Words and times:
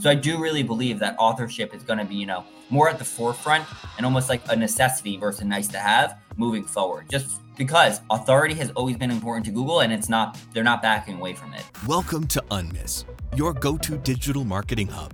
So 0.00 0.08
I 0.08 0.14
do 0.14 0.38
really 0.38 0.62
believe 0.62 0.98
that 1.00 1.14
authorship 1.18 1.74
is 1.74 1.82
going 1.82 1.98
to 1.98 2.06
be, 2.06 2.14
you 2.14 2.24
know, 2.24 2.42
more 2.70 2.88
at 2.88 2.98
the 2.98 3.04
forefront 3.04 3.66
and 3.98 4.06
almost 4.06 4.30
like 4.30 4.40
a 4.48 4.56
necessity 4.56 5.18
versus 5.18 5.44
nice 5.44 5.68
to 5.68 5.78
have 5.78 6.18
moving 6.38 6.64
forward. 6.64 7.10
Just 7.10 7.42
because 7.58 8.00
authority 8.08 8.54
has 8.54 8.70
always 8.70 8.96
been 8.96 9.10
important 9.10 9.44
to 9.44 9.52
Google 9.52 9.80
and 9.80 9.92
it's 9.92 10.08
not 10.08 10.38
they're 10.54 10.64
not 10.64 10.80
backing 10.80 11.18
away 11.18 11.34
from 11.34 11.52
it. 11.52 11.62
Welcome 11.86 12.26
to 12.28 12.42
Unmiss, 12.50 13.04
your 13.36 13.52
go-to 13.52 13.98
digital 13.98 14.42
marketing 14.42 14.86
hub. 14.86 15.12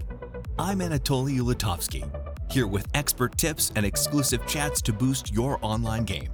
I'm 0.56 0.78
Anatolii 0.78 1.40
Ulitovskyi, 1.40 2.08
here 2.52 2.68
with 2.68 2.86
expert 2.94 3.36
tips 3.36 3.72
and 3.74 3.84
exclusive 3.84 4.46
chats 4.46 4.80
to 4.82 4.92
boost 4.92 5.32
your 5.32 5.58
online 5.62 6.04
game. 6.04 6.30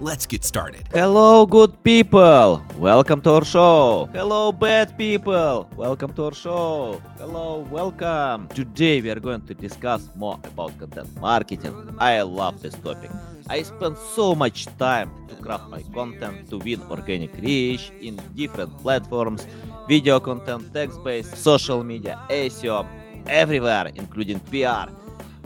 Let's 0.00 0.24
get 0.24 0.44
started. 0.44 0.88
Hello, 0.94 1.44
good 1.44 1.76
people. 1.84 2.64
Welcome 2.78 3.20
to 3.20 3.32
our 3.32 3.44
show. 3.44 4.08
Hello, 4.14 4.50
bad 4.50 4.96
people. 4.96 5.68
Welcome 5.76 6.14
to 6.14 6.24
our 6.24 6.32
show. 6.32 7.02
Hello, 7.18 7.68
welcome. 7.70 8.48
Today 8.48 9.02
we 9.02 9.10
are 9.10 9.20
going 9.20 9.42
to 9.44 9.52
discuss 9.52 10.08
more 10.16 10.40
about 10.44 10.72
content 10.78 11.12
marketing. 11.20 11.76
I 11.98 12.22
love 12.22 12.62
this 12.62 12.72
topic. 12.80 13.10
I 13.50 13.60
spend 13.60 13.98
so 14.16 14.34
much 14.34 14.64
time 14.78 15.12
to 15.28 15.34
craft 15.36 15.68
my 15.68 15.82
content 15.92 16.48
to 16.48 16.56
win 16.56 16.80
organic 16.88 17.36
reach 17.36 17.92
in 18.00 18.16
different 18.34 18.72
platforms, 18.78 19.46
video 19.86 20.18
content, 20.18 20.72
text-based, 20.72 21.36
social 21.36 21.84
media, 21.84 22.18
SEO, 22.30 22.88
everywhere, 23.26 23.92
including 23.94 24.40
PR 24.48 24.88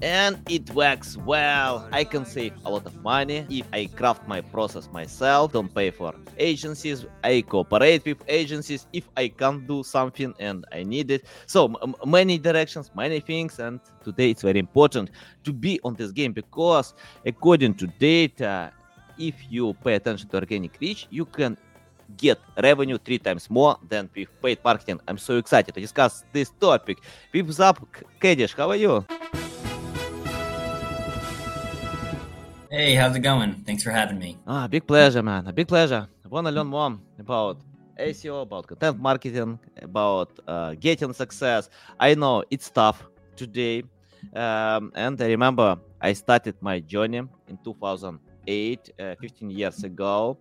and 0.04 0.38
it 0.50 0.70
works 0.74 1.16
well. 1.16 1.88
I 1.90 2.04
can 2.04 2.26
save 2.26 2.52
a 2.66 2.70
lot 2.70 2.84
of 2.84 2.94
money 3.02 3.46
if 3.48 3.66
I 3.72 3.86
craft 3.86 4.28
my 4.28 4.42
process 4.42 4.86
myself, 4.92 5.52
don't 5.52 5.74
pay 5.74 5.90
for 5.90 6.12
agencies, 6.36 7.06
I 7.24 7.40
cooperate 7.40 8.04
with 8.04 8.18
agencies 8.28 8.86
if 8.92 9.08
I 9.16 9.28
can't 9.28 9.66
do 9.66 9.82
something 9.82 10.34
and 10.38 10.66
I 10.70 10.82
need 10.82 11.10
it. 11.10 11.24
So 11.46 11.74
m- 11.82 11.94
many 12.04 12.36
directions, 12.36 12.90
many 12.94 13.20
things, 13.20 13.58
and 13.58 13.80
today 14.04 14.30
it's 14.32 14.42
very 14.42 14.58
important 14.58 15.10
to 15.42 15.54
be 15.54 15.80
on 15.84 15.94
this 15.94 16.12
game 16.12 16.34
because 16.34 16.92
according 17.24 17.74
to 17.76 17.86
data, 17.86 18.72
if 19.16 19.34
you 19.48 19.72
pay 19.72 19.94
attention 19.94 20.28
to 20.28 20.36
organic 20.36 20.78
reach, 20.82 21.06
you 21.08 21.24
can 21.24 21.56
get 22.18 22.38
revenue 22.62 22.98
three 22.98 23.18
times 23.18 23.48
more 23.48 23.78
than 23.88 24.10
with 24.14 24.28
paid 24.42 24.58
marketing. 24.62 25.00
I'm 25.08 25.16
so 25.16 25.38
excited 25.38 25.74
to 25.74 25.80
discuss 25.80 26.24
this 26.30 26.50
topic. 26.60 26.98
What's 27.32 27.58
up, 27.58 27.80
Kadish? 28.20 28.54
How 28.54 28.68
are 28.68 28.76
you? 28.76 29.06
Hey, 32.76 32.96
how's 32.96 33.14
it 33.14 33.20
going? 33.20 33.62
Thanks 33.64 33.84
for 33.84 33.92
having 33.92 34.18
me. 34.18 34.36
Ah, 34.48 34.66
big 34.66 34.84
pleasure, 34.84 35.22
man. 35.22 35.46
A 35.46 35.52
big 35.52 35.68
pleasure. 35.68 36.08
I 36.24 36.28
want 36.28 36.48
to 36.48 36.50
learn 36.50 36.66
more 36.66 36.98
about 37.20 37.60
SEO, 38.00 38.42
about 38.42 38.66
content 38.66 38.98
marketing, 38.98 39.60
about 39.80 40.36
uh, 40.48 40.74
getting 40.74 41.12
success. 41.12 41.70
I 42.00 42.16
know 42.16 42.42
it's 42.50 42.68
tough 42.70 43.06
today. 43.36 43.84
Um, 44.34 44.90
and 44.96 45.22
I 45.22 45.26
remember 45.28 45.78
I 46.00 46.14
started 46.14 46.56
my 46.60 46.80
journey 46.80 47.18
in 47.46 47.58
2008, 47.62 48.90
uh, 48.98 49.14
15 49.20 49.50
years 49.50 49.84
ago, 49.84 50.36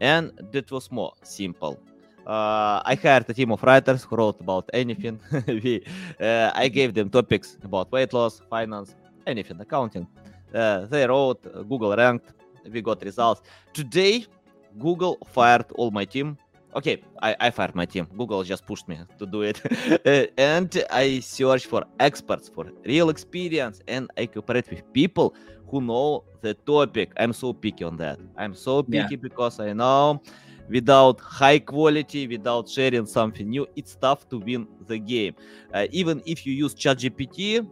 and 0.00 0.32
that 0.50 0.68
was 0.72 0.90
more 0.90 1.12
simple. 1.22 1.78
Uh, 2.26 2.82
I 2.84 2.98
hired 3.00 3.30
a 3.30 3.32
team 3.32 3.52
of 3.52 3.62
writers 3.62 4.02
who 4.02 4.16
wrote 4.16 4.40
about 4.40 4.68
anything. 4.74 5.20
we, 5.46 5.86
uh, 6.20 6.50
I 6.52 6.66
gave 6.66 6.94
them 6.94 7.10
topics 7.10 7.56
about 7.62 7.92
weight 7.92 8.12
loss, 8.12 8.42
finance, 8.50 8.96
anything, 9.24 9.60
accounting 9.60 10.08
they 10.90 11.06
wrote, 11.06 11.42
Google 11.68 11.94
ranked, 11.96 12.32
we 12.70 12.80
got 12.80 13.02
results. 13.02 13.42
Today, 13.72 14.26
Google 14.78 15.18
fired 15.32 15.66
all 15.74 15.90
my 15.90 16.04
team. 16.04 16.36
Okay, 16.74 17.02
I, 17.22 17.34
I 17.40 17.50
fired 17.50 17.74
my 17.74 17.86
team. 17.86 18.06
Google 18.16 18.42
just 18.42 18.66
pushed 18.66 18.86
me 18.86 18.98
to 19.18 19.26
do 19.26 19.42
it. 19.42 19.60
uh, 20.06 20.26
and 20.36 20.84
I 20.90 21.20
search 21.20 21.66
for 21.66 21.84
experts, 22.00 22.48
for 22.48 22.66
real 22.84 23.08
experience, 23.08 23.80
and 23.88 24.10
I 24.16 24.26
cooperate 24.26 24.68
with 24.68 24.82
people 24.92 25.34
who 25.68 25.80
know 25.80 26.24
the 26.42 26.54
topic. 26.54 27.12
I'm 27.16 27.32
so 27.32 27.52
picky 27.52 27.84
on 27.84 27.96
that. 27.96 28.18
I'm 28.36 28.54
so 28.54 28.82
picky 28.82 29.14
yeah. 29.14 29.16
because 29.20 29.58
I 29.58 29.72
know 29.72 30.22
without 30.68 31.20
high 31.20 31.58
quality, 31.58 32.26
without 32.26 32.68
sharing 32.68 33.06
something 33.06 33.48
new, 33.48 33.66
it's 33.76 33.96
tough 33.96 34.28
to 34.28 34.38
win 34.38 34.66
the 34.86 34.98
game. 34.98 35.34
Uh, 35.72 35.86
even 35.90 36.22
if 36.26 36.46
you 36.46 36.52
use 36.52 36.74
ChatGPT, 36.74 37.66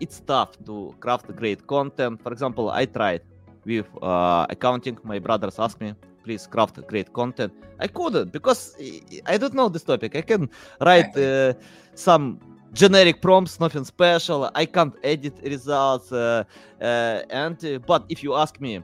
it's 0.00 0.20
tough 0.20 0.52
to 0.66 0.94
craft 1.00 1.34
great 1.36 1.66
content. 1.66 2.22
For 2.22 2.32
example, 2.32 2.70
I 2.70 2.86
tried 2.86 3.22
with 3.64 3.86
uh, 4.02 4.46
accounting. 4.48 4.98
My 5.04 5.18
brothers 5.18 5.58
asked 5.58 5.80
me, 5.80 5.94
please 6.24 6.46
craft 6.46 6.86
great 6.86 7.12
content. 7.12 7.52
I 7.78 7.86
couldn't 7.86 8.32
because 8.32 8.76
I 9.26 9.36
don't 9.38 9.54
know 9.54 9.68
this 9.68 9.84
topic. 9.84 10.16
I 10.16 10.22
can 10.22 10.48
write 10.80 11.16
uh, 11.16 11.54
some 11.94 12.38
generic 12.72 13.20
prompts, 13.22 13.60
nothing 13.60 13.84
special. 13.84 14.50
I 14.54 14.66
can't 14.66 14.94
edit 15.02 15.34
results. 15.42 16.12
Uh, 16.12 16.44
uh 16.80 17.22
and 17.30 17.56
but 17.86 18.04
if 18.08 18.22
you 18.22 18.34
ask 18.34 18.60
me 18.60 18.82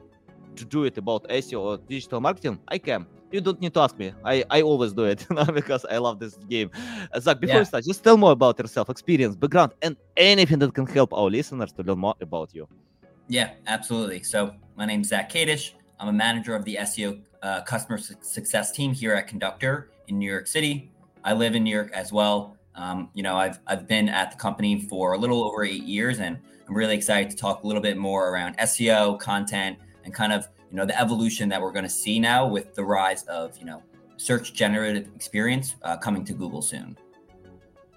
to 0.55 0.65
do 0.65 0.85
it 0.85 0.97
about 0.97 1.27
SEO 1.29 1.59
or 1.59 1.77
digital 1.77 2.21
marketing, 2.21 2.59
I 2.67 2.77
can 2.77 3.05
you 3.31 3.41
don't 3.41 3.59
need 3.59 3.73
to 3.73 3.81
ask 3.81 3.97
me. 3.97 4.13
I, 4.23 4.43
I 4.49 4.61
always 4.61 4.93
do 4.93 5.05
it 5.05 5.25
because 5.53 5.85
I 5.85 5.97
love 5.97 6.19
this 6.19 6.35
game. 6.49 6.71
Uh, 7.13 7.19
Zach, 7.19 7.39
before 7.39 7.55
yeah. 7.55 7.59
you 7.59 7.65
start, 7.65 7.83
just 7.83 8.03
tell 8.03 8.17
more 8.17 8.31
about 8.31 8.57
yourself, 8.59 8.89
experience, 8.89 9.35
background, 9.35 9.73
and 9.81 9.95
anything 10.17 10.59
that 10.59 10.73
can 10.73 10.85
help 10.85 11.13
our 11.13 11.29
listeners 11.29 11.71
to 11.73 11.83
learn 11.83 11.99
more 11.99 12.15
about 12.21 12.53
you. 12.53 12.67
Yeah, 13.27 13.51
absolutely. 13.67 14.23
So 14.23 14.53
my 14.75 14.85
name's 14.85 15.09
Zach 15.09 15.31
Kadish. 15.31 15.71
I'm 15.99 16.07
a 16.09 16.13
manager 16.13 16.55
of 16.55 16.65
the 16.65 16.77
SEO 16.81 17.21
uh, 17.41 17.61
customer 17.61 17.97
su- 17.97 18.15
success 18.21 18.71
team 18.71 18.93
here 18.93 19.13
at 19.13 19.27
Conductor 19.27 19.89
in 20.07 20.19
New 20.19 20.29
York 20.29 20.47
City. 20.47 20.91
I 21.23 21.33
live 21.33 21.55
in 21.55 21.63
New 21.63 21.73
York 21.73 21.91
as 21.93 22.11
well. 22.11 22.55
Um, 22.75 23.09
you 23.13 23.23
know, 23.23 23.37
I've 23.37 23.59
I've 23.67 23.87
been 23.87 24.09
at 24.09 24.31
the 24.31 24.37
company 24.37 24.81
for 24.81 25.13
a 25.13 25.17
little 25.17 25.43
over 25.43 25.63
eight 25.63 25.83
years, 25.83 26.19
and 26.19 26.37
I'm 26.67 26.75
really 26.75 26.95
excited 26.95 27.31
to 27.31 27.37
talk 27.37 27.63
a 27.63 27.67
little 27.67 27.81
bit 27.81 27.97
more 27.97 28.29
around 28.29 28.57
SEO 28.57 29.19
content 29.19 29.77
and 30.03 30.13
kind 30.13 30.33
of 30.33 30.47
you 30.69 30.77
know 30.77 30.85
the 30.85 30.99
evolution 30.99 31.49
that 31.49 31.61
we're 31.61 31.71
going 31.71 31.85
to 31.85 31.97
see 32.03 32.19
now 32.19 32.45
with 32.47 32.73
the 32.75 32.83
rise 32.83 33.23
of 33.23 33.57
you 33.57 33.65
know 33.65 33.81
search 34.17 34.53
generative 34.53 35.07
experience 35.15 35.75
uh, 35.83 35.97
coming 35.97 36.23
to 36.25 36.33
Google 36.33 36.61
soon. 36.61 36.97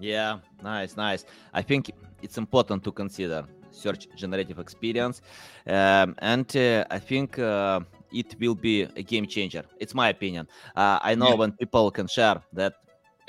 Yeah, 0.01 0.39
nice, 0.63 0.97
nice. 0.97 1.25
I 1.53 1.63
think 1.63 1.91
it's 2.23 2.39
important 2.39 2.85
to 2.85 2.93
consider 2.93 3.45
search 3.71 4.09
generative 4.17 4.59
experience, 4.59 5.23
um, 5.67 6.15
and 6.19 6.57
uh, 6.57 6.85
I 6.91 6.99
think 6.99 7.39
uh, 7.39 7.81
it 8.13 8.37
will 8.41 8.55
be 8.55 8.83
a 8.83 9.03
game 9.03 9.27
changer. 9.27 9.65
It's 9.79 9.95
my 9.95 10.09
opinion. 10.09 10.49
Uh, 10.77 10.99
I 11.03 11.15
know 11.15 11.31
yeah. 11.31 11.35
when 11.35 11.53
people 11.53 11.91
can 11.91 12.07
share 12.07 12.41
that 12.53 12.75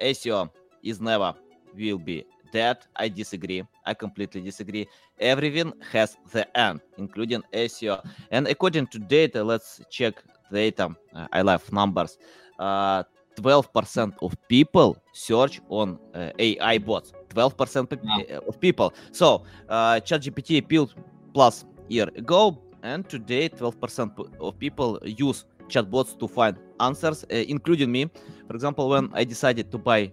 SEO 0.02 0.50
is 0.84 1.02
never 1.02 1.34
will 1.76 2.00
be 2.00 2.26
that 2.52 2.88
I 2.96 3.10
disagree. 3.10 3.64
I 3.90 3.94
completely 3.94 4.42
disagree. 4.42 4.88
Everything 5.20 5.74
has 5.92 6.18
the 6.32 6.46
end, 6.58 6.82
including 6.98 7.42
SEO. 7.54 7.96
And 8.32 8.48
according 8.48 8.88
to 8.94 9.00
data, 9.00 9.44
let's 9.44 9.82
check 9.90 10.14
data. 10.52 10.96
Uh, 11.16 11.28
I 11.34 11.42
love 11.42 11.64
numbers. 11.74 12.18
Uh, 12.60 13.04
12% 13.36 14.14
of 14.22 14.36
people 14.48 14.98
search 15.14 15.62
on 15.70 15.98
uh, 16.14 16.32
AI 16.38 16.78
bots. 16.78 17.14
12% 17.30 18.04
wow. 18.04 18.40
of 18.48 18.60
people. 18.60 18.94
So, 19.12 19.44
uh, 19.70 20.00
ChatGPT 20.08 20.68
built 20.68 20.94
plus 21.34 21.66
year 21.88 22.08
ago, 22.16 22.58
and 22.84 23.08
today 23.08 23.50
12% 23.50 24.40
of 24.40 24.60
people 24.60 25.00
use 25.04 25.46
chatbots 25.68 26.18
to 26.20 26.28
find 26.28 26.58
answers, 26.80 27.24
uh, 27.24 27.36
including 27.56 27.92
me. 27.92 28.10
For 28.48 28.56
example, 28.56 28.90
when 28.90 29.10
I 29.14 29.24
decided 29.24 29.72
to 29.72 29.78
buy 29.78 30.12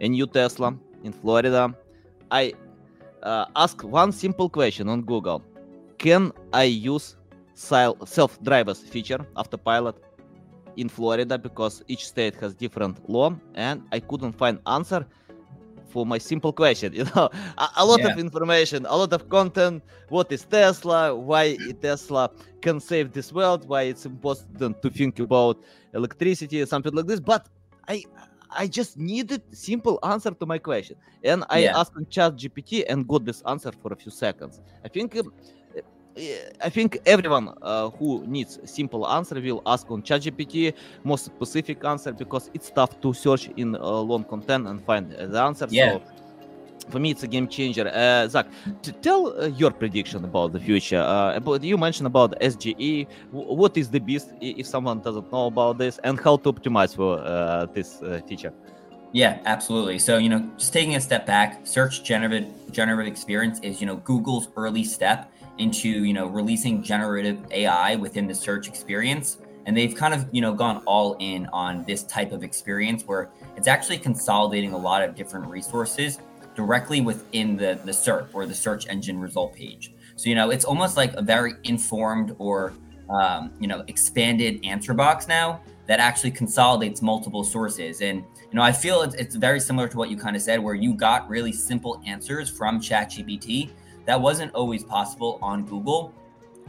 a 0.00 0.08
new 0.08 0.26
Tesla, 0.26 0.76
in 1.06 1.12
Florida, 1.12 1.74
I 2.30 2.52
uh, 3.22 3.46
ask 3.56 3.82
one 3.82 4.12
simple 4.12 4.48
question 4.48 4.88
on 4.88 5.02
Google: 5.02 5.42
Can 5.98 6.32
I 6.52 6.64
use 6.64 7.16
self-drivers 7.54 8.80
feature 8.80 9.26
autopilot 9.34 9.96
in 10.76 10.88
Florida 10.88 11.38
because 11.38 11.82
each 11.88 12.06
state 12.06 12.34
has 12.36 12.54
different 12.54 13.08
law, 13.08 13.34
and 13.54 13.82
I 13.92 14.00
couldn't 14.00 14.32
find 14.32 14.58
answer 14.66 15.06
for 15.88 16.04
my 16.04 16.18
simple 16.18 16.52
question. 16.52 16.92
You 16.98 17.04
know, 17.04 17.30
a, 17.58 17.68
a 17.76 17.84
lot 17.86 18.00
yeah. 18.00 18.08
of 18.08 18.18
information, 18.18 18.86
a 18.86 18.96
lot 18.96 19.12
of 19.12 19.28
content. 19.28 19.82
What 20.08 20.30
is 20.30 20.44
Tesla? 20.44 21.14
Why 21.14 21.56
Tesla 21.80 22.30
can 22.60 22.80
save 22.80 23.12
this 23.12 23.32
world? 23.32 23.66
Why 23.66 23.82
it's 23.82 24.04
important 24.04 24.82
to 24.82 24.90
think 24.90 25.18
about 25.18 25.56
electricity, 25.94 26.64
something 26.66 26.94
like 26.94 27.06
this. 27.06 27.20
But 27.20 27.48
I 27.88 28.04
I 28.56 28.66
just 28.66 28.96
needed 28.96 29.42
simple 29.52 29.98
answer 30.02 30.30
to 30.30 30.46
my 30.46 30.58
question, 30.58 30.96
and 31.22 31.44
I 31.50 31.58
yeah. 31.58 31.78
asked 31.78 31.94
ChatGPT 32.10 32.84
and 32.88 33.06
got 33.06 33.24
this 33.24 33.42
answer 33.46 33.72
for 33.82 33.92
a 33.92 33.96
few 33.96 34.10
seconds. 34.10 34.60
I 34.84 34.88
think. 34.88 35.16
Eh, 36.16 36.38
I 36.62 36.70
think 36.70 36.98
everyone 37.04 37.52
uh, 37.60 37.90
who 37.90 38.24
needs 38.26 38.58
simple 38.64 39.06
answer 39.06 39.38
will 39.38 39.60
ask 39.66 39.90
on 39.90 40.02
ChatGPT 40.02 40.72
more 41.04 41.18
specific 41.18 41.84
answer 41.84 42.10
because 42.12 42.50
it's 42.54 42.70
tough 42.70 42.98
to 43.02 43.12
search 43.12 43.50
in 43.56 43.76
uh, 43.76 43.80
long 43.80 44.24
content 44.24 44.66
and 44.66 44.82
find 44.82 45.10
the 45.10 45.38
answer. 45.38 45.66
Yeah. 45.68 45.98
So 45.98 46.02
for 46.88 46.98
me, 46.98 47.10
it's 47.10 47.22
a 47.22 47.26
game 47.26 47.48
changer. 47.48 47.88
Uh, 47.88 48.28
Zach, 48.28 48.46
tell 49.02 49.40
uh, 49.40 49.46
your 49.46 49.70
prediction 49.70 50.24
about 50.24 50.52
the 50.52 50.60
future. 50.60 51.00
Uh, 51.00 51.36
about 51.36 51.62
you 51.62 51.76
mentioned 51.76 52.06
about 52.06 52.38
SGE. 52.40 53.06
W- 53.32 53.54
what 53.54 53.76
is 53.76 53.90
the 53.90 53.98
beast 53.98 54.28
if 54.40 54.66
someone 54.66 55.00
doesn't 55.00 55.30
know 55.32 55.46
about 55.46 55.78
this, 55.78 55.98
and 56.04 56.18
how 56.20 56.36
to 56.36 56.52
optimize 56.52 56.94
for 56.94 57.18
uh, 57.18 57.66
this 57.74 58.02
uh, 58.02 58.20
feature? 58.28 58.52
Yeah, 59.12 59.38
absolutely. 59.46 59.98
So, 59.98 60.18
you 60.18 60.28
know, 60.28 60.50
just 60.58 60.72
taking 60.72 60.96
a 60.96 61.00
step 61.00 61.26
back, 61.26 61.66
search 61.66 62.04
generative 62.04 62.48
generative 62.70 63.10
experience 63.10 63.60
is, 63.60 63.80
you 63.80 63.86
know, 63.86 63.96
Google's 63.96 64.48
early 64.56 64.84
step 64.84 65.32
into, 65.58 65.88
you 65.88 66.12
know, 66.12 66.26
releasing 66.26 66.82
generative 66.82 67.38
AI 67.50 67.96
within 67.96 68.26
the 68.26 68.34
search 68.34 68.68
experience. 68.68 69.38
And 69.64 69.76
they've 69.76 69.94
kind 69.94 70.14
of, 70.14 70.28
you 70.32 70.40
know, 70.42 70.54
gone 70.54 70.82
all 70.86 71.16
in 71.18 71.46
on 71.46 71.82
this 71.84 72.04
type 72.04 72.30
of 72.30 72.44
experience 72.44 73.04
where 73.04 73.30
it's 73.56 73.66
actually 73.66 73.98
consolidating 73.98 74.72
a 74.74 74.78
lot 74.78 75.02
of 75.02 75.14
different 75.14 75.46
resources 75.46 76.20
directly 76.56 77.00
within 77.00 77.56
the, 77.56 77.78
the 77.84 77.92
SERP 77.92 78.28
or 78.32 78.46
the 78.46 78.54
search 78.54 78.88
engine 78.88 79.20
result 79.20 79.54
page. 79.54 79.92
So, 80.16 80.28
you 80.30 80.34
know, 80.34 80.50
it's 80.50 80.64
almost 80.64 80.96
like 80.96 81.12
a 81.14 81.22
very 81.22 81.54
informed 81.64 82.34
or, 82.38 82.72
um, 83.10 83.52
you 83.60 83.68
know, 83.68 83.84
expanded 83.86 84.64
answer 84.64 84.94
box 84.94 85.28
now 85.28 85.60
that 85.86 86.00
actually 86.00 86.30
consolidates 86.32 87.02
multiple 87.02 87.44
sources. 87.44 88.00
And, 88.00 88.24
you 88.50 88.54
know, 88.54 88.62
I 88.62 88.72
feel 88.72 89.02
it's, 89.02 89.14
it's 89.14 89.36
very 89.36 89.60
similar 89.60 89.86
to 89.88 89.96
what 89.96 90.10
you 90.10 90.16
kind 90.16 90.34
of 90.34 90.42
said, 90.42 90.58
where 90.58 90.74
you 90.74 90.94
got 90.94 91.28
really 91.28 91.52
simple 91.52 92.02
answers 92.06 92.50
from 92.50 92.80
ChatGPT 92.80 93.70
that 94.06 94.20
wasn't 94.20 94.52
always 94.54 94.82
possible 94.82 95.38
on 95.42 95.64
Google. 95.64 96.12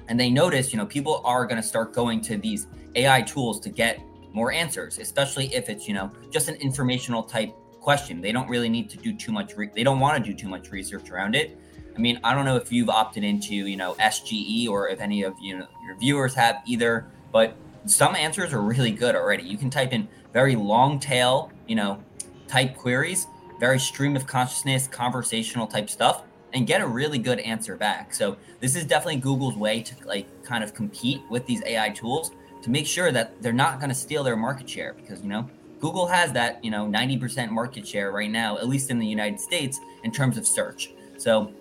And 0.10 0.20
they 0.20 0.30
noticed, 0.30 0.74
you 0.74 0.78
know, 0.78 0.86
people 0.86 1.22
are 1.24 1.46
going 1.46 1.62
to 1.62 1.68
start 1.68 1.94
going 1.94 2.22
to 2.22 2.38
these 2.38 2.68
AI 2.96 3.22
tools 3.22 3.60
to 3.62 3.70
get 3.70 4.02
more 4.34 4.52
answers, 4.52 5.00
especially 5.00 5.54
if 5.54 5.70
it's, 5.70 5.88
you 5.88 5.94
know, 5.94 6.12
just 6.30 6.50
an 6.50 6.56
informational 6.56 7.24
type 7.24 7.56
question. 7.88 8.20
They 8.20 8.34
don't 8.34 8.50
really 8.50 8.68
need 8.68 8.90
to 8.90 8.98
do 8.98 9.14
too 9.14 9.32
much, 9.32 9.56
re- 9.56 9.70
they 9.74 9.82
don't 9.82 10.02
want 10.02 10.22
to 10.22 10.32
do 10.32 10.36
too 10.36 10.50
much 10.50 10.72
research 10.72 11.10
around 11.10 11.36
it. 11.36 11.58
I 11.96 12.00
mean, 12.00 12.20
I 12.22 12.36
don't 12.36 12.44
know 12.44 12.58
if 12.58 12.70
you've 12.70 12.90
opted 12.90 13.24
into, 13.24 13.56
you 13.56 13.78
know, 13.78 13.94
SGE 13.94 14.68
or 14.68 14.90
if 14.90 15.00
any 15.00 15.24
of 15.24 15.36
you 15.40 15.60
know 15.60 15.68
your 15.86 15.96
viewers 15.96 16.34
have 16.34 16.62
either, 16.66 17.08
but 17.32 17.56
some 17.86 18.14
answers 18.14 18.52
are 18.52 18.60
really 18.60 18.92
good 18.92 19.16
already. 19.16 19.44
You 19.44 19.58
can 19.58 19.70
type 19.70 19.94
in 19.94 20.06
very 20.34 20.58
long 20.58 21.00
tail, 21.00 21.50
you 21.66 21.76
know, 21.76 22.04
type 22.50 22.76
queries, 22.76 23.26
very 23.58 23.80
stream 23.80 24.18
of 24.18 24.28
consciousness, 24.28 24.90
conversational 24.90 25.66
type 25.66 25.90
stuff, 25.90 26.24
and 26.52 26.68
get 26.68 26.82
a 26.82 26.88
really 26.88 27.18
good 27.18 27.40
answer 27.40 27.78
back. 27.78 28.14
So 28.14 28.36
this 28.60 28.76
is 28.76 28.84
definitely 28.84 29.22
Google's 29.22 29.56
way 29.56 29.82
to 29.82 29.96
like 30.06 30.28
kind 30.44 30.62
of 30.62 30.74
compete 30.74 31.22
with 31.30 31.46
these 31.46 31.64
AI 31.64 31.92
tools 31.92 32.32
to 32.64 32.70
make 32.70 32.86
sure 32.86 33.14
that 33.14 33.42
they're 33.42 33.54
not 33.54 33.80
going 33.80 33.90
to 33.90 33.96
steal 33.96 34.26
their 34.26 34.36
market 34.36 34.70
share 34.70 34.94
because 34.94 35.22
you 35.22 35.30
know 35.30 35.50
Google 35.80 36.08
has 36.08 36.32
that 36.34 36.64
you 36.64 36.72
know 36.72 36.86
90% 36.86 37.50
market 37.50 37.88
share 37.88 38.12
right 38.12 38.32
now, 38.32 38.58
at 38.58 38.68
least 38.68 38.90
in 38.90 39.00
the 39.00 39.08
United 39.08 39.40
States, 39.40 39.80
in 40.04 40.12
terms 40.12 40.38
of 40.38 40.46
search. 40.46 40.92
So 41.18 41.52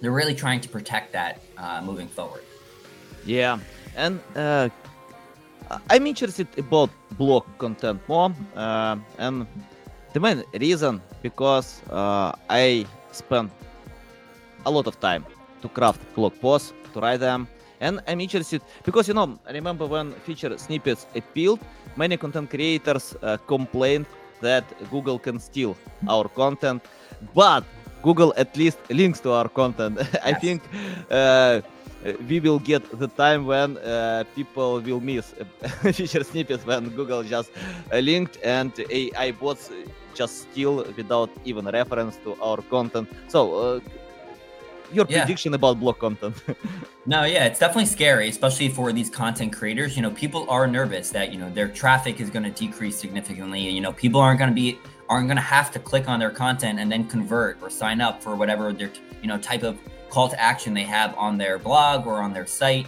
they're 0.00 0.12
really 0.12 0.34
trying 0.34 0.60
to 0.60 0.68
protect 0.68 1.12
that 1.12 1.40
uh, 1.56 1.80
moving 1.82 2.08
forward. 2.08 2.42
Yeah, 3.24 3.58
and 3.96 4.20
uh, 4.36 4.68
I'm 5.88 6.06
interested 6.06 6.46
about 6.58 6.90
blog 7.12 7.44
content 7.58 8.00
more, 8.08 8.34
uh, 8.54 8.96
and 9.18 9.46
the 10.12 10.20
main 10.20 10.44
reason 10.60 11.00
because 11.22 11.80
uh, 11.90 12.32
I 12.50 12.86
spend 13.12 13.50
a 14.66 14.70
lot 14.70 14.86
of 14.86 15.00
time 15.00 15.24
to 15.62 15.68
craft 15.68 16.00
blog 16.14 16.38
posts, 16.40 16.74
to 16.92 17.00
write 17.00 17.20
them, 17.20 17.48
and 17.80 18.00
I'm 18.06 18.20
interested 18.20 18.62
because 18.84 19.08
you 19.08 19.14
know, 19.14 19.38
I 19.48 19.52
remember 19.52 19.86
when 19.86 20.12
feature 20.26 20.56
snippets 20.58 21.06
appealed, 21.14 21.60
many 21.96 22.16
content 22.16 22.50
creators 22.50 23.16
uh, 23.22 23.36
complained 23.46 24.06
that 24.40 24.64
Google 24.90 25.18
can 25.18 25.38
steal 25.38 25.76
our 26.08 26.28
content, 26.28 26.82
but 27.34 27.64
Google 28.02 28.34
at 28.36 28.56
least 28.56 28.78
links 28.90 29.20
to 29.20 29.32
our 29.32 29.48
content. 29.48 29.98
I 30.22 30.34
think 30.34 30.62
uh, 31.10 31.60
we 32.28 32.40
will 32.40 32.58
get 32.58 32.82
the 32.98 33.08
time 33.08 33.46
when 33.46 33.78
uh, 33.78 34.24
people 34.34 34.80
will 34.80 35.00
miss 35.00 35.34
feature 35.92 36.24
snippets 36.24 36.66
when 36.66 36.90
Google 36.90 37.22
just 37.22 37.50
uh, 37.92 37.98
linked 37.98 38.38
and 38.44 38.72
AI 38.90 39.32
bots 39.32 39.70
just 40.14 40.42
steal 40.42 40.84
without 40.96 41.30
even 41.44 41.64
reference 41.66 42.16
to 42.24 42.36
our 42.40 42.62
content. 42.62 43.08
So, 43.28 43.54
uh, 43.54 43.80
your 44.92 45.06
yeah. 45.08 45.20
prediction 45.20 45.54
about 45.54 45.80
blog 45.80 45.98
content? 45.98 46.36
no, 47.06 47.24
yeah, 47.24 47.44
it's 47.44 47.58
definitely 47.58 47.86
scary, 47.86 48.28
especially 48.28 48.68
for 48.68 48.92
these 48.92 49.10
content 49.10 49.52
creators. 49.52 49.96
You 49.96 50.02
know, 50.02 50.10
people 50.10 50.48
are 50.48 50.66
nervous 50.66 51.10
that 51.10 51.32
you 51.32 51.38
know 51.38 51.50
their 51.50 51.68
traffic 51.68 52.20
is 52.20 52.30
going 52.30 52.44
to 52.44 52.50
decrease 52.50 52.96
significantly. 52.96 53.60
You 53.60 53.80
know, 53.80 53.92
people 53.92 54.20
aren't 54.20 54.38
going 54.38 54.50
to 54.50 54.54
be 54.54 54.78
aren't 55.08 55.26
going 55.26 55.36
to 55.36 55.42
have 55.42 55.70
to 55.72 55.78
click 55.78 56.08
on 56.08 56.18
their 56.18 56.30
content 56.30 56.78
and 56.78 56.90
then 56.90 57.06
convert 57.06 57.62
or 57.62 57.70
sign 57.70 58.00
up 58.00 58.22
for 58.22 58.34
whatever 58.36 58.72
their 58.72 58.90
you 59.22 59.28
know 59.28 59.38
type 59.38 59.62
of 59.62 59.78
call 60.10 60.28
to 60.28 60.40
action 60.40 60.74
they 60.74 60.84
have 60.84 61.16
on 61.16 61.36
their 61.36 61.58
blog 61.58 62.06
or 62.06 62.22
on 62.22 62.32
their 62.32 62.46
site. 62.46 62.86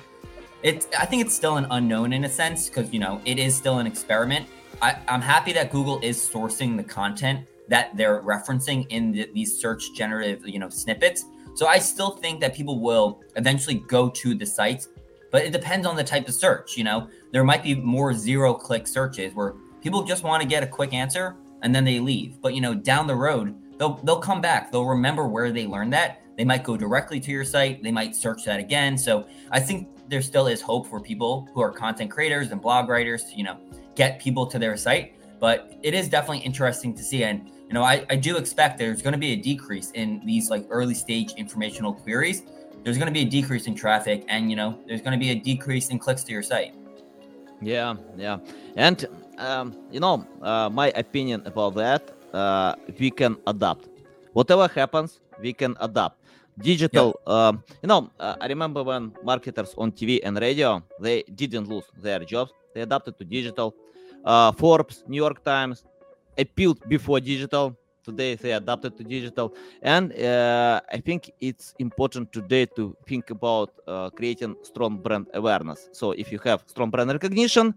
It's 0.62 0.86
I 0.98 1.06
think 1.06 1.24
it's 1.24 1.34
still 1.34 1.56
an 1.56 1.66
unknown 1.70 2.12
in 2.12 2.24
a 2.24 2.28
sense 2.28 2.68
because 2.68 2.92
you 2.92 3.00
know 3.00 3.20
it 3.24 3.38
is 3.38 3.54
still 3.54 3.78
an 3.78 3.86
experiment. 3.86 4.48
I, 4.82 4.96
I'm 5.08 5.22
happy 5.22 5.52
that 5.54 5.72
Google 5.72 5.98
is 6.02 6.16
sourcing 6.18 6.76
the 6.76 6.84
content 6.84 7.46
that 7.68 7.96
they're 7.96 8.22
referencing 8.22 8.86
in 8.90 9.12
the, 9.12 9.30
these 9.32 9.58
search 9.58 9.94
generative 9.94 10.46
you 10.46 10.58
know 10.58 10.68
snippets. 10.68 11.24
So 11.56 11.66
I 11.66 11.78
still 11.78 12.10
think 12.10 12.40
that 12.42 12.54
people 12.54 12.80
will 12.80 13.22
eventually 13.34 13.76
go 13.88 14.10
to 14.10 14.34
the 14.34 14.44
sites, 14.44 14.88
but 15.32 15.42
it 15.42 15.52
depends 15.52 15.86
on 15.86 15.96
the 15.96 16.04
type 16.04 16.28
of 16.28 16.34
search. 16.34 16.76
You 16.76 16.84
know, 16.84 17.08
there 17.32 17.44
might 17.44 17.62
be 17.62 17.74
more 17.74 18.12
zero 18.12 18.52
click 18.52 18.86
searches 18.86 19.34
where 19.34 19.54
people 19.80 20.02
just 20.02 20.22
want 20.22 20.42
to 20.42 20.48
get 20.48 20.62
a 20.62 20.66
quick 20.66 20.92
answer 20.92 21.36
and 21.62 21.74
then 21.74 21.82
they 21.82 21.98
leave. 21.98 22.42
But 22.42 22.54
you 22.54 22.60
know, 22.60 22.74
down 22.74 23.06
the 23.06 23.16
road, 23.16 23.54
they'll 23.78 23.94
they'll 24.04 24.20
come 24.20 24.42
back. 24.42 24.70
They'll 24.70 24.84
remember 24.84 25.26
where 25.26 25.50
they 25.50 25.66
learned 25.66 25.94
that. 25.94 26.20
They 26.36 26.44
might 26.44 26.62
go 26.62 26.76
directly 26.76 27.18
to 27.20 27.30
your 27.30 27.44
site. 27.44 27.82
They 27.82 27.90
might 27.90 28.14
search 28.14 28.44
that 28.44 28.60
again. 28.60 28.98
So 28.98 29.26
I 29.50 29.58
think 29.58 29.88
there 30.10 30.20
still 30.20 30.48
is 30.48 30.60
hope 30.60 30.86
for 30.86 31.00
people 31.00 31.48
who 31.54 31.62
are 31.62 31.72
content 31.72 32.10
creators 32.10 32.50
and 32.50 32.60
blog 32.60 32.90
writers 32.90 33.24
to 33.24 33.34
you 33.34 33.44
know 33.44 33.58
get 33.94 34.20
people 34.20 34.46
to 34.48 34.58
their 34.58 34.76
site. 34.76 35.14
But 35.40 35.78
it 35.82 35.94
is 35.94 36.10
definitely 36.10 36.44
interesting 36.44 36.94
to 36.94 37.02
see. 37.02 37.24
And 37.24 37.50
you 37.68 37.74
know, 37.74 37.82
I, 37.82 38.04
I 38.08 38.16
do 38.16 38.36
expect 38.36 38.78
there's 38.78 39.02
going 39.02 39.12
to 39.12 39.18
be 39.18 39.32
a 39.32 39.36
decrease 39.36 39.90
in 39.92 40.24
these 40.24 40.50
like 40.50 40.66
early 40.70 40.94
stage 40.94 41.32
informational 41.36 41.92
queries. 41.92 42.42
There's 42.84 42.96
going 42.96 43.08
to 43.08 43.12
be 43.12 43.22
a 43.22 43.28
decrease 43.28 43.66
in 43.66 43.74
traffic, 43.74 44.24
and 44.28 44.48
you 44.50 44.56
know, 44.56 44.78
there's 44.86 45.00
going 45.00 45.18
to 45.18 45.18
be 45.18 45.30
a 45.30 45.34
decrease 45.34 45.88
in 45.88 45.98
clicks 45.98 46.22
to 46.24 46.32
your 46.32 46.42
site. 46.42 46.74
Yeah, 47.60 47.96
yeah, 48.16 48.38
and 48.76 49.04
um, 49.38 49.76
you 49.90 49.98
know, 49.98 50.24
uh, 50.42 50.70
my 50.70 50.92
opinion 50.94 51.42
about 51.44 51.74
that, 51.74 52.12
uh, 52.32 52.76
we 53.00 53.10
can 53.10 53.36
adapt. 53.46 53.88
Whatever 54.32 54.68
happens, 54.68 55.20
we 55.40 55.52
can 55.52 55.74
adapt. 55.80 56.20
Digital, 56.58 57.20
yeah. 57.26 57.48
um, 57.48 57.64
you 57.82 57.88
know, 57.88 58.10
uh, 58.20 58.36
I 58.40 58.46
remember 58.46 58.82
when 58.82 59.12
marketers 59.22 59.74
on 59.76 59.92
TV 59.92 60.20
and 60.22 60.38
radio, 60.40 60.82
they 61.00 61.22
didn't 61.34 61.68
lose 61.68 61.84
their 62.00 62.20
jobs. 62.20 62.52
They 62.74 62.80
adapted 62.82 63.18
to 63.18 63.24
digital. 63.24 63.74
Uh, 64.24 64.52
Forbes, 64.52 65.04
New 65.06 65.18
York 65.18 65.44
Times 65.44 65.84
appealed 66.38 66.80
before 66.88 67.20
digital. 67.20 67.76
Today 68.04 68.36
they 68.36 68.52
adapted 68.52 68.96
to 68.98 69.02
digital, 69.02 69.52
and 69.82 70.12
uh, 70.12 70.80
I 70.92 70.98
think 70.98 71.32
it's 71.40 71.74
important 71.80 72.30
today 72.32 72.66
to 72.76 72.96
think 73.08 73.30
about 73.30 73.70
uh, 73.88 74.10
creating 74.10 74.54
strong 74.62 74.98
brand 74.98 75.26
awareness. 75.34 75.88
So 75.90 76.12
if 76.12 76.30
you 76.30 76.38
have 76.44 76.62
strong 76.68 76.90
brand 76.90 77.10
recognition, 77.10 77.74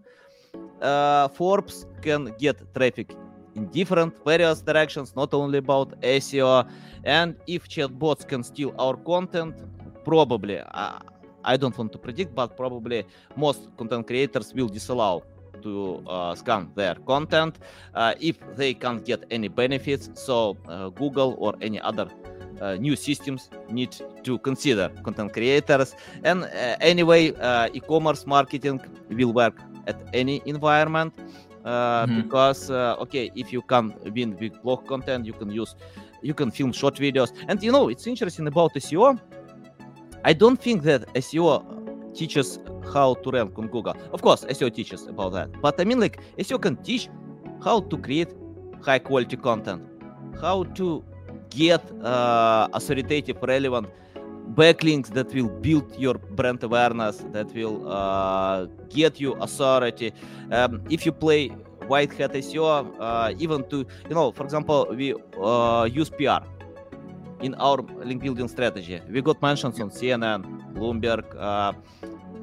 uh, 0.80 1.26
Forbes 1.28 1.84
can 2.00 2.32
get 2.38 2.56
traffic 2.74 3.12
in 3.54 3.66
different 3.70 4.14
various 4.24 4.62
directions, 4.62 5.14
not 5.16 5.34
only 5.34 5.58
about 5.58 6.00
SEO. 6.02 6.68
And 7.04 7.36
if 7.46 7.68
chatbots 7.68 8.26
can 8.26 8.42
steal 8.42 8.74
our 8.78 8.96
content, 8.96 9.54
probably, 10.04 10.58
uh, 10.58 10.98
I 11.44 11.56
don't 11.56 11.76
want 11.76 11.92
to 11.92 11.98
predict, 11.98 12.34
but 12.34 12.56
probably 12.56 13.04
most 13.36 13.68
content 13.76 14.06
creators 14.06 14.54
will 14.54 14.68
disallow 14.68 15.24
to 15.62 16.02
uh, 16.06 16.34
scan 16.34 16.70
their 16.74 16.94
content 17.06 17.58
uh, 17.94 18.14
if 18.20 18.36
they 18.56 18.74
can't 18.74 19.04
get 19.04 19.24
any 19.30 19.48
benefits. 19.48 20.10
So 20.14 20.56
uh, 20.68 20.88
Google 20.90 21.36
or 21.38 21.54
any 21.60 21.80
other 21.80 22.08
uh, 22.60 22.74
new 22.74 22.96
systems 22.96 23.50
need 23.68 23.96
to 24.24 24.38
consider 24.38 24.90
content 25.02 25.32
creators. 25.32 25.94
And 26.24 26.44
uh, 26.44 26.76
anyway, 26.80 27.32
uh, 27.34 27.68
e-commerce 27.72 28.26
marketing 28.26 28.80
will 29.10 29.32
work 29.32 29.60
at 29.86 29.96
any 30.12 30.42
environment 30.46 31.14
uh, 31.64 32.06
mm-hmm. 32.06 32.22
because 32.22 32.70
uh, 32.70 32.96
okay 32.98 33.30
if 33.34 33.52
you 33.52 33.62
can 33.62 33.94
win 34.14 34.36
with 34.40 34.62
blog 34.62 34.86
content 34.86 35.26
you 35.26 35.32
can 35.32 35.50
use 35.50 35.74
you 36.22 36.34
can 36.34 36.50
film 36.50 36.72
short 36.72 36.94
videos 36.94 37.32
and 37.48 37.62
you 37.62 37.72
know 37.72 37.88
it's 37.88 38.06
interesting 38.06 38.46
about 38.46 38.72
seo 38.74 39.18
i 40.24 40.32
don't 40.32 40.60
think 40.60 40.82
that 40.82 41.06
seo 41.14 41.64
teaches 42.14 42.58
how 42.92 43.14
to 43.14 43.30
rank 43.30 43.58
on 43.58 43.66
google 43.68 43.94
of 44.12 44.22
course 44.22 44.44
seo 44.46 44.72
teaches 44.72 45.06
about 45.06 45.32
that 45.32 45.48
but 45.60 45.80
i 45.80 45.84
mean 45.84 46.00
like 46.00 46.20
seo 46.38 46.60
can 46.60 46.76
teach 46.76 47.08
how 47.62 47.80
to 47.80 47.96
create 47.98 48.28
high 48.82 48.98
quality 48.98 49.36
content 49.36 49.82
how 50.40 50.64
to 50.64 51.04
get 51.50 51.82
uh, 52.02 52.68
authoritative 52.72 53.36
relevant 53.42 53.88
backlinks 54.54 55.08
that 55.10 55.32
will 55.34 55.48
build 55.48 55.94
your 55.98 56.14
brand 56.14 56.62
awareness, 56.62 57.24
that 57.32 57.52
will 57.54 57.88
uh, 57.88 58.66
get 58.88 59.20
you 59.20 59.34
authority. 59.34 60.12
Um, 60.50 60.82
if 60.90 61.06
you 61.06 61.12
play 61.12 61.48
white 61.86 62.12
hat 62.12 62.32
SEO, 62.32 62.94
uh, 62.98 63.34
even 63.38 63.68
to, 63.70 63.86
you 64.08 64.14
know, 64.14 64.32
for 64.32 64.44
example, 64.44 64.86
we 64.90 65.14
uh, 65.40 65.88
use 65.90 66.10
PR 66.10 66.44
in 67.40 67.54
our 67.54 67.82
link 68.04 68.22
building 68.22 68.48
strategy. 68.48 69.00
We 69.08 69.22
got 69.22 69.40
mentions 69.40 69.80
on 69.80 69.90
CNN, 69.90 70.59
Bloomberg, 70.74 71.24
uh, 71.38 71.72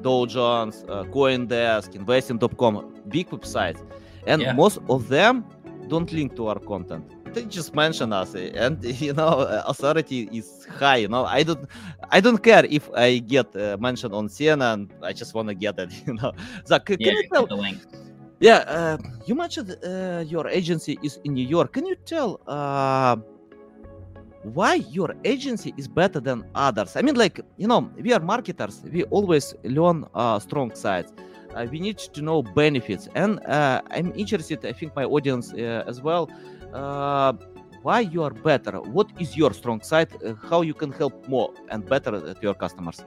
Dow 0.01 0.25
Jones, 0.25 0.83
uh, 0.87 1.03
CoinDesk, 1.05 1.95
Investing.com, 1.95 2.93
big 3.09 3.29
websites. 3.29 3.83
And 4.25 4.41
yeah. 4.41 4.53
most 4.53 4.79
of 4.89 5.07
them 5.07 5.45
don't 5.87 6.11
link 6.11 6.35
to 6.35 6.47
our 6.47 6.59
content. 6.59 7.13
They 7.33 7.45
just 7.45 7.75
mention 7.75 8.13
us 8.13 8.35
and 8.35 8.83
you 9.01 9.13
know 9.13 9.45
authority 9.67 10.29
is 10.31 10.65
high 10.79 10.97
you 10.97 11.07
know. 11.07 11.25
I 11.25 11.43
don't 11.43 11.65
i 12.11 12.19
don't 12.19 12.41
care 12.41 12.65
if 12.65 12.89
i 12.93 13.19
get 13.19 13.53
uh, 13.55 13.77
mentioned 13.79 14.13
on 14.13 14.27
cnn 14.27 14.89
i 15.03 15.11
just 15.13 15.33
want 15.35 15.47
to 15.49 15.53
get 15.53 15.77
it 15.79 15.91
you 16.07 16.13
know. 16.13 16.31
Zach 16.65 16.85
can 16.85 16.97
yeah, 16.99 17.11
you 17.11 17.29
tell 17.33 17.45
the 17.45 17.55
link. 17.55 17.79
Yeah 18.39 18.57
uh, 18.67 18.97
you 19.25 19.35
mentioned 19.35 19.75
uh, 19.83 20.23
your 20.25 20.47
agency 20.47 20.97
is 21.03 21.19
in 21.23 21.33
new 21.33 21.47
york. 21.47 21.73
Can 21.73 21.85
you 21.85 21.95
tell 21.95 22.39
uh, 22.47 23.17
why 24.53 24.75
your 24.75 25.15
agency 25.23 25.73
is 25.77 25.87
better 25.87 26.19
than 26.19 26.43
others? 26.55 26.95
I 26.95 27.01
mean 27.01 27.15
like 27.15 27.39
you 27.57 27.67
know 27.67 27.89
we 27.99 28.13
are 28.13 28.19
marketers. 28.19 28.83
We 28.91 29.03
always 29.03 29.53
learn 29.63 30.05
uh, 30.13 30.39
strong 30.39 30.73
sides. 30.75 31.13
Uh, 31.55 31.65
we 31.71 31.79
need 31.79 31.97
to 31.97 32.21
know 32.21 32.43
benefits. 32.43 33.07
And 33.15 33.39
uh, 33.45 33.81
i'm 33.91 34.11
interested 34.15 34.65
i 34.65 34.73
think 34.73 34.95
my 34.95 35.05
audience 35.05 35.53
uh, 35.53 35.83
as 35.87 36.01
well 36.01 36.29
uh, 36.73 37.33
why 37.87 38.01
you 38.01 38.23
are 38.23 38.31
better? 38.31 38.81
What 38.81 39.09
is 39.19 39.37
your 39.37 39.53
strong 39.53 39.81
side? 39.81 40.09
Uh, 40.23 40.33
how 40.49 40.61
you 40.61 40.73
can 40.73 40.91
help 40.91 41.27
more 41.27 41.53
and 41.69 41.85
better 41.85 42.11
to 42.33 42.41
your 42.41 42.53
customers? 42.53 43.03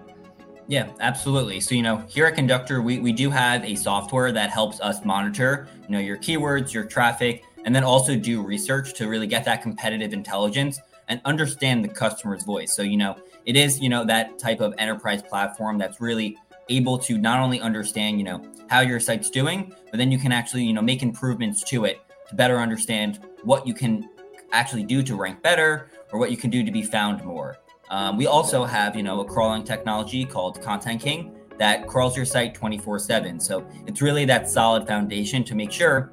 Yeah, 0.69 0.89
absolutely. 1.01 1.61
So, 1.61 1.75
you 1.75 1.83
know, 1.83 1.99
here 2.09 2.27
at 2.27 2.37
Conductor, 2.37 2.81
we, 2.81 2.99
we 3.01 3.13
do 3.13 3.29
have 3.29 3.65
a 3.65 3.75
software 3.75 4.31
that 4.33 4.51
helps 4.51 4.81
us 4.81 5.05
monitor, 5.05 5.69
you 5.83 5.91
know, 5.91 5.99
your 5.99 6.17
keywords, 6.17 6.73
your 6.73 6.85
traffic, 6.85 7.43
and 7.65 7.75
then 7.75 7.85
also 7.85 8.17
do 8.17 8.41
research 8.43 8.95
to 8.95 9.09
really 9.09 9.27
get 9.27 9.45
that 9.45 9.63
competitive 9.63 10.13
intelligence 10.13 10.81
and 11.11 11.21
understand 11.27 11.85
the 11.85 11.89
customer's 11.89 12.45
voice. 12.45 12.75
So, 12.75 12.83
you 12.83 12.97
know, 12.97 13.17
it 13.45 13.57
is, 13.57 13.81
you 13.81 13.91
know, 13.91 14.05
that 14.05 14.39
type 14.39 14.61
of 14.61 14.73
enterprise 14.79 15.23
platform 15.23 15.77
that's 15.77 16.01
really 16.01 16.39
able 16.71 16.97
to 16.99 17.19
not 17.19 17.41
only 17.41 17.61
understand, 17.61 18.19
you 18.19 18.25
know, 18.25 18.43
how 18.69 18.81
your 18.81 19.01
site's 19.01 19.29
doing, 19.29 19.75
but 19.91 19.99
then 19.99 20.13
you 20.13 20.19
can 20.19 20.31
actually, 20.31 20.65
you 20.65 20.73
know, 20.73 20.81
make 20.81 21.03
improvements 21.03 21.63
to 21.65 21.85
it 21.85 22.01
to 22.29 22.35
better 22.37 22.59
understand 22.59 23.19
what 23.43 23.67
you 23.67 23.75
can 23.75 24.09
actually 24.53 24.85
do 24.85 25.03
to 25.03 25.17
rank 25.17 25.43
better 25.43 25.91
or 26.13 26.19
what 26.19 26.31
you 26.31 26.37
can 26.37 26.49
do 26.49 26.65
to 26.65 26.71
be 26.71 26.83
found 26.83 27.25
more. 27.25 27.59
Um, 27.91 28.17
we 28.17 28.29
also 28.29 28.65
have, 28.65 28.95
you 28.95 29.03
know, 29.03 29.21
a 29.21 29.25
crawling 29.25 29.65
technology 29.65 30.25
called 30.25 30.63
ContentKing 30.63 31.35
that 31.59 31.89
crawls 31.89 32.17
your 32.17 32.25
site 32.25 32.55
24/7. 32.55 33.41
So 33.41 33.67
it's 33.87 34.01
really 34.01 34.25
that 34.27 34.49
solid 34.49 34.87
foundation 34.87 35.43
to 35.45 35.57
make 35.57 35.73
sure 35.73 36.13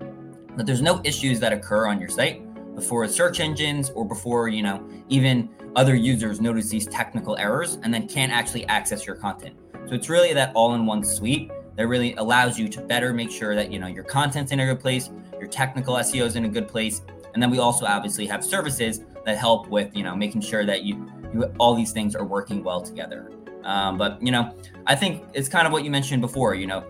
that 0.56 0.66
there's 0.66 0.82
no 0.82 1.00
issues 1.04 1.40
that 1.40 1.54
occur 1.54 1.86
on 1.86 2.00
your 2.00 2.10
site 2.10 2.42
before 2.78 3.08
search 3.08 3.40
engines 3.40 3.90
or 3.90 4.06
before, 4.06 4.48
you 4.48 4.62
know, 4.62 4.88
even 5.10 5.50
other 5.76 5.96
users 5.96 6.40
notice 6.40 6.70
these 6.70 6.88
technical 6.88 7.36
errors 7.38 7.80
and 7.82 7.92
then 7.92 8.08
can't 8.08 8.32
actually 8.32 8.66
access 8.68 9.06
your 9.06 9.16
content. 9.16 9.56
So 9.88 9.96
it's 9.96 10.10
really 10.10 10.32
that 10.34 10.52
all-in-one 10.54 11.04
suite 11.04 11.50
that 11.76 11.88
really 11.88 12.14
allows 12.14 12.60
you 12.60 12.68
to 12.70 12.82
better 12.82 13.14
make 13.14 13.32
sure 13.32 13.56
that, 13.56 13.72
you 13.72 13.80
know, 13.80 13.88
your 13.88 14.04
content's 14.04 14.52
in 14.52 14.60
a 14.60 14.66
good 14.66 14.80
place, 14.80 15.10
your 15.40 15.48
technical 15.48 15.96
SEO 15.96 16.26
is 16.26 16.36
in 16.36 16.46
a 16.46 16.50
good 16.50 16.68
place, 16.68 17.02
and 17.34 17.42
then 17.42 17.50
we 17.50 17.58
also 17.58 17.86
obviously 17.88 18.28
have 18.28 18.46
services 18.46 19.02
that 19.26 19.40
help 19.40 19.70
with, 19.70 19.96
you 19.96 20.04
know, 20.04 20.16
making 20.16 20.42
sure 20.42 20.64
that 20.64 20.84
you 20.84 21.12
you, 21.34 21.44
all 21.60 21.76
these 21.76 21.92
things 21.92 22.16
are 22.16 22.26
working 22.26 22.64
well 22.64 22.82
together. 22.82 23.32
Um, 23.64 23.98
but 23.98 24.22
you 24.22 24.32
know, 24.32 24.56
I 24.86 24.96
think 24.96 25.24
it's 25.34 25.50
kind 25.50 25.66
of 25.66 25.74
what 25.74 25.84
you 25.84 25.92
mentioned 25.92 26.22
before. 26.22 26.56
You 26.56 26.68
know, 26.68 26.86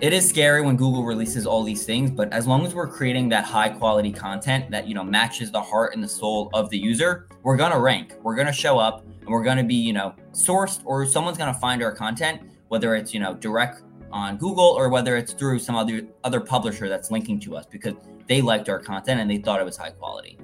it 0.00 0.12
is 0.12 0.28
scary 0.28 0.60
when 0.60 0.76
Google 0.76 1.04
releases 1.04 1.46
all 1.46 1.62
these 1.62 1.84
things, 1.84 2.10
but 2.10 2.32
as 2.32 2.46
long 2.46 2.66
as 2.66 2.74
we're 2.74 2.88
creating 2.88 3.28
that 3.28 3.44
high 3.44 3.68
quality 3.68 4.12
content 4.12 4.70
that 4.70 4.88
you 4.88 4.94
know 4.94 5.04
matches 5.04 5.50
the 5.50 5.60
heart 5.60 5.94
and 5.94 6.02
the 6.02 6.08
soul 6.08 6.50
of 6.52 6.68
the 6.70 6.78
user, 6.78 7.28
we're 7.42 7.56
gonna 7.56 7.78
rank. 7.78 8.14
We're 8.22 8.34
gonna 8.34 8.52
show 8.52 8.78
up, 8.78 9.04
and 9.04 9.28
we're 9.28 9.44
gonna 9.44 9.64
be 9.64 9.76
you 9.76 9.92
know 9.92 10.14
sourced, 10.32 10.80
or 10.84 11.06
someone's 11.06 11.38
gonna 11.38 11.54
find 11.54 11.82
our 11.82 11.92
content, 11.92 12.42
whether 12.68 12.96
it's 12.96 13.14
you 13.14 13.20
know 13.20 13.34
direct 13.34 13.82
on 14.10 14.36
Google 14.36 14.64
or 14.64 14.88
whether 14.88 15.16
it's 15.16 15.32
through 15.32 15.58
some 15.58 15.74
other 15.74 16.02
other 16.22 16.40
publisher 16.40 16.88
that's 16.88 17.10
linking 17.10 17.40
to 17.40 17.56
us 17.56 17.66
because 17.66 17.94
they 18.28 18.40
liked 18.40 18.68
our 18.68 18.78
content 18.78 19.20
and 19.20 19.30
they 19.30 19.38
thought 19.38 19.60
it 19.60 19.64
was 19.64 19.76
high 19.76 19.90
quality. 19.90 20.38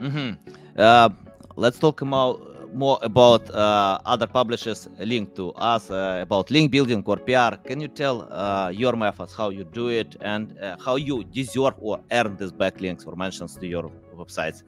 Mm-hmm. 0.00 0.52
Uh, 0.76 1.08
let's 1.56 1.78
talk 1.78 2.02
about 2.02 2.45
more 2.76 2.98
about 3.02 3.48
uh, 3.50 3.98
other 4.04 4.26
publishers 4.26 4.88
linked 4.98 5.34
to 5.36 5.52
us 5.52 5.90
uh, 5.90 6.18
about 6.22 6.50
link 6.50 6.70
building 6.70 7.02
or 7.06 7.16
PR. 7.16 7.56
Can 7.64 7.80
you 7.80 7.88
tell 7.88 8.30
uh, 8.30 8.68
your 8.68 8.94
methods, 8.94 9.34
how 9.34 9.48
you 9.48 9.64
do 9.64 9.88
it, 9.88 10.16
and 10.20 10.58
uh, 10.58 10.76
how 10.84 10.96
you 10.96 11.24
deserve 11.24 11.74
or 11.78 12.00
earn 12.12 12.36
these 12.36 12.52
backlinks 12.52 13.06
or 13.06 13.16
mentions 13.16 13.56
to 13.56 13.66
your 13.66 13.90
websites? 14.14 14.62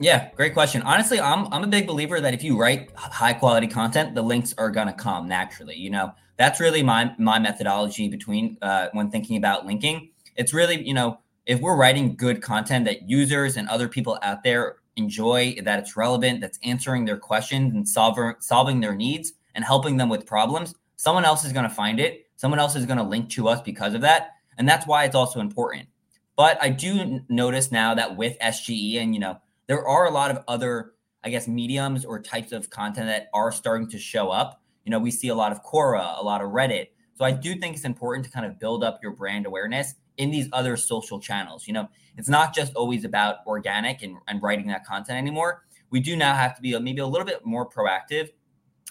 Yeah, 0.00 0.30
great 0.34 0.54
question. 0.54 0.82
Honestly, 0.82 1.20
I'm 1.20 1.52
I'm 1.52 1.64
a 1.64 1.66
big 1.66 1.86
believer 1.86 2.20
that 2.20 2.34
if 2.34 2.42
you 2.44 2.56
write 2.56 2.90
high 2.94 3.32
quality 3.32 3.66
content, 3.66 4.14
the 4.14 4.22
links 4.22 4.54
are 4.56 4.70
gonna 4.70 4.92
come 4.92 5.26
naturally. 5.26 5.76
You 5.76 5.90
know, 5.90 6.12
that's 6.36 6.60
really 6.60 6.82
my 6.82 7.12
my 7.18 7.38
methodology 7.38 8.08
between 8.08 8.58
uh, 8.62 8.88
when 8.92 9.10
thinking 9.10 9.36
about 9.36 9.66
linking. 9.66 10.10
It's 10.36 10.52
really 10.52 10.86
you 10.86 10.94
know 10.94 11.18
if 11.46 11.60
we're 11.60 11.76
writing 11.76 12.14
good 12.14 12.42
content 12.42 12.84
that 12.84 13.08
users 13.08 13.56
and 13.56 13.68
other 13.68 13.88
people 13.88 14.18
out 14.22 14.44
there 14.44 14.76
enjoy, 14.98 15.56
that 15.62 15.78
it's 15.78 15.96
relevant, 15.96 16.42
that's 16.42 16.58
answering 16.62 17.06
their 17.06 17.16
questions 17.16 17.72
and 17.72 17.88
solver, 17.88 18.36
solving 18.40 18.80
their 18.80 18.94
needs 18.94 19.32
and 19.54 19.64
helping 19.64 19.96
them 19.96 20.08
with 20.08 20.26
problems, 20.26 20.74
someone 20.96 21.24
else 21.24 21.44
is 21.44 21.52
going 21.52 21.68
to 21.68 21.74
find 21.74 21.98
it. 21.98 22.26
Someone 22.36 22.60
else 22.60 22.76
is 22.76 22.86
going 22.86 22.98
to 22.98 23.04
link 23.04 23.30
to 23.30 23.48
us 23.48 23.60
because 23.62 23.94
of 23.94 24.00
that. 24.02 24.32
And 24.58 24.68
that's 24.68 24.86
why 24.86 25.04
it's 25.04 25.14
also 25.14 25.40
important. 25.40 25.88
But 26.36 26.62
I 26.62 26.68
do 26.68 27.20
notice 27.28 27.72
now 27.72 27.94
that 27.94 28.16
with 28.16 28.38
SGE 28.38 29.00
and, 29.00 29.14
you 29.14 29.20
know, 29.20 29.38
there 29.66 29.86
are 29.86 30.06
a 30.06 30.10
lot 30.10 30.30
of 30.30 30.44
other, 30.46 30.92
I 31.24 31.30
guess, 31.30 31.48
mediums 31.48 32.04
or 32.04 32.20
types 32.20 32.52
of 32.52 32.70
content 32.70 33.08
that 33.08 33.28
are 33.34 33.50
starting 33.50 33.88
to 33.90 33.98
show 33.98 34.30
up. 34.30 34.62
You 34.84 34.90
know, 34.90 35.00
we 35.00 35.10
see 35.10 35.28
a 35.28 35.34
lot 35.34 35.50
of 35.50 35.64
Quora, 35.64 36.18
a 36.18 36.22
lot 36.22 36.40
of 36.40 36.50
Reddit. 36.50 36.88
So 37.14 37.24
I 37.24 37.32
do 37.32 37.56
think 37.56 37.74
it's 37.74 37.84
important 37.84 38.24
to 38.26 38.30
kind 38.30 38.46
of 38.46 38.60
build 38.60 38.84
up 38.84 39.00
your 39.02 39.12
brand 39.12 39.46
awareness 39.46 39.94
in 40.18 40.30
these 40.30 40.48
other 40.52 40.76
social 40.76 41.18
channels. 41.18 41.66
You 41.66 41.72
know, 41.72 41.88
it's 42.16 42.28
not 42.28 42.54
just 42.54 42.74
always 42.74 43.04
about 43.04 43.36
organic 43.46 44.02
and, 44.02 44.16
and 44.26 44.42
writing 44.42 44.66
that 44.68 44.84
content 44.84 45.16
anymore. 45.16 45.64
We 45.90 46.00
do 46.00 46.16
now 46.16 46.34
have 46.34 46.54
to 46.56 46.62
be 46.62 46.78
maybe 46.78 47.00
a 47.00 47.06
little 47.06 47.26
bit 47.26 47.46
more 47.46 47.68
proactive 47.68 48.30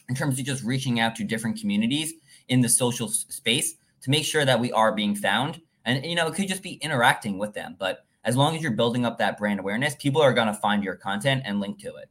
in 0.10 0.15
terms 0.15 0.39
of 0.39 0.46
just 0.46 0.63
reaching 0.63 1.00
out 1.00 1.15
to 1.17 1.24
different 1.24 1.60
communities 1.60 2.13
in 2.48 2.62
the 2.62 2.69
social 2.69 3.07
space 3.10 3.75
to 4.01 4.10
make 4.10 4.25
sure 4.25 4.46
that 4.46 4.60
we 4.60 4.72
are 4.72 4.93
being 4.93 5.15
found. 5.15 5.62
And, 5.86 6.05
you 6.05 6.15
know, 6.15 6.27
it 6.27 6.34
could 6.34 6.48
just 6.48 6.63
be 6.63 6.74
interacting 6.75 7.38
with 7.38 7.53
them. 7.53 7.75
But 7.77 8.05
as 8.24 8.36
long 8.36 8.55
as 8.55 8.62
you're 8.62 8.72
building 8.72 9.05
up 9.05 9.17
that 9.19 9.38
brand 9.38 9.60
awareness, 9.60 9.96
people 9.96 10.22
are 10.22 10.34
going 10.34 10.48
to 10.48 10.53
find 10.53 10.84
your 10.84 10.96
content 10.96 11.43
and 11.46 11.60
link 11.60 11.79
to 11.79 11.96
it. 11.96 12.10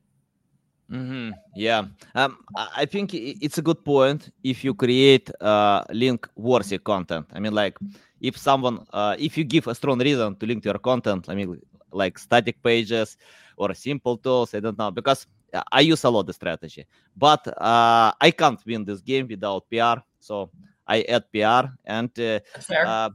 Mm-hmm. 0.91 1.31
Yeah, 1.57 1.87
um, 2.15 2.39
I 2.55 2.87
think 2.87 3.13
it's 3.13 3.59
a 3.59 3.63
good 3.63 3.85
point 3.85 4.31
if 4.45 4.63
you 4.63 4.73
create 4.73 5.29
uh, 5.41 5.83
link 5.91 6.29
worthy 6.37 6.79
content. 6.79 7.27
I 7.33 7.41
mean, 7.41 7.55
like 7.55 7.77
if 8.21 8.37
someone 8.37 8.85
uh, 8.93 9.17
if 9.19 9.37
you 9.37 9.45
give 9.45 9.67
a 9.67 9.75
strong 9.75 9.99
reason 9.99 10.35
to 10.37 10.47
link 10.47 10.63
to 10.63 10.69
your 10.69 10.79
content 10.79 11.29
i 11.29 11.35
mean 11.35 11.61
like 11.93 12.19
static 12.19 12.63
pages 12.63 13.17
or 13.57 13.75
simple 13.75 14.17
tools 14.17 14.55
i 14.55 14.61
don't 14.61 14.79
know 14.79 14.91
because 14.91 15.27
i 15.73 15.81
use 15.81 16.05
a 16.05 16.11
lot 16.11 16.29
of 16.29 16.35
strategy. 16.35 16.85
But 17.17 17.47
uh, 17.49 18.13
i 18.21 18.31
can't 18.31 18.61
win 18.67 18.85
this 18.85 19.01
game 19.01 19.27
without 19.29 19.65
pr 19.71 20.01
so 20.21 20.51
i 20.87 21.03
add 21.03 21.25
pr 21.33 21.69
and 21.85 22.11
uh, 22.19 22.41
uh, 22.85 23.11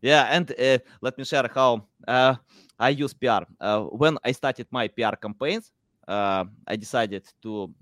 yeah 0.00 0.24
and 0.30 0.50
uh, 0.52 0.78
let 1.00 1.16
me 1.18 1.24
share 1.24 1.48
how 1.52 1.86
uh, 2.06 2.34
i 2.78 2.90
use 2.90 3.14
pr 3.14 3.44
when 3.92 4.18
i 4.24 4.32
started 4.32 4.66
my 4.70 4.88
pr 4.88 5.16
campaigns 5.20 5.72
i 6.06 6.76
decided 6.76 7.24
to 7.42 7.72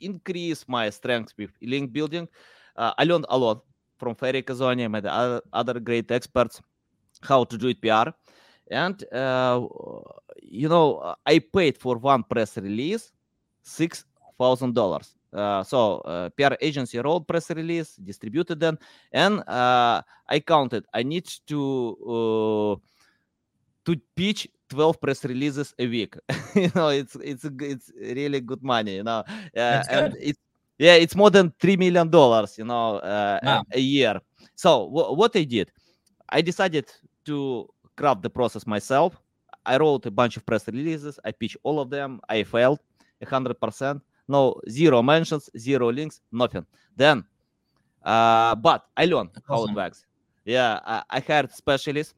increase 0.00 0.64
my 0.68 0.90
strength 0.90 1.32
with 1.38 1.50
link 1.62 1.92
building. 1.92 2.28
I 2.76 3.04
learned 3.04 3.26
a 3.30 3.38
lot 3.38 3.64
from 3.98 4.14
Ferry 4.14 4.42
Casoni 4.42 4.84
and 4.84 5.06
other, 5.06 5.42
other 5.52 5.80
great 5.80 6.10
experts 6.10 6.60
how 7.22 7.44
to 7.44 7.56
do 7.56 7.68
it 7.68 7.80
PR. 7.80 8.10
And, 8.70 9.02
uh, 9.12 9.60
you 10.42 10.68
know, 10.68 11.14
I 11.24 11.38
paid 11.38 11.78
for 11.78 11.96
one 11.96 12.24
press 12.24 12.56
release 12.56 13.12
$6,000. 13.64 15.14
Uh, 15.32 15.62
so 15.62 15.98
uh, 15.98 16.30
PR 16.30 16.54
agency 16.60 16.98
wrote 16.98 17.26
press 17.26 17.50
release, 17.50 17.96
distributed 17.96 18.58
them, 18.58 18.78
and 19.12 19.40
uh, 19.48 20.00
I 20.28 20.40
counted. 20.40 20.86
I 20.94 21.02
need 21.02 21.26
to 21.48 21.96
uh, 22.00 22.74
to 23.84 24.00
pitch 24.14 24.48
12 24.70 25.00
press 25.00 25.24
releases 25.24 25.74
a 25.78 25.86
week. 25.86 26.16
you 26.54 26.70
know, 26.74 26.88
it's 26.88 27.16
it's 27.16 27.44
it's 27.44 27.92
really 28.00 28.40
good 28.40 28.62
money. 28.62 28.96
You 28.96 29.04
know, 29.04 29.24
uh, 29.56 29.82
and 29.90 30.16
it's 30.18 30.38
yeah 30.78 30.94
it's 30.94 31.16
more 31.16 31.30
than 31.30 31.52
three 31.58 31.76
million 31.76 32.08
dollars 32.08 32.58
you 32.58 32.64
know 32.64 32.96
uh, 32.96 33.38
wow. 33.42 33.64
a, 33.72 33.78
a, 33.78 33.80
year. 33.80 34.20
So 34.54 34.86
w- 34.86 35.16
what 35.16 35.34
i 35.36 35.44
did 35.44 35.70
i 36.28 36.40
decided 36.40 36.90
to 37.24 37.68
craft 37.96 38.22
the 38.22 38.30
process 38.30 38.66
myself. 38.66 39.16
I 39.64 39.78
wrote 39.78 40.06
a 40.06 40.10
bunch 40.10 40.36
of 40.36 40.46
press 40.46 40.68
releases. 40.68 41.18
I 41.24 41.32
pitched 41.32 41.56
all 41.64 41.80
of 41.80 41.90
them. 41.90 42.20
I 42.28 42.44
failed 42.44 42.78
100% 43.24 44.00
no 44.28 44.60
zero 44.68 45.02
mentions 45.02 45.48
zero 45.56 45.90
links 45.90 46.20
nothing. 46.32 46.66
Then 46.96 47.24
uh, 48.04 48.54
but 48.54 48.86
i 48.96 49.04
learned 49.04 49.30
how 49.48 49.64
it 49.64 49.74
works. 49.74 50.04
Yeah 50.44 50.80
I, 50.84 51.02
I 51.10 51.20
hired 51.20 51.50
specialists 51.52 52.14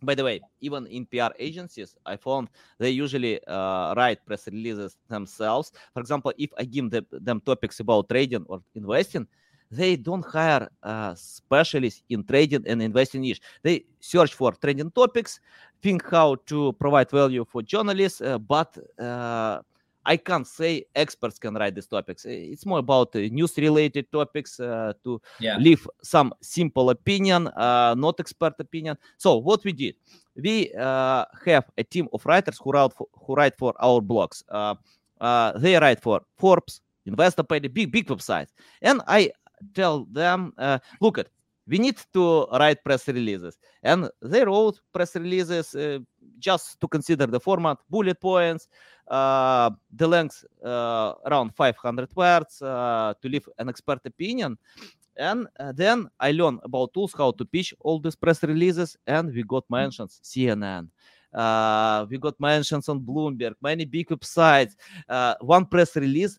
by 0.00 0.14
the 0.14 0.24
way, 0.24 0.40
even 0.60 0.86
in 0.86 1.06
PR 1.06 1.32
agencies, 1.38 1.94
I 2.06 2.16
found 2.16 2.48
they 2.78 2.90
usually 2.90 3.40
uh, 3.46 3.94
write 3.96 4.24
press 4.24 4.46
releases 4.46 4.96
themselves. 5.08 5.72
For 5.92 6.00
example, 6.00 6.32
if 6.38 6.50
I 6.58 6.64
give 6.64 6.90
them, 6.90 7.06
them 7.10 7.40
topics 7.40 7.80
about 7.80 8.08
trading 8.08 8.44
or 8.48 8.62
investing, 8.74 9.26
they 9.70 9.96
don't 9.96 10.24
hire 10.24 10.68
uh, 10.82 11.14
specialists 11.14 12.02
in 12.10 12.24
trading 12.24 12.62
and 12.66 12.82
investing 12.82 13.22
niche. 13.22 13.40
They 13.62 13.84
search 14.00 14.34
for 14.34 14.52
trading 14.52 14.90
topics, 14.90 15.40
think 15.82 16.08
how 16.10 16.36
to 16.46 16.74
provide 16.74 17.10
value 17.10 17.44
for 17.48 17.62
journalists, 17.62 18.20
uh, 18.20 18.38
but 18.38 18.76
uh, 19.00 19.60
I 20.04 20.16
can't 20.16 20.46
say 20.46 20.84
experts 20.94 21.38
can 21.38 21.54
write 21.54 21.74
these 21.74 21.86
topics. 21.86 22.24
It's 22.24 22.66
more 22.66 22.78
about 22.78 23.14
uh, 23.14 23.20
news-related 23.20 24.10
topics 24.10 24.58
uh, 24.58 24.92
to 25.04 25.20
yeah. 25.38 25.56
leave 25.58 25.86
some 26.02 26.32
simple 26.40 26.90
opinion, 26.90 27.48
uh, 27.48 27.94
not 27.96 28.18
expert 28.20 28.54
opinion. 28.58 28.96
So 29.16 29.36
what 29.36 29.64
we 29.64 29.72
did, 29.72 29.94
we 30.36 30.72
uh, 30.74 31.24
have 31.46 31.64
a 31.78 31.84
team 31.84 32.08
of 32.12 32.24
writers 32.26 32.58
who 32.62 32.72
write 32.72 32.92
for, 32.92 33.06
who 33.14 33.34
write 33.34 33.56
for 33.56 33.74
our 33.80 34.00
blogs. 34.00 34.42
Uh, 34.48 34.74
uh, 35.20 35.58
they 35.58 35.76
write 35.76 36.02
for 36.02 36.22
Forbes, 36.36 36.80
Investor 37.06 37.42
Investopedia, 37.44 37.72
big 37.72 37.92
big 37.92 38.06
websites, 38.06 38.50
and 38.80 39.02
I 39.06 39.30
tell 39.74 40.06
them, 40.10 40.52
look 41.00 41.18
at 41.18 41.28
we 41.66 41.78
need 41.78 41.98
to 42.12 42.46
write 42.52 42.82
press 42.84 43.06
releases 43.08 43.58
and 43.82 44.08
they 44.20 44.44
wrote 44.44 44.80
press 44.92 45.14
releases 45.14 45.74
uh, 45.74 45.98
just 46.38 46.80
to 46.80 46.88
consider 46.88 47.26
the 47.26 47.38
format 47.40 47.78
bullet 47.88 48.20
points 48.20 48.68
uh, 49.12 49.70
the 49.92 50.06
length 50.06 50.44
uh, 50.64 51.12
around 51.26 51.54
500 51.54 52.08
words 52.16 52.62
uh, 52.62 53.14
to 53.20 53.28
leave 53.28 53.48
an 53.58 53.68
expert 53.68 54.00
opinion 54.04 54.56
and 55.18 55.46
then 55.74 56.08
i 56.18 56.30
learned 56.32 56.58
about 56.64 56.92
tools 56.94 57.14
how 57.16 57.30
to 57.30 57.44
pitch 57.44 57.74
all 57.80 58.00
these 58.00 58.16
press 58.16 58.42
releases 58.42 58.96
and 59.06 59.32
we 59.34 59.42
got 59.42 59.64
mentions 59.68 60.20
cnn 60.24 60.88
uh, 61.34 62.06
we 62.08 62.16
got 62.16 62.38
mentions 62.40 62.88
on 62.88 62.98
bloomberg 62.98 63.52
many 63.60 63.84
big 63.84 64.08
websites 64.08 64.72
one 65.40 65.66
press 65.66 65.94
release 65.96 66.38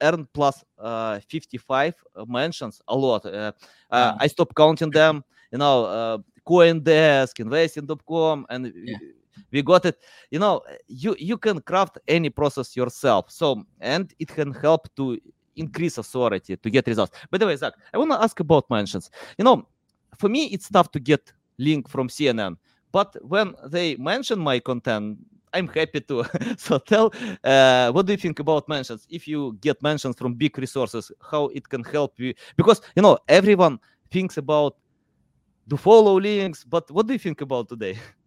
earned 0.00 0.32
plus 0.32 0.64
uh, 0.78 1.20
55 1.28 1.94
mentions 2.26 2.80
a 2.88 2.96
lot. 2.96 3.26
Uh, 3.26 3.52
uh, 3.90 4.14
I 4.18 4.26
stopped 4.26 4.54
counting 4.54 4.90
them. 4.90 5.24
You 5.52 5.58
know, 5.58 5.84
uh, 5.84 6.18
CoinDesk, 6.46 7.40
Investing.com, 7.40 8.46
and 8.50 8.72
yeah. 8.76 8.96
We 9.50 9.62
got 9.62 9.84
it. 9.84 9.98
You 10.30 10.38
know, 10.38 10.62
you 10.86 11.16
you 11.18 11.38
can 11.38 11.60
craft 11.60 11.98
any 12.08 12.30
process 12.30 12.76
yourself. 12.76 13.30
So 13.30 13.64
and 13.80 14.12
it 14.18 14.28
can 14.28 14.52
help 14.52 14.88
to 14.96 15.18
increase 15.56 15.98
authority 15.98 16.56
to 16.56 16.70
get 16.70 16.86
results. 16.86 17.18
By 17.30 17.38
the 17.38 17.46
way, 17.46 17.56
Zach, 17.56 17.74
I 17.92 17.98
want 17.98 18.10
to 18.12 18.22
ask 18.22 18.38
about 18.40 18.70
mentions. 18.70 19.10
You 19.36 19.44
know, 19.44 19.66
for 20.16 20.28
me, 20.28 20.46
it's 20.46 20.68
tough 20.68 20.90
to 20.92 21.00
get 21.00 21.32
link 21.58 21.88
from 21.88 22.08
CNN. 22.08 22.56
But 22.92 23.16
when 23.22 23.54
they 23.66 23.96
mention 23.96 24.38
my 24.38 24.60
content, 24.60 25.18
I'm 25.52 25.68
happy 25.68 26.00
to. 26.00 26.24
so 26.58 26.78
tell, 26.78 27.12
uh, 27.44 27.90
what 27.92 28.06
do 28.06 28.12
you 28.12 28.16
think 28.16 28.38
about 28.38 28.68
mentions? 28.68 29.06
If 29.10 29.26
you 29.28 29.58
get 29.60 29.82
mentions 29.82 30.16
from 30.16 30.34
big 30.34 30.56
resources, 30.58 31.12
how 31.30 31.46
it 31.46 31.68
can 31.68 31.84
help 31.84 32.18
you? 32.18 32.34
Because 32.56 32.80
you 32.96 33.02
know 33.02 33.18
everyone 33.28 33.78
thinks 34.10 34.36
about 34.36 34.76
the 35.66 35.76
follow 35.76 36.18
links, 36.18 36.64
but 36.64 36.90
what 36.90 37.06
do 37.06 37.12
you 37.12 37.18
think 37.18 37.40
about 37.40 37.68
today? 37.68 37.98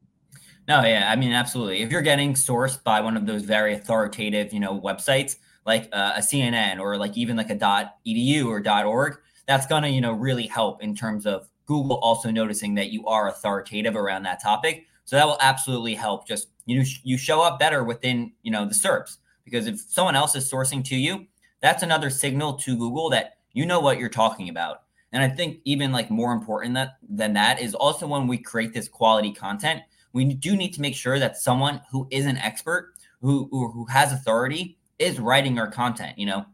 No, 0.67 0.83
yeah, 0.83 1.09
I 1.11 1.15
mean, 1.15 1.31
absolutely. 1.31 1.81
If 1.81 1.91
you're 1.91 2.01
getting 2.01 2.33
sourced 2.33 2.81
by 2.83 3.01
one 3.01 3.17
of 3.17 3.25
those 3.25 3.43
very 3.43 3.73
authoritative, 3.73 4.53
you 4.53 4.59
know, 4.59 4.79
websites 4.79 5.37
like 5.65 5.89
uh, 5.91 6.13
a 6.15 6.21
CNN 6.21 6.79
or 6.79 6.97
like 6.97 7.17
even 7.17 7.35
like 7.35 7.49
a 7.49 7.55
.edu 7.55 8.45
or 8.45 8.85
.org, 8.87 9.17
that's 9.47 9.65
gonna, 9.67 9.87
you 9.87 10.01
know, 10.01 10.13
really 10.13 10.47
help 10.47 10.81
in 10.83 10.95
terms 10.95 11.25
of 11.25 11.47
Google 11.65 11.97
also 11.97 12.29
noticing 12.31 12.75
that 12.75 12.91
you 12.91 13.05
are 13.07 13.29
authoritative 13.29 13.95
around 13.95 14.23
that 14.23 14.41
topic. 14.41 14.85
So 15.05 15.15
that 15.15 15.25
will 15.25 15.37
absolutely 15.41 15.95
help. 15.95 16.27
Just 16.27 16.49
you 16.65 16.83
you 17.03 17.17
show 17.17 17.41
up 17.41 17.59
better 17.59 17.83
within 17.83 18.31
you 18.43 18.51
know 18.51 18.65
the 18.65 18.73
SERPs 18.73 19.17
because 19.43 19.67
if 19.67 19.79
someone 19.79 20.15
else 20.15 20.35
is 20.35 20.49
sourcing 20.49 20.83
to 20.85 20.95
you, 20.95 21.25
that's 21.61 21.83
another 21.83 22.09
signal 22.09 22.53
to 22.59 22.77
Google 22.77 23.09
that 23.09 23.37
you 23.53 23.65
know 23.65 23.79
what 23.79 23.97
you're 23.99 24.09
talking 24.09 24.47
about. 24.49 24.83
And 25.11 25.21
I 25.23 25.27
think 25.27 25.59
even 25.65 25.91
like 25.91 26.09
more 26.09 26.31
important 26.33 26.75
that 26.75 26.97
than 27.09 27.33
that 27.33 27.59
is 27.61 27.73
also 27.75 28.07
when 28.07 28.27
we 28.27 28.37
create 28.37 28.73
this 28.73 28.87
quality 28.87 29.31
content, 29.33 29.81
we 30.13 30.25
do 30.25 30.55
need 30.55 30.73
to 30.73 30.81
make 30.81 30.95
sure 30.95 31.19
that 31.19 31.37
someone 31.37 31.81
who 31.91 32.07
is 32.11 32.25
an 32.25 32.37
expert, 32.37 32.93
who 33.21 33.47
who, 33.51 33.85
has 33.85 34.11
authority, 34.11 34.77
is 34.99 35.19
writing 35.19 35.59
our 35.59 35.69
content. 35.69 36.17
You 36.17 36.25
know, 36.27 36.45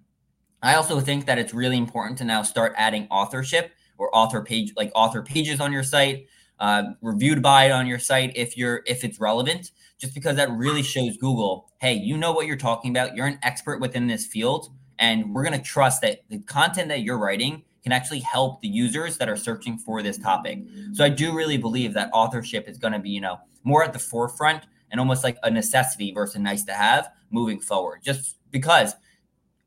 I 0.61 0.75
also 0.75 0.99
think 0.99 1.25
that 1.25 1.37
it's 1.37 1.53
really 1.53 1.77
important 1.77 2.17
to 2.19 2.25
now 2.25 2.43
start 2.43 2.73
adding 2.77 3.07
authorship 3.09 3.71
or 3.97 4.15
author 4.15 4.43
page 4.43 4.73
like 4.75 4.91
author 4.95 5.21
pages 5.21 5.59
on 5.59 5.71
your 5.71 5.83
site 5.83 6.27
uh, 6.59 6.83
reviewed 7.01 7.41
by 7.41 7.65
it 7.65 7.71
on 7.71 7.87
your 7.87 7.99
site 7.99 8.31
if 8.35 8.57
you're 8.57 8.81
if 8.85 9.03
it's 9.03 9.19
relevant 9.19 9.71
just 9.99 10.13
because 10.13 10.35
that 10.35 10.49
really 10.51 10.83
shows 10.83 11.17
google 11.17 11.71
hey 11.79 11.93
you 11.93 12.17
know 12.17 12.31
what 12.31 12.47
you're 12.47 12.55
talking 12.55 12.91
about 12.91 13.15
you're 13.15 13.27
an 13.27 13.39
expert 13.43 13.79
within 13.79 14.07
this 14.07 14.25
field 14.25 14.69
and 14.99 15.33
we're 15.33 15.43
going 15.43 15.57
to 15.57 15.63
trust 15.63 16.01
that 16.01 16.23
the 16.29 16.39
content 16.39 16.89
that 16.89 17.01
you're 17.01 17.17
writing 17.17 17.63
can 17.87 17.93
actually 17.93 18.19
help 18.19 18.61
the 18.61 18.67
users 18.67 19.17
that 19.17 19.29
are 19.29 19.37
searching 19.37 19.77
for 19.77 20.03
this 20.03 20.17
topic. 20.17 20.59
So 20.91 21.05
i 21.05 21.09
do 21.21 21.27
really 21.33 21.59
believe 21.67 21.93
that 21.93 22.09
authorship 22.21 22.67
is 22.67 22.77
going 22.83 22.95
to 22.97 22.99
be 23.07 23.11
you 23.17 23.21
know 23.21 23.35
more 23.63 23.81
at 23.87 23.93
the 23.93 24.03
forefront 24.11 24.61
and 24.89 24.99
almost 24.99 25.23
like 25.23 25.37
a 25.43 25.49
necessity 25.49 26.09
versus 26.11 26.39
nice 26.49 26.63
to 26.65 26.73
have 26.73 27.03
moving 27.31 27.59
forward. 27.69 27.97
Just 28.03 28.21
because 28.51 28.89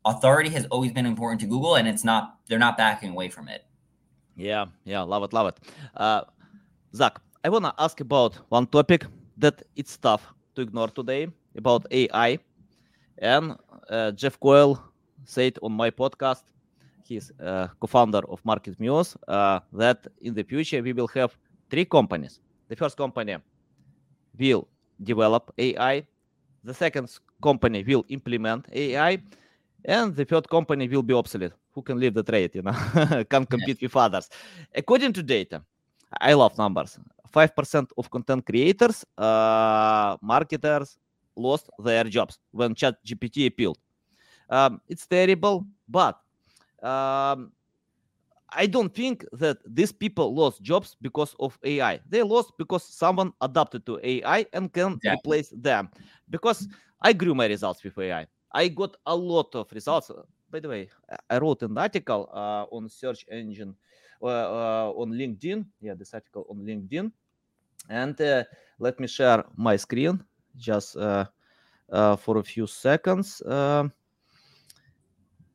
authority 0.05 0.51
has 0.57 0.65
always 0.73 0.91
been 0.97 1.07
important 1.07 1.39
to 1.41 1.47
google 1.53 1.73
and 1.79 1.87
it's 1.87 2.05
not 2.11 2.23
they're 2.47 2.65
not 2.67 2.77
backing 2.77 3.11
away 3.15 3.29
from 3.35 3.45
it. 3.55 3.61
Yeah 4.35 4.65
yeah 4.91 5.01
love 5.01 5.23
it 5.23 5.33
love 5.33 5.47
it. 5.51 5.57
Uh, 6.05 6.21
Zach, 6.93 7.15
I 7.43 7.49
want 7.49 7.65
to 7.65 7.73
ask 7.85 8.01
about 8.01 8.33
one 8.49 8.67
topic 8.67 9.01
that 9.43 9.63
it's 9.75 9.97
tough 9.97 10.23
to 10.55 10.61
ignore 10.61 10.89
today 10.89 11.23
about 11.55 11.87
AI. 11.89 12.37
And 13.17 13.55
uh, 13.89 14.11
Jeff 14.11 14.39
Coyle 14.39 14.77
said 15.25 15.57
on 15.63 15.71
my 15.71 15.89
podcast, 15.89 16.43
he's 17.05 17.31
uh, 17.39 17.67
co-founder 17.79 18.21
of 18.29 18.41
MarketMuse, 18.43 19.15
uh, 19.27 19.59
that 19.73 20.07
in 20.21 20.33
the 20.33 20.43
future 20.43 20.81
we 20.81 20.93
will 20.93 21.07
have 21.09 21.37
three 21.69 21.85
companies. 21.85 22.39
The 22.69 22.75
first 22.75 22.97
company 22.97 23.37
will 24.37 24.67
develop 25.01 25.51
AI. 25.57 26.05
The 26.63 26.73
second 26.73 27.09
company 27.41 27.83
will 27.83 28.05
implement 28.09 28.67
AI, 28.71 29.21
and 29.85 30.15
the 30.15 30.25
third 30.25 30.47
company 30.47 30.87
will 30.87 31.03
be 31.03 31.13
obsolete. 31.13 31.53
Who 31.73 31.81
can 31.81 31.99
leave 31.99 32.13
the 32.13 32.23
trade? 32.23 32.51
You 32.53 32.61
know, 32.61 33.23
can 33.29 33.45
compete 33.45 33.81
with 33.81 33.95
others. 33.95 34.29
According 34.75 35.13
to 35.13 35.23
data, 35.23 35.63
I 36.19 36.33
love 36.33 36.57
numbers. 36.57 36.99
5% 37.31 37.89
of 37.97 38.09
content 38.09 38.45
creators, 38.45 39.05
uh, 39.17 40.17
marketers 40.21 40.97
lost 41.35 41.69
their 41.79 42.03
jobs 42.03 42.37
when 42.51 42.75
chat 42.75 42.95
GPT 43.05 43.47
appealed. 43.47 43.77
Um, 44.49 44.81
it's 44.87 45.07
terrible, 45.07 45.65
but 45.87 46.19
um, 46.81 47.51
I 48.53 48.67
don't 48.67 48.93
think 48.93 49.25
that 49.33 49.57
these 49.65 49.91
people 49.91 50.35
lost 50.35 50.61
jobs 50.61 50.97
because 51.01 51.35
of 51.39 51.57
AI. 51.63 51.99
They 52.09 52.21
lost 52.21 52.51
because 52.57 52.83
someone 52.83 53.31
adapted 53.39 53.85
to 53.85 53.99
AI 54.03 54.45
and 54.53 54.71
can 54.71 54.99
yeah. 55.03 55.13
replace 55.13 55.53
them. 55.55 55.89
Because 56.29 56.67
I 57.01 57.13
grew 57.13 57.33
my 57.33 57.47
results 57.47 57.83
with 57.83 57.97
AI. 57.97 58.27
I 58.53 58.67
got 58.67 58.97
a 59.05 59.15
lot 59.15 59.55
of 59.55 59.71
results. 59.71 60.11
By 60.49 60.59
the 60.59 60.67
way, 60.67 60.89
I 61.29 61.37
wrote 61.37 61.61
an 61.63 61.77
article 61.77 62.29
uh, 62.33 62.65
on 62.71 62.89
search 62.89 63.25
engine 63.31 63.75
uh, 64.21 64.27
uh, 64.27 64.91
on 64.97 65.11
LinkedIn. 65.11 65.65
Yeah, 65.79 65.93
this 65.93 66.13
article 66.13 66.45
on 66.49 66.57
LinkedIn. 66.57 67.11
And 67.89 68.19
uh, 68.19 68.43
let 68.79 68.99
me 68.99 69.07
share 69.07 69.45
my 69.55 69.77
screen 69.77 70.23
just 70.57 70.93
for 70.93 72.37
a 72.37 72.43
few 72.43 72.67
seconds. 72.67 73.41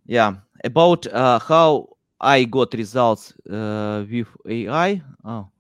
Yeah, 0.07 0.35
about 0.65 1.07
how 1.13 1.89
I 2.21 2.45
got 2.45 2.73
results 2.75 3.35
with 3.47 4.29
AI. 4.49 5.03
Oh. 5.25 5.51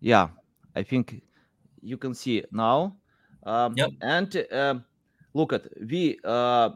Yeah, 0.00 0.28
I 0.74 0.82
think 0.82 1.22
you 1.82 1.96
can 1.96 2.14
see 2.14 2.42
now. 2.52 2.96
Um, 3.44 3.74
yep. 3.76 3.90
And 4.00 4.46
uh, 4.52 4.74
look 5.34 5.52
at 5.52 5.66
we 5.88 6.18
uh, 6.24 6.70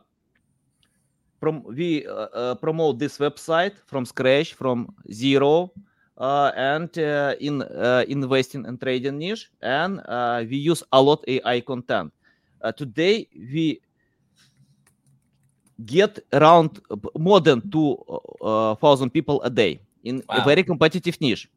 prom- 1.40 1.64
we 1.64 2.06
uh, 2.06 2.12
uh, 2.12 2.54
promote 2.56 2.98
this 2.98 3.18
website 3.18 3.76
from 3.86 4.04
scratch, 4.04 4.54
from 4.54 4.94
zero, 5.10 5.72
uh, 6.18 6.52
and 6.56 6.96
in 7.40 7.62
investing 8.08 8.66
and 8.66 8.80
trading 8.80 9.18
niche, 9.18 9.50
and 9.62 10.00
we 10.50 10.56
use 10.56 10.82
a 10.92 11.00
lot 11.00 11.24
AI 11.26 11.60
content. 11.60 12.12
Today 12.72 13.28
we 13.34 13.80
get 15.84 16.18
around 16.32 16.80
more 17.18 17.40
than 17.40 17.68
2,000 17.70 19.10
people 19.10 19.42
a 19.42 19.50
day 19.50 19.80
in 20.04 20.22
wow. 20.28 20.36
a 20.36 20.44
very 20.44 20.62
competitive 20.62 21.20
niche. 21.20 21.48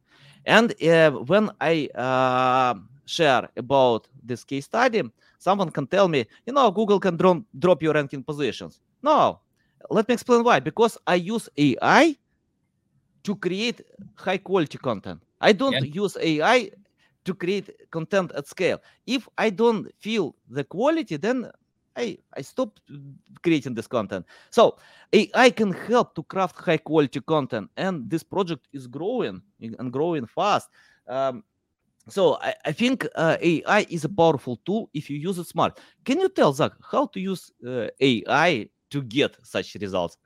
And 0.46 0.74
uh, 0.84 1.12
when 1.12 1.52
I 1.60 1.88
uh, 1.94 2.76
share 3.06 3.50
about 3.56 4.08
this 4.24 4.44
case 4.44 4.66
study, 4.66 5.04
someone 5.38 5.70
can 5.70 5.88
tell 5.88 6.08
me, 6.08 6.26
you 6.46 6.54
know, 6.54 6.72
Google 6.72 7.00
can 7.00 7.18
drop, 7.18 7.44
drop 7.58 7.84
your 7.84 7.94
ranking 7.94 8.24
positions. 8.24 8.80
No, 9.04 9.40
let 9.90 10.08
me 10.08 10.14
explain 10.14 10.44
why. 10.44 10.60
Because 10.60 10.98
I 11.06 11.16
use 11.16 11.50
AI 11.58 12.16
to 13.24 13.36
create 13.36 13.82
high 14.16 14.38
quality 14.38 14.78
content. 14.78 15.22
I 15.40 15.52
don't 15.52 15.74
yeah. 15.74 16.02
use 16.04 16.18
AI 16.20 16.72
to 17.28 17.36
create 17.36 17.70
content 17.92 18.32
at 18.36 18.48
scale. 18.48 18.80
If 19.06 19.28
I 19.38 19.50
don't 19.52 19.94
feel 20.00 20.36
the 20.50 20.64
quality, 20.64 21.18
then 21.18 21.52
I 21.96 22.18
I 22.36 22.42
stopped 22.42 22.82
creating 23.44 23.76
this 23.76 23.88
content. 23.88 24.26
So 24.50 24.78
AI 25.14 25.50
can 25.52 25.72
help 25.74 26.16
to 26.16 26.24
craft 26.24 26.58
high 26.58 26.78
quality 26.78 27.22
content, 27.22 27.70
and 27.78 28.10
this 28.10 28.24
project 28.24 28.68
is 28.74 28.88
growing 28.88 29.42
and 29.60 29.92
growing 29.92 30.26
fast. 30.26 30.70
Um, 31.08 31.44
so 32.10 32.38
I, 32.42 32.54
I 32.66 32.72
think 32.72 33.06
uh, 33.16 33.36
AI 33.42 33.86
is 33.90 34.06
a 34.06 34.10
powerful 34.10 34.58
tool 34.66 34.90
if 34.94 35.10
you 35.10 35.18
use 35.18 35.38
it 35.38 35.48
smart. 35.48 35.80
Can 36.06 36.20
you 36.20 36.30
tell 36.30 36.54
Zach 36.54 36.72
how 36.92 37.08
to 37.08 37.20
use 37.20 37.52
uh, 37.68 37.88
AI 38.00 38.70
to 38.92 39.02
get 39.04 39.38
such 39.44 39.76
results? 39.76 40.18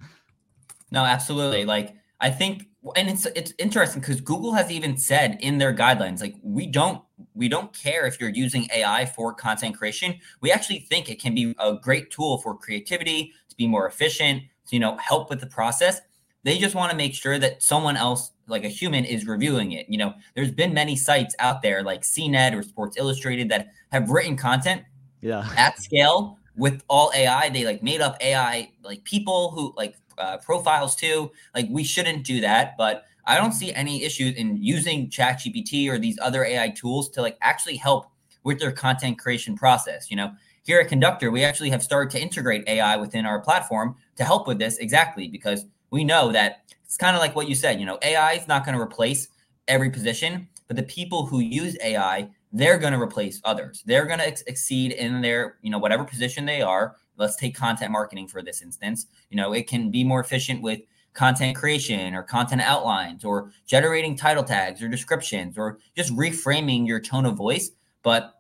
No, 0.92 1.04
absolutely. 1.04 1.66
Like 1.66 1.96
I 2.22 2.30
think, 2.30 2.68
and 2.96 3.10
it's 3.10 3.26
it's 3.26 3.52
interesting 3.58 4.00
because 4.00 4.22
Google 4.22 4.54
has 4.54 4.72
even 4.72 4.96
said 4.96 5.40
in 5.42 5.58
their 5.58 5.74
guidelines, 5.74 6.22
like 6.22 6.36
we 6.44 6.68
don't 6.68 7.04
we 7.34 7.50
don't 7.50 7.74
care 7.74 8.06
if 8.06 8.22
you're 8.22 8.30
using 8.30 8.68
AI 8.74 9.08
for 9.08 9.34
content 9.34 9.76
creation. 9.76 10.20
We 10.40 10.52
actually 10.52 10.80
think 10.80 11.10
it 11.10 11.20
can 11.20 11.34
be 11.34 11.56
a 11.60 11.74
great 11.74 12.12
tool 12.12 12.38
for 12.38 12.56
creativity 12.56 13.34
to 13.50 13.56
be 13.56 13.68
more 13.68 13.88
efficient, 13.88 14.44
to 14.68 14.76
you 14.76 14.80
know 14.80 14.98
help 14.98 15.32
with 15.32 15.40
the 15.40 15.48
process. 15.48 16.00
They 16.44 16.58
just 16.60 16.76
want 16.76 16.92
to 16.92 16.98
make 16.98 17.14
sure 17.16 17.40
that 17.40 17.62
someone 17.62 17.98
else, 17.98 18.32
like 18.48 18.64
a 18.64 18.70
human, 18.70 19.04
is 19.04 19.26
reviewing 19.26 19.72
it. 19.72 19.88
You 19.90 19.98
know, 19.98 20.14
there's 20.36 20.52
been 20.52 20.74
many 20.74 20.96
sites 20.96 21.36
out 21.40 21.64
there 21.64 21.84
like 21.84 22.02
CNET 22.02 22.56
or 22.56 22.62
Sports 22.62 22.98
Illustrated 22.98 23.50
that 23.50 23.70
have 23.92 24.10
written 24.10 24.38
content 24.38 24.84
yeah. 25.22 25.48
at 25.58 25.80
scale 25.80 26.38
with 26.56 26.84
all 26.88 27.12
AI. 27.16 27.50
They 27.50 27.66
like 27.66 27.82
made 27.82 28.02
up 28.02 28.18
AI 28.22 28.72
like 28.84 29.04
people 29.04 29.52
who 29.52 29.74
like 29.76 29.96
uh, 30.18 30.38
profiles 30.38 30.96
too. 30.96 31.32
Like 31.54 31.68
we 31.70 31.84
shouldn't 31.84 32.26
do 32.26 32.42
that, 32.42 32.76
but 32.78 33.06
I 33.26 33.38
don't 33.38 33.52
see 33.52 33.74
any 33.74 34.04
issues 34.04 34.36
in 34.36 34.58
using 34.58 35.10
ChatGPT 35.10 35.90
or 35.90 36.00
these 36.00 36.18
other 36.22 36.44
AI 36.44 36.70
tools 36.70 37.10
to 37.10 37.22
like 37.22 37.38
actually 37.42 37.78
help 37.78 38.08
with 38.44 38.60
their 38.60 38.72
content 38.72 39.20
creation 39.20 39.56
process. 39.56 40.10
You 40.10 40.18
know, 40.18 40.32
here 40.64 40.80
at 40.80 40.88
Conductor, 40.88 41.32
we 41.32 41.44
actually 41.44 41.70
have 41.70 41.84
started 41.84 42.12
to 42.12 42.22
integrate 42.22 42.68
AI 42.68 42.98
within 42.98 43.26
our 43.26 43.40
platform 43.40 43.96
to 44.16 44.24
help 44.24 44.48
with 44.48 44.60
this 44.60 44.78
exactly 44.78 45.28
because 45.28 45.66
we 45.92 46.04
know 46.04 46.32
that 46.32 46.64
it's 46.84 46.98
kind 46.98 47.16
of 47.16 47.22
like 47.22 47.36
what 47.36 47.48
you 47.48 47.56
said, 47.56 47.80
you 47.80 47.86
know, 47.86 47.98
AI 48.02 48.34
is 48.34 48.48
not 48.48 48.66
going 48.66 48.76
to 48.76 48.82
replace 48.82 49.30
every 49.68 49.90
position, 49.90 50.48
but 50.68 50.76
the 50.76 50.84
people 50.84 51.26
who 51.26 51.40
use 51.40 51.78
AI, 51.84 52.30
they're 52.52 52.78
going 52.78 52.94
to 52.94 53.02
replace 53.02 53.42
others. 53.44 53.84
They're 53.86 54.06
going 54.06 54.20
to 54.20 54.28
ex- 54.28 54.44
exceed 54.48 54.92
in 54.92 55.22
their, 55.22 55.58
you 55.62 55.70
know, 55.70 55.78
whatever 55.80 56.04
position 56.04 56.46
they 56.46 56.62
are. 56.62 56.96
Let's 57.18 57.36
take 57.36 57.56
content 57.56 57.92
marketing 57.92 58.28
for 58.28 58.42
this 58.42 58.62
instance. 58.62 59.08
You 59.30 59.38
know, 59.38 59.54
it 59.54 59.68
can 59.68 59.92
be 59.92 60.04
more 60.04 60.20
efficient 60.20 60.62
with 60.62 60.82
content 61.14 61.58
creation 61.58 62.16
or 62.16 62.24
content 62.24 62.62
outlines 62.62 63.26
or 63.26 63.52
generating 63.66 64.16
title 64.16 64.44
tags 64.44 64.82
or 64.82 64.88
descriptions 64.88 65.58
or 65.58 65.78
just 65.96 66.16
reframing 66.16 66.88
your 66.88 67.00
tone 67.00 67.26
of 67.26 67.36
voice. 67.36 67.72
But 68.02 68.36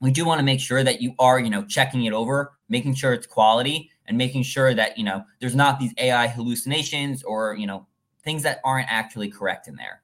we 0.00 0.10
do 0.10 0.24
want 0.24 0.38
to 0.38 0.44
make 0.44 0.60
sure 0.60 0.82
that 0.82 1.00
you 1.00 1.14
are, 1.18 1.38
you 1.38 1.50
know, 1.50 1.64
checking 1.64 2.04
it 2.04 2.12
over, 2.12 2.52
making 2.68 2.94
sure 2.94 3.12
it's 3.12 3.26
quality 3.26 3.90
and 4.06 4.18
making 4.18 4.42
sure 4.42 4.74
that 4.74 4.98
you 4.98 5.04
know 5.04 5.24
there's 5.40 5.54
not 5.54 5.78
these 5.78 5.94
AI 5.98 6.26
hallucinations 6.26 7.22
or 7.22 7.54
you 7.54 7.66
know 7.66 7.86
things 8.24 8.42
that 8.42 8.60
aren't 8.64 8.90
actually 8.90 9.30
correct 9.30 9.68
in 9.68 9.76
there. 9.76 10.02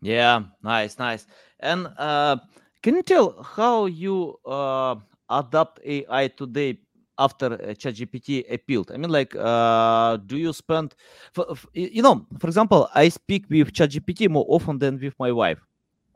Yeah, 0.00 0.42
nice, 0.62 0.98
nice. 0.98 1.26
And 1.60 1.88
uh, 1.96 2.38
can 2.82 2.96
you 2.96 3.02
tell 3.02 3.40
how 3.42 3.86
you 3.86 4.40
uh, 4.44 4.96
adapt 5.30 5.78
AI 5.84 6.28
today 6.28 6.80
after 7.18 7.46
uh, 7.54 7.74
ChatGPT 7.74 8.52
appealed? 8.52 8.90
I 8.92 8.96
mean, 8.96 9.10
like, 9.10 9.34
uh, 9.36 10.16
do 10.18 10.36
you 10.36 10.52
spend, 10.52 10.94
for, 11.32 11.46
you 11.72 12.02
know, 12.02 12.26
for 12.38 12.46
example, 12.46 12.88
I 12.94 13.08
speak 13.08 13.46
with 13.50 13.72
ChatGPT 13.72 14.28
more 14.28 14.46
often 14.48 14.78
than 14.78 15.00
with 15.00 15.14
my 15.18 15.32
wife 15.32 15.60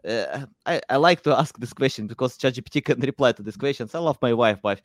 uh, 0.06 0.46
I, 0.64 0.80
I 0.88 0.96
like 0.96 1.22
to 1.22 1.38
ask 1.38 1.58
this 1.58 1.72
question 1.72 2.06
because 2.06 2.38
ChatGPT 2.38 2.84
can 2.84 3.00
reply 3.00 3.32
to 3.32 3.42
these 3.42 3.56
questions. 3.56 3.94
I 3.94 3.98
love 3.98 4.18
my 4.22 4.32
wife, 4.32 4.58
but 4.62 4.80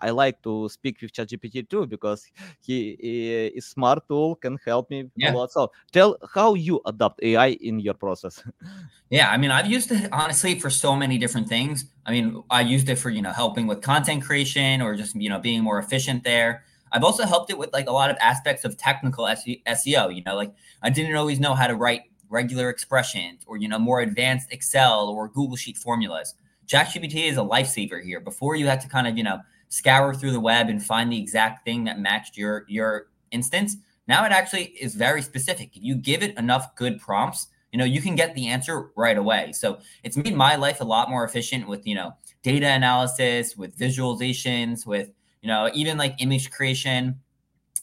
I 0.00 0.10
like 0.10 0.42
to 0.42 0.68
speak 0.68 1.00
with 1.00 1.12
ChatGPT 1.12 1.68
too 1.68 1.86
because 1.86 2.26
he, 2.60 2.96
he 3.00 3.46
is 3.46 3.66
smart 3.66 4.06
tool, 4.08 4.36
can 4.36 4.58
help 4.64 4.90
me 4.90 5.10
yeah. 5.16 5.32
a 5.32 5.34
lot. 5.34 5.52
So 5.52 5.70
tell 5.92 6.16
how 6.34 6.54
you 6.54 6.80
adopt 6.86 7.22
AI 7.22 7.48
in 7.60 7.80
your 7.80 7.94
process. 7.94 8.42
yeah, 9.10 9.30
I 9.30 9.36
mean, 9.36 9.50
I've 9.50 9.66
used 9.66 9.90
it 9.92 10.08
honestly 10.12 10.58
for 10.58 10.70
so 10.70 10.94
many 10.94 11.18
different 11.18 11.48
things. 11.48 11.86
I 12.04 12.12
mean, 12.12 12.42
I 12.50 12.60
used 12.60 12.88
it 12.88 12.96
for 12.96 13.10
you 13.10 13.22
know 13.22 13.32
helping 13.32 13.66
with 13.66 13.80
content 13.82 14.24
creation 14.24 14.82
or 14.82 14.94
just 14.94 15.14
you 15.16 15.30
know 15.30 15.38
being 15.38 15.62
more 15.62 15.78
efficient 15.78 16.24
there. 16.24 16.64
I've 16.92 17.02
also 17.02 17.24
helped 17.24 17.50
it 17.50 17.58
with 17.58 17.72
like 17.72 17.88
a 17.88 17.92
lot 17.92 18.10
of 18.10 18.16
aspects 18.20 18.64
of 18.64 18.76
technical 18.76 19.24
SEO. 19.24 20.14
You 20.14 20.22
know, 20.24 20.36
like 20.36 20.52
I 20.82 20.90
didn't 20.90 21.16
always 21.16 21.40
know 21.40 21.54
how 21.54 21.66
to 21.66 21.74
write 21.74 22.02
regular 22.28 22.70
expressions 22.70 23.42
or 23.46 23.56
you 23.56 23.68
know 23.68 23.78
more 23.78 24.00
advanced 24.00 24.52
excel 24.52 25.08
or 25.08 25.28
google 25.28 25.56
sheet 25.56 25.76
formulas. 25.76 26.34
ChatGPT 26.66 27.28
is 27.28 27.36
a 27.36 27.42
lifesaver 27.42 28.02
here. 28.02 28.20
Before 28.20 28.56
you 28.56 28.66
had 28.66 28.80
to 28.80 28.88
kind 28.88 29.06
of 29.06 29.16
you 29.16 29.24
know 29.24 29.40
scour 29.68 30.14
through 30.14 30.32
the 30.32 30.40
web 30.40 30.68
and 30.68 30.82
find 30.82 31.12
the 31.12 31.20
exact 31.20 31.64
thing 31.64 31.84
that 31.84 31.98
matched 31.98 32.36
your 32.36 32.64
your 32.68 33.08
instance. 33.30 33.76
Now 34.08 34.24
it 34.24 34.32
actually 34.32 34.66
is 34.80 34.94
very 34.94 35.22
specific. 35.22 35.76
If 35.76 35.82
you 35.82 35.96
give 35.96 36.22
it 36.22 36.36
enough 36.38 36.74
good 36.76 37.00
prompts 37.00 37.48
you 37.76 37.78
know 37.78 37.84
you 37.84 38.00
can 38.00 38.14
get 38.14 38.34
the 38.34 38.48
answer 38.48 38.90
right 38.96 39.18
away. 39.18 39.52
So 39.52 39.80
it's 40.02 40.16
made 40.16 40.34
my 40.34 40.56
life 40.56 40.80
a 40.80 40.84
lot 40.84 41.10
more 41.10 41.24
efficient 41.24 41.68
with 41.68 41.86
you 41.86 41.94
know 41.94 42.14
data 42.42 42.68
analysis 42.68 43.54
with 43.54 43.76
visualizations 43.76 44.86
with 44.86 45.10
you 45.42 45.48
know 45.48 45.70
even 45.74 45.98
like 45.98 46.14
image 46.18 46.50
creation. 46.50 47.20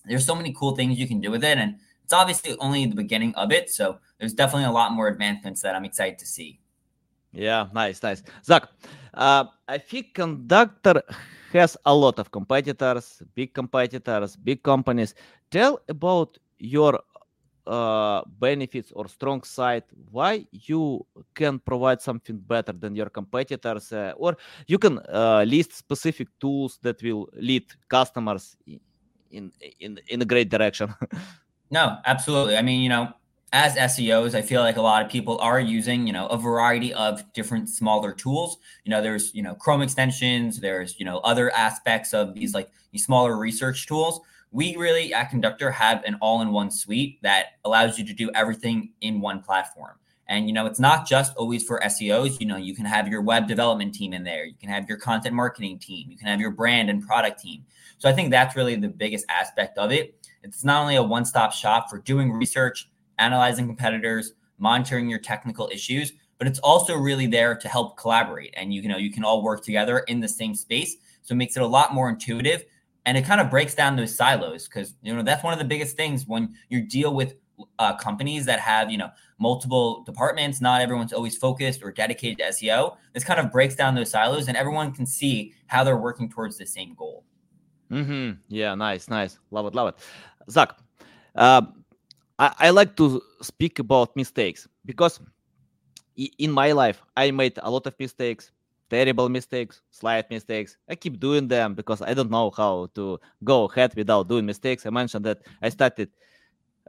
There's 0.06 0.26
so 0.26 0.36
many 0.36 0.52
cool 0.54 0.76
things 0.76 0.98
you 0.98 1.08
can 1.08 1.22
do 1.22 1.30
with 1.30 1.44
it 1.44 1.60
and 1.60 1.76
it's 2.04 2.12
obviously 2.12 2.58
only 2.58 2.86
the 2.86 2.96
beginning 2.96 3.36
of 3.36 3.52
it. 3.52 3.70
So 3.70 4.00
there's 4.20 4.34
definitely 4.34 4.66
a 4.66 4.72
lot 4.72 4.94
more 4.94 5.08
advancements 5.08 5.62
that 5.62 5.76
I'm 5.76 5.86
excited 5.86 6.20
to 6.20 6.26
see. 6.26 6.60
Yeah, 7.32 7.68
nice, 7.74 8.02
nice. 8.04 8.24
Zach, 8.46 8.68
uh, 9.14 9.46
I 9.68 9.78
think 9.78 10.14
Conductor 10.14 11.02
has 11.52 11.76
a 11.86 11.94
lot 11.94 12.20
of 12.20 12.32
competitors, 12.32 13.22
big 13.34 13.54
competitors, 13.54 14.36
big 14.36 14.62
companies. 14.64 15.16
Tell 15.50 15.80
about 15.90 16.38
your 16.60 17.00
uh, 17.66 18.22
benefits 18.40 18.92
or 18.92 19.08
strong 19.08 19.42
side 19.44 19.84
why 20.12 20.46
you 20.52 21.06
can 21.34 21.60
provide 21.60 22.02
something 22.02 22.38
better 22.38 22.74
than 22.74 22.96
your 22.96 23.10
competitors 23.10 23.92
uh, 23.94 24.14
or 24.18 24.36
you 24.68 24.78
can 24.78 25.00
uh, 25.10 25.46
list 25.48 25.72
specific 25.72 26.28
tools 26.42 26.78
that 26.82 27.02
will 27.02 27.30
lead 27.36 27.64
customers 27.88 28.58
in 29.32 29.50
in 29.80 29.98
in 30.10 30.22
a 30.22 30.26
great 30.26 30.50
direction 30.50 30.94
No, 31.74 31.98
absolutely. 32.06 32.56
I 32.56 32.62
mean, 32.62 32.82
you 32.82 32.90
know, 32.90 33.12
as 33.54 33.76
SEOs, 33.76 34.34
I 34.34 34.42
feel 34.42 34.62
like 34.62 34.78
a 34.78 34.82
lot 34.82 35.06
of 35.06 35.12
people 35.12 35.38
are 35.38 35.60
using, 35.60 36.08
you 36.08 36.12
know, 36.12 36.26
a 36.26 36.38
variety 36.38 36.92
of 36.92 37.32
different 37.34 37.70
smaller 37.70 38.12
tools. 38.12 38.58
You 38.84 38.90
know, 38.90 39.00
there's, 39.00 39.34
you 39.36 39.44
know, 39.44 39.54
Chrome 39.54 39.84
extensions, 39.84 40.60
there's, 40.60 41.00
you 41.00 41.06
know, 41.06 41.20
other 41.20 41.52
aspects 41.52 42.16
of 42.16 42.34
these 42.34 42.56
like 42.56 42.72
these 42.92 43.06
smaller 43.06 43.38
research 43.38 43.86
tools. 43.86 44.22
We 44.52 44.76
really 44.76 45.14
at 45.14 45.30
Conductor 45.30 45.70
have 45.70 46.04
an 46.04 46.18
all-in-one 46.20 46.72
suite 46.72 47.22
that 47.22 47.58
allows 47.64 48.00
you 48.00 48.06
to 48.06 48.14
do 48.14 48.32
everything 48.34 48.92
in 49.02 49.22
one 49.22 49.42
platform. 49.42 49.98
And 50.28 50.48
you 50.48 50.54
know, 50.54 50.66
it's 50.66 50.80
not 50.80 51.08
just 51.08 51.36
always 51.36 51.64
for 51.64 51.80
SEOs. 51.82 52.40
You 52.40 52.48
know, 52.48 52.58
you 52.58 52.74
can 52.74 52.86
have 52.86 53.08
your 53.08 53.22
web 53.22 53.48
development 53.48 53.94
team 53.94 54.14
in 54.14 54.24
there. 54.24 54.46
You 54.46 54.56
can 54.60 54.70
have 54.70 54.90
your 54.90 54.98
content 54.98 55.36
marketing 55.36 55.78
team. 55.78 56.10
You 56.10 56.18
can 56.18 56.28
have 56.28 56.40
your 56.40 56.52
brand 56.52 56.90
and 56.90 57.06
product 57.06 57.40
team. 57.40 57.66
So 58.00 58.10
I 58.10 58.14
think 58.14 58.32
that's 58.32 58.56
really 58.56 58.76
the 58.76 58.88
biggest 58.88 59.26
aspect 59.30 59.78
of 59.78 59.92
it 59.92 60.16
it's 60.44 60.64
not 60.64 60.82
only 60.82 60.98
a 60.98 61.04
one 61.04 61.26
stop 61.26 61.54
shop 61.54 61.90
for 61.90 62.00
doing 62.00 62.32
research, 62.32 62.90
analyzing 63.20 63.68
competitors, 63.68 64.34
monitoring 64.58 65.10
your 65.10 65.20
technical 65.20 65.70
issues, 65.72 66.14
but 66.38 66.48
it's 66.48 66.60
also 66.60 66.96
really 66.96 67.28
there 67.28 67.56
to 67.56 67.68
help 67.68 67.98
collaborate. 67.98 68.54
And 68.58 68.74
you, 68.74 68.88
know, 68.88 68.98
you 68.98 69.12
can 69.12 69.24
all 69.24 69.44
work 69.44 69.64
together 69.64 70.00
in 70.00 70.20
the 70.20 70.28
same 70.28 70.56
space. 70.56 70.98
So 71.22 71.34
it 71.34 71.38
makes 71.38 71.56
it 71.56 71.64
a 71.64 71.68
lot 71.68 71.94
more 71.94 72.10
intuitive 72.10 72.66
and 73.06 73.18
it 73.18 73.26
kind 73.26 73.42
of 73.42 73.50
breaks 73.50 73.76
down 73.76 73.96
those 73.96 74.16
silos 74.16 74.68
because, 74.68 74.96
you 75.02 75.16
know, 75.16 75.24
that's 75.24 75.44
one 75.44 75.54
of 75.54 75.60
the 75.60 75.66
biggest 75.66 75.96
things 75.96 76.28
when 76.28 76.54
you 76.70 76.82
deal 76.82 77.14
with 77.14 77.36
uh, 77.80 77.96
companies 77.96 78.46
that 78.46 78.60
have, 78.60 78.90
you 78.90 78.98
know, 78.98 79.10
multiple 79.40 80.04
departments. 80.04 80.62
Not 80.62 80.82
everyone's 80.82 81.14
always 81.14 81.38
focused 81.38 81.84
or 81.84 81.92
dedicated 81.92 82.38
to 82.40 82.46
SEO. 82.46 82.98
This 83.14 83.24
kind 83.24 83.40
of 83.40 83.52
breaks 83.52 83.76
down 83.76 83.96
those 83.96 84.12
silos 84.12 84.48
and 84.48 84.58
everyone 84.58 84.94
can 84.94 85.06
see 85.06 85.54
how 85.68 85.84
they're 85.84 85.98
working 85.98 86.30
towards 86.30 86.58
the 86.58 86.66
same 86.66 86.94
goal. 86.96 87.24
Mm-hmm. 87.92 88.40
Yeah, 88.48 88.76
nice, 88.76 89.10
nice. 89.10 89.40
Love 89.52 89.68
it, 89.68 89.76
love 89.76 89.90
it. 89.90 89.96
Zach, 90.50 90.78
uh, 91.36 91.62
I, 92.40 92.54
I 92.60 92.70
like 92.72 92.96
to 92.98 93.22
speak 93.42 93.80
about 93.80 94.16
mistakes 94.16 94.68
because 94.86 95.20
in 96.38 96.52
my 96.52 96.72
life 96.72 97.02
I 97.16 97.32
made 97.32 97.58
a 97.62 97.70
lot 97.70 97.88
of 97.88 97.96
mistakes, 98.00 98.52
terrible 98.90 99.30
mistakes, 99.30 99.82
slight 99.92 100.30
mistakes. 100.30 100.78
I 100.90 100.96
keep 100.96 101.20
doing 101.20 101.48
them 101.48 101.74
because 101.74 102.02
I 102.02 102.14
don't 102.14 102.32
know 102.32 102.52
how 102.52 102.90
to 102.96 103.20
go 103.44 103.66
ahead 103.66 103.94
without 103.96 104.28
doing 104.30 104.46
mistakes. 104.46 104.86
I 104.86 104.90
mentioned 104.90 105.26
that 105.26 105.40
I 105.62 105.70
started 105.70 106.10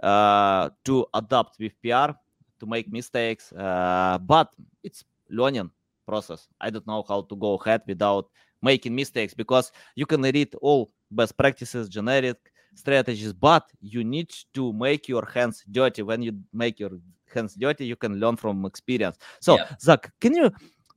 uh, 0.03 0.71
to 0.85 1.07
adapt 1.15 1.59
with 1.59 1.73
PR 1.83 2.15
to 2.61 2.67
make 2.67 2.91
mistakes, 2.93 3.53
uh, 3.53 4.19
but 4.21 4.51
it's 4.83 5.05
learning 5.31 5.71
process. 6.07 6.49
I 6.61 6.71
don't 6.71 6.87
know 6.87 7.05
how 7.09 7.23
to 7.23 7.37
go 7.37 7.55
ahead 7.55 7.83
without 7.87 8.29
making 8.63 8.95
mistakes 8.95 9.35
because 9.35 9.73
you 9.95 10.07
can 10.07 10.23
read 10.23 10.55
all 10.61 10.93
best 11.11 11.37
practices, 11.37 11.89
generic 11.89 12.37
strategies, 12.75 13.33
but 13.33 13.71
you 13.81 14.05
need 14.05 14.33
to 14.55 14.73
make 14.73 15.09
your 15.09 15.27
hands 15.33 15.65
dirty. 15.71 16.03
When 16.03 16.23
you 16.23 16.39
make 16.53 16.79
your 16.81 16.91
hands 17.33 17.55
dirty, 17.55 17.87
you 17.87 17.97
can 17.97 18.21
learn 18.21 18.37
from 18.37 18.65
experience. 18.65 19.19
So, 19.41 19.57
yeah. 19.57 19.75
Zach, 19.81 20.13
can 20.21 20.35
you 20.35 20.51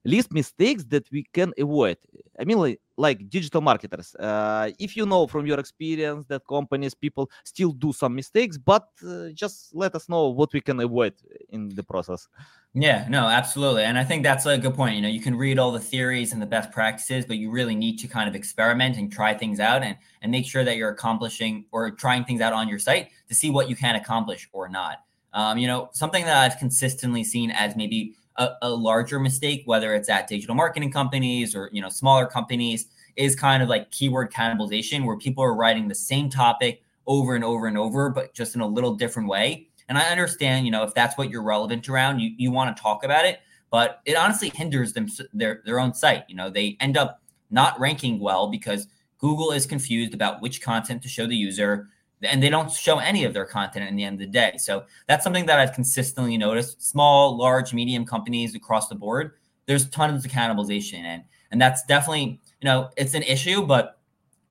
list 0.05 0.31
mistakes 0.31 0.83
that 0.85 1.09
we 1.11 1.25
can 1.33 1.53
avoid? 1.57 1.97
I 2.39 2.45
mean, 2.45 2.59
like 2.59 2.79
like 2.97 3.29
digital 3.29 3.61
marketers. 3.61 4.15
Uh, 4.15 4.71
if 4.79 4.97
you 4.97 5.05
know 5.05 5.27
from 5.27 5.45
your 5.45 5.59
experience 5.59 6.25
that 6.27 6.41
companies 6.47 6.93
people 6.93 7.29
still 7.43 7.71
do 7.71 7.93
some 7.93 8.15
mistakes 8.15 8.57
but 8.57 8.87
uh, 9.07 9.29
just 9.33 9.73
let 9.73 9.93
us 9.95 10.09
know 10.09 10.29
what 10.29 10.51
we 10.51 10.59
can 10.59 10.79
avoid 10.79 11.13
in 11.49 11.69
the 11.69 11.83
process. 11.83 12.27
Yeah 12.73 13.07
no 13.09 13.27
absolutely 13.27 13.83
and 13.83 13.97
i 13.97 14.03
think 14.03 14.23
that's 14.23 14.45
a 14.45 14.57
good 14.57 14.75
point 14.75 14.95
you 14.95 15.01
know 15.01 15.07
you 15.07 15.21
can 15.21 15.35
read 15.35 15.57
all 15.57 15.71
the 15.71 15.79
theories 15.79 16.33
and 16.33 16.41
the 16.41 16.45
best 16.45 16.71
practices 16.71 17.25
but 17.25 17.37
you 17.37 17.49
really 17.49 17.75
need 17.75 17.97
to 17.97 18.07
kind 18.07 18.27
of 18.29 18.35
experiment 18.35 18.97
and 18.97 19.11
try 19.11 19.33
things 19.33 19.59
out 19.59 19.83
and 19.83 19.95
and 20.21 20.31
make 20.31 20.45
sure 20.45 20.63
that 20.63 20.75
you're 20.75 20.89
accomplishing 20.89 21.65
or 21.71 21.89
trying 21.91 22.23
things 22.23 22.41
out 22.41 22.53
on 22.53 22.67
your 22.67 22.79
site 22.79 23.09
to 23.29 23.35
see 23.35 23.49
what 23.49 23.69
you 23.69 23.75
can 23.75 23.95
accomplish 23.95 24.49
or 24.51 24.69
not. 24.69 25.03
Um, 25.33 25.57
you 25.57 25.67
know 25.67 25.89
something 25.93 26.23
that 26.25 26.37
i've 26.37 26.57
consistently 26.57 27.23
seen 27.23 27.51
as 27.51 27.75
maybe 27.75 28.15
a, 28.37 28.49
a, 28.61 28.69
larger 28.69 29.19
mistake, 29.19 29.63
whether 29.65 29.95
it's 29.95 30.09
at 30.09 30.27
digital 30.27 30.55
marketing 30.55 30.91
companies 30.91 31.55
or 31.55 31.69
you 31.71 31.81
know 31.81 31.89
smaller 31.89 32.25
companies, 32.25 32.87
is 33.15 33.35
kind 33.35 33.63
of 33.63 33.69
like 33.69 33.91
keyword 33.91 34.31
cannibalization, 34.31 35.05
where 35.05 35.17
people 35.17 35.43
are 35.43 35.55
writing 35.55 35.87
the 35.87 35.95
same 35.95 36.29
topic 36.29 36.81
over 37.07 37.35
and 37.35 37.43
over 37.43 37.67
and 37.67 37.77
over, 37.77 38.09
but 38.09 38.33
just 38.33 38.55
in 38.55 38.61
a 38.61 38.67
little 38.67 38.95
different 38.95 39.29
way. 39.29 39.67
And 39.89 39.97
I 39.97 40.09
understand, 40.09 40.65
you 40.65 40.71
know, 40.71 40.83
if 40.83 40.93
that's 40.93 41.17
what 41.17 41.29
you're 41.29 41.43
relevant 41.43 41.87
around, 41.87 42.19
you, 42.19 42.31
you 42.37 42.51
want 42.51 42.75
to 42.75 42.81
talk 42.81 43.05
about 43.05 43.25
it, 43.25 43.39
but 43.71 44.01
it 44.05 44.17
honestly 44.17 44.49
hinders 44.49 44.93
them 44.93 45.07
their 45.33 45.61
their 45.65 45.79
own 45.79 45.93
site. 45.93 46.23
You 46.27 46.35
know, 46.35 46.49
they 46.49 46.77
end 46.79 46.97
up 46.97 47.21
not 47.49 47.79
ranking 47.79 48.19
well 48.19 48.47
because 48.47 48.87
Google 49.17 49.51
is 49.51 49.65
confused 49.65 50.13
about 50.13 50.41
which 50.41 50.61
content 50.61 51.01
to 51.01 51.07
show 51.07 51.25
the 51.25 51.35
user 51.35 51.87
and 52.23 52.41
they 52.41 52.49
don't 52.49 52.71
show 52.71 52.99
any 52.99 53.23
of 53.23 53.33
their 53.33 53.45
content 53.45 53.87
in 53.87 53.95
the 53.95 54.03
end 54.03 54.15
of 54.15 54.19
the 54.19 54.31
day. 54.31 54.55
So 54.57 54.85
that's 55.07 55.23
something 55.23 55.45
that 55.45 55.59
I've 55.59 55.73
consistently 55.73 56.37
noticed. 56.37 56.81
Small, 56.81 57.37
large, 57.37 57.73
medium 57.73 58.05
companies 58.05 58.55
across 58.55 58.87
the 58.87 58.95
board, 58.95 59.33
there's 59.65 59.89
tons 59.89 60.25
of 60.25 60.31
cannibalization, 60.31 60.99
and 60.99 61.23
and 61.51 61.61
that's 61.61 61.83
definitely 61.83 62.39
you 62.61 62.65
know 62.65 62.89
it's 62.97 63.13
an 63.13 63.23
issue, 63.23 63.65
but 63.65 63.99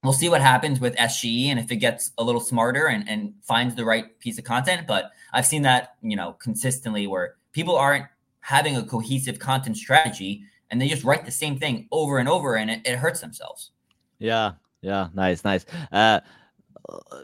we'll 0.04 0.12
see 0.12 0.28
what 0.28 0.40
happens 0.40 0.78
with 0.78 0.94
SGE 0.96 1.46
and 1.46 1.58
if 1.58 1.72
it 1.72 1.76
gets 1.76 2.12
a 2.18 2.24
little 2.24 2.40
smarter 2.40 2.86
and 2.86 3.08
and 3.08 3.34
finds 3.42 3.74
the 3.74 3.84
right 3.84 4.18
piece 4.20 4.38
of 4.38 4.44
content. 4.44 4.86
But 4.86 5.10
I've 5.32 5.46
seen 5.46 5.62
that 5.62 5.96
you 6.02 6.16
know 6.16 6.34
consistently 6.34 7.06
where 7.06 7.36
people 7.52 7.76
aren't 7.76 8.06
having 8.40 8.76
a 8.76 8.84
cohesive 8.84 9.40
content 9.40 9.76
strategy 9.76 10.44
and 10.70 10.80
they 10.80 10.88
just 10.88 11.02
write 11.02 11.24
the 11.24 11.32
same 11.32 11.58
thing 11.58 11.88
over 11.90 12.18
and 12.18 12.28
over 12.28 12.54
and 12.54 12.70
it, 12.70 12.80
it 12.84 12.96
hurts 12.96 13.20
themselves. 13.20 13.72
Yeah, 14.18 14.52
yeah, 14.82 15.08
nice, 15.14 15.44
nice. 15.44 15.66
Uh, 15.90 16.20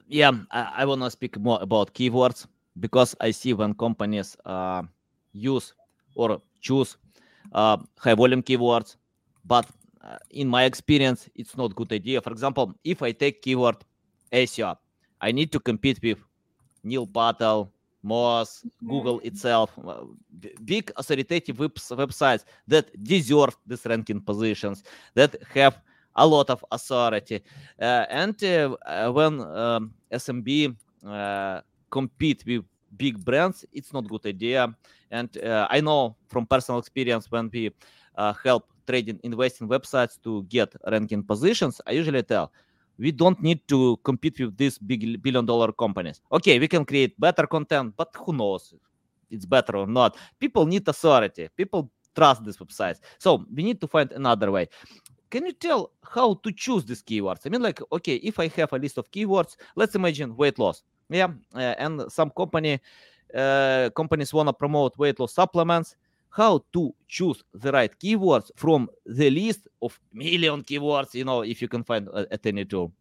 yeah, 0.09 0.33
I, 0.51 0.73
I 0.79 0.85
want 0.85 1.03
to 1.03 1.11
speak 1.11 1.39
more 1.39 1.59
about 1.61 1.95
keywords 1.95 2.47
because 2.81 3.15
I 3.21 3.31
see 3.31 3.53
when 3.53 3.75
companies 3.75 4.37
uh, 4.45 4.83
use 5.33 5.75
or 6.15 6.41
choose 6.61 6.97
uh, 7.53 7.77
high 7.99 8.15
volume 8.15 8.43
keywords, 8.43 8.97
but 9.45 9.67
uh, 10.03 10.19
in 10.31 10.49
my 10.49 10.65
experience, 10.65 11.29
it's 11.35 11.57
not 11.57 11.75
good 11.75 11.93
idea. 11.93 12.21
For 12.21 12.31
example, 12.31 12.75
if 12.85 13.03
I 13.03 13.13
take 13.13 13.43
keyword 13.43 13.77
SEO, 14.33 14.77
I 15.21 15.33
need 15.33 15.53
to 15.53 15.61
compete 15.61 16.01
with 16.03 16.19
Neil 16.83 17.07
Patel, 17.07 17.71
Moz, 18.05 18.65
Google 18.85 19.21
itself, 19.21 19.71
uh, 19.87 20.05
big 20.65 20.91
authoritative 20.97 21.57
websites 21.57 22.45
that 22.67 22.91
deserve 23.05 23.57
these 23.67 23.87
ranking 23.87 24.21
positions, 24.21 24.83
that 25.15 25.37
have 25.55 25.79
a 26.17 26.27
lot 26.27 26.51
of 26.51 26.65
authority. 26.71 27.41
Uh, 27.81 28.07
and 28.11 28.43
uh, 28.45 28.77
uh, 28.87 29.11
when 29.11 29.41
um, 29.41 29.93
SMB 30.13 30.77
compete 31.91 32.45
with 32.47 32.65
big 32.97 33.25
brands, 33.25 33.65
it's 33.73 33.93
not 33.93 34.09
good 34.09 34.27
idea. 34.27 34.75
And 35.11 35.29
I 35.45 35.81
know 35.81 36.17
from 36.29 36.47
personal 36.47 36.79
experience 36.79 37.31
when 37.31 37.51
we 37.53 37.71
help 38.45 38.69
trading 38.87 39.21
investing 39.23 39.69
websites 39.69 40.21
to 40.23 40.45
get 40.45 40.75
ranking 40.91 41.23
positions, 41.23 41.81
I 41.87 41.93
usually 41.93 42.23
tell 42.23 42.53
we 42.99 43.11
don't 43.11 43.41
need 43.43 43.67
to 43.69 43.97
compete 44.05 44.39
with 44.41 44.57
these 44.57 44.79
big 44.79 45.23
billion 45.23 45.47
dollar 45.47 45.73
companies. 45.73 46.21
Okay, 46.31 46.59
we 46.59 46.69
can 46.69 46.85
create 46.85 47.19
better 47.19 47.47
content, 47.47 47.95
but 47.97 48.09
who 48.17 48.33
knows 48.33 48.75
it's 49.31 49.47
better 49.47 49.77
or 49.77 49.87
not? 49.87 50.17
People 50.39 50.67
need 50.67 50.87
authority. 50.87 51.49
People 51.57 51.91
trust 52.15 52.45
these 52.45 52.59
websites. 52.59 53.01
So 53.19 53.47
we 53.53 53.63
need 53.63 53.81
to 53.81 53.89
find 53.89 54.13
another 54.13 54.51
way 54.51 54.69
can 55.33 55.47
you 55.47 55.53
tell 55.53 55.91
how 56.05 56.35
to 56.45 56.53
choose 56.53 56.85
these 56.85 57.03
keywords? 57.03 57.41
I 57.47 57.49
mean, 57.49 57.63
like, 57.63 57.81
okay, 57.91 58.17
if 58.17 58.39
I 58.39 58.49
have 58.49 58.73
a 58.75 58.79
list 58.79 58.99
of 58.99 59.11
keywords, 59.11 59.57
let's 59.75 59.95
imagine 59.95 60.37
weight 60.37 60.59
loss. 60.59 60.83
Yeah, 61.09 61.29
uh, 61.55 61.75
and 61.79 62.05
some 62.13 62.31
company 62.31 62.81
uh, 63.35 63.89
companies 63.97 64.33
want 64.35 64.49
to 64.51 64.53
promote 64.53 64.97
weight 64.99 65.19
loss 65.19 65.33
supplements. 65.33 65.97
How 66.29 66.65
to 66.75 66.95
choose 67.09 67.43
the 67.55 67.73
right 67.73 67.91
keywords 67.99 68.51
from 68.57 68.89
the 69.07 69.31
list 69.31 69.69
of 69.81 69.99
million 70.13 70.63
keywords? 70.63 71.15
You 71.15 71.25
know, 71.25 71.43
if 71.43 71.63
you 71.63 71.69
can 71.69 71.83
find 71.83 72.09
uh, 72.13 72.27
at 72.31 72.45
any 72.47 72.67
tool. 72.67 72.93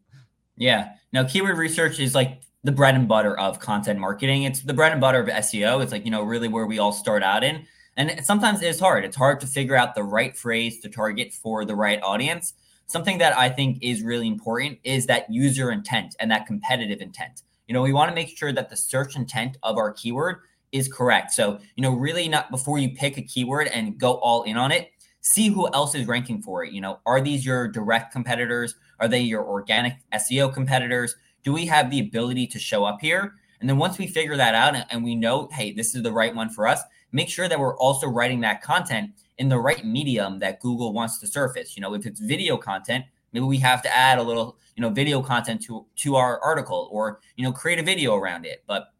Yeah. 0.58 0.94
Now, 1.12 1.26
keyword 1.26 1.58
research 1.58 2.00
is 2.00 2.16
like 2.16 2.42
the 2.64 2.72
bread 2.72 2.96
and 2.96 3.08
butter 3.08 3.38
of 3.38 3.60
content 3.60 4.00
marketing. 4.00 4.44
It's 4.44 4.62
the 4.62 4.74
bread 4.74 4.94
and 4.94 5.02
butter 5.02 5.20
of 5.20 5.28
SEO. 5.28 5.84
It's 5.84 5.92
like 5.92 6.06
you 6.06 6.12
know 6.12 6.24
really 6.24 6.48
where 6.48 6.66
we 6.66 6.80
all 6.80 6.94
start 6.94 7.24
out 7.24 7.44
in. 7.44 7.66
And 7.98 8.26
sometimes 8.26 8.62
it's 8.62 8.80
hard. 8.80 9.04
It's 9.04 9.18
hard 9.18 9.40
to 9.42 9.48
figure 9.48 9.76
out 9.76 9.96
the 9.96 10.04
right 10.04 10.36
phrase 10.36 10.80
to 10.80 10.90
target 10.90 11.34
for 11.34 11.66
the 11.66 11.76
right 11.76 12.02
audience. 12.02 12.54
Something 12.88 13.18
that 13.20 13.38
I 13.38 13.50
think 13.50 13.80
is 13.82 14.02
really 14.02 14.28
important 14.28 14.80
is 14.84 15.06
that 15.08 15.32
user 15.32 15.72
intent 15.72 16.16
and 16.20 16.32
that 16.32 16.46
competitive 16.46 17.02
intent. 17.02 17.44
You 17.68 17.74
know, 17.74 17.82
we 17.82 17.94
want 17.94 18.10
to 18.10 18.16
make 18.16 18.38
sure 18.38 18.52
that 18.52 18.70
the 18.70 18.76
search 18.76 19.16
intent 19.16 19.58
of 19.64 19.78
our 19.78 19.92
keyword 19.92 20.40
is 20.72 20.92
correct. 20.92 21.32
So, 21.32 21.60
you 21.76 21.82
know, 21.82 21.94
really 21.94 22.28
not 22.28 22.52
before 22.52 22.80
you 22.80 22.96
pick 22.96 23.18
a 23.18 23.22
keyword 23.22 23.68
and 23.68 23.98
go 23.98 24.14
all 24.16 24.44
in 24.44 24.58
on 24.58 24.72
it, 24.72 24.92
see 25.22 25.48
who 25.50 25.72
else 25.74 25.96
is 25.96 26.08
ranking 26.08 26.42
for 26.42 26.64
it. 26.64 26.74
You 26.74 26.82
know, 26.82 27.00
are 27.06 27.22
these 27.22 27.46
your 27.46 27.68
direct 27.68 28.12
competitors? 28.12 28.76
Are 29.00 29.08
they 29.08 29.20
your 29.20 29.44
organic 29.44 29.94
SEO 30.14 30.54
competitors? 30.54 31.16
Do 31.44 31.54
we 31.54 31.66
have 31.66 31.90
the 31.90 32.00
ability 32.00 32.48
to 32.48 32.60
show 32.60 32.86
up 32.86 33.00
here? 33.02 33.36
And 33.60 33.70
then 33.70 33.78
once 33.78 33.98
we 33.98 34.08
figure 34.08 34.36
that 34.38 34.56
out 34.56 34.76
and 34.90 35.04
we 35.04 35.16
know, 35.16 35.48
hey, 35.52 35.72
this 35.72 35.96
is 35.96 36.04
the 36.04 36.12
right 36.12 36.36
one 36.36 36.50
for 36.50 36.68
us, 36.68 36.82
make 37.12 37.30
sure 37.30 37.48
that 37.48 37.60
we're 37.60 37.78
also 37.78 38.08
writing 38.08 38.42
that 38.42 38.62
content 38.62 39.12
in 39.38 39.50
the 39.50 39.60
right 39.60 39.86
medium 39.86 40.40
that 40.40 40.60
Google 40.60 40.94
wants 40.94 41.20
to 41.20 41.28
surface. 41.28 41.76
You 41.76 41.82
know, 41.82 41.94
if 41.94 42.06
it's 42.06 42.20
video 42.20 42.58
content, 42.58 43.06
maybe 43.34 43.46
we 43.46 43.58
have 43.58 43.82
to 43.84 43.96
add 43.96 44.20
a 44.20 44.24
little, 44.24 44.58
you 44.76 44.82
know, 44.82 44.90
video 44.90 45.22
content 45.22 45.62
to 45.64 45.86
to 45.98 46.16
our 46.16 46.40
article 46.42 46.90
or, 46.92 47.20
you 47.36 47.44
know, 47.44 47.52
create 47.52 47.80
a 47.80 47.84
video 47.84 48.16
around 48.16 48.46
it. 48.46 48.64
But 48.68 48.94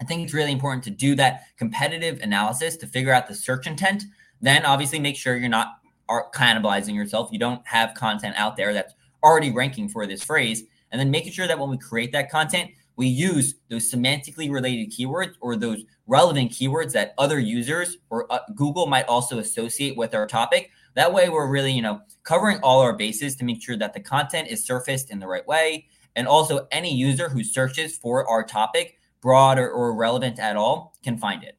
I 0.00 0.04
think 0.04 0.22
it's 0.22 0.34
really 0.34 0.52
important 0.52 0.84
to 0.84 0.90
do 0.90 1.14
that 1.16 1.44
competitive 1.56 2.20
analysis 2.20 2.76
to 2.78 2.86
figure 2.86 3.12
out 3.12 3.26
the 3.26 3.34
search 3.34 3.66
intent. 3.66 4.04
Then 4.40 4.64
obviously 4.64 5.00
make 5.00 5.16
sure 5.16 5.36
you're 5.36 5.48
not 5.48 5.78
are 6.08 6.30
cannibalizing 6.34 6.94
yourself. 6.94 7.28
You 7.32 7.38
don't 7.38 7.66
have 7.66 7.94
content 7.94 8.34
out 8.36 8.56
there 8.56 8.72
that's 8.72 8.94
already 9.22 9.50
ranking 9.50 9.88
for 9.88 10.06
this 10.06 10.22
phrase. 10.22 10.64
And 10.90 10.98
then 10.98 11.10
making 11.10 11.32
sure 11.32 11.46
that 11.46 11.58
when 11.58 11.68
we 11.68 11.76
create 11.76 12.12
that 12.12 12.30
content, 12.30 12.70
we 12.98 13.06
use 13.06 13.54
those 13.70 13.90
semantically 13.90 14.50
related 14.50 14.90
keywords 14.90 15.34
or 15.40 15.54
those 15.54 15.84
relevant 16.08 16.50
keywords 16.50 16.92
that 16.92 17.14
other 17.16 17.38
users 17.38 17.96
or 18.10 18.30
uh, 18.30 18.40
Google 18.56 18.88
might 18.88 19.06
also 19.06 19.38
associate 19.38 19.96
with 19.96 20.16
our 20.16 20.26
topic. 20.26 20.72
That 20.94 21.12
way, 21.14 21.28
we're 21.28 21.46
really, 21.46 21.72
you 21.72 21.80
know, 21.80 22.00
covering 22.24 22.58
all 22.60 22.80
our 22.80 22.92
bases 22.92 23.36
to 23.36 23.44
make 23.44 23.62
sure 23.62 23.76
that 23.76 23.94
the 23.94 24.00
content 24.00 24.48
is 24.48 24.64
surfaced 24.64 25.12
in 25.12 25.20
the 25.20 25.28
right 25.28 25.46
way. 25.46 25.86
And 26.16 26.26
also, 26.26 26.66
any 26.72 26.92
user 26.92 27.28
who 27.28 27.44
searches 27.44 27.96
for 27.96 28.28
our 28.28 28.42
topic, 28.42 28.98
broad 29.20 29.58
or, 29.58 29.70
or 29.70 29.94
relevant 29.94 30.40
at 30.40 30.56
all, 30.56 30.96
can 31.04 31.16
find 31.16 31.44
it. 31.44 31.56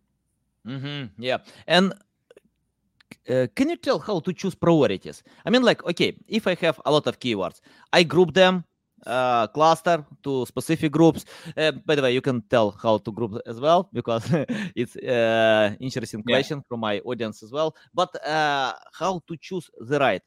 Mm-hmm. 0.67 1.23
Yeah. 1.23 1.37
And 1.67 1.93
uh, 3.29 3.47
can 3.55 3.69
you 3.69 3.77
tell 3.77 3.99
how 3.99 4.19
to 4.19 4.33
choose 4.33 4.55
priorities? 4.55 5.23
I 5.45 5.51
mean, 5.51 5.63
like, 5.63 5.85
okay, 5.85 6.17
if 6.27 6.47
I 6.47 6.55
have 6.55 6.81
a 6.85 6.91
lot 6.91 7.07
of 7.07 7.21
keywords, 7.21 7.61
I 7.93 8.03
group 8.03 8.33
them 8.33 8.65
uh, 9.05 9.47
cluster 9.47 10.05
to 10.23 10.45
specific 10.45 10.91
groups. 10.91 11.25
Uh, 11.55 11.71
by 11.71 11.95
the 11.95 12.01
way, 12.01 12.13
you 12.13 12.21
can 12.21 12.41
tell 12.49 12.71
how 12.71 12.97
to 12.97 13.11
group 13.11 13.39
as 13.45 13.59
well 13.59 13.89
because 13.93 14.23
it's 14.75 14.95
uh, 14.95 15.75
interesting 15.79 16.23
yeah. 16.27 16.35
question 16.35 16.63
from 16.67 16.79
my 16.79 16.99
audience 16.99 17.43
as 17.43 17.51
well. 17.51 17.75
But 17.93 18.15
uh, 18.25 18.73
how 18.93 19.21
to 19.27 19.37
choose 19.37 19.69
the 19.79 19.99
right 19.99 20.21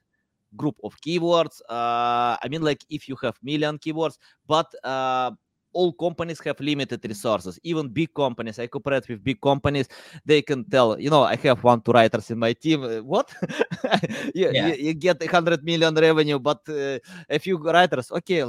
group 0.56 0.76
of 0.85 0.96
keywords? 1.00 1.61
Uh, 1.68 2.37
I 2.42 2.48
mean, 2.48 2.62
like 2.62 2.85
if 2.90 3.08
you 3.08 3.16
have 3.22 3.37
million 3.42 3.78
keywords, 3.78 4.18
but 4.46 4.72
uh, 4.85 5.32
all 5.72 5.92
companies 5.92 6.40
have 6.40 6.58
limited 6.61 7.04
resources 7.04 7.58
even 7.62 7.88
big 7.88 8.12
companies. 8.14 8.58
I 8.58 8.66
cooperate 8.66 9.08
with 9.08 9.22
big 9.24 9.40
companies. 9.40 9.88
They 10.24 10.42
can 10.42 10.64
tell 10.64 10.98
you 10.98 11.11
know 11.11 11.22
i 11.22 11.37
have 11.37 11.62
one 11.64 11.80
two 11.80 11.92
writers 11.92 12.30
in 12.30 12.38
my 12.38 12.52
team. 12.52 12.82
Uh, 12.85 13.02
what? 13.02 13.32
You, 14.35 14.50
yeah. 14.52 14.68
you, 14.68 14.74
you, 14.74 14.94
get 14.94 15.20
100 15.20 15.64
million 15.64 15.94
revenue 15.94 16.38
but 16.38 16.61
uh, 16.68 16.98
a 17.28 17.38
few 17.38 17.58
writers. 17.58 18.11
Okay 18.11 18.44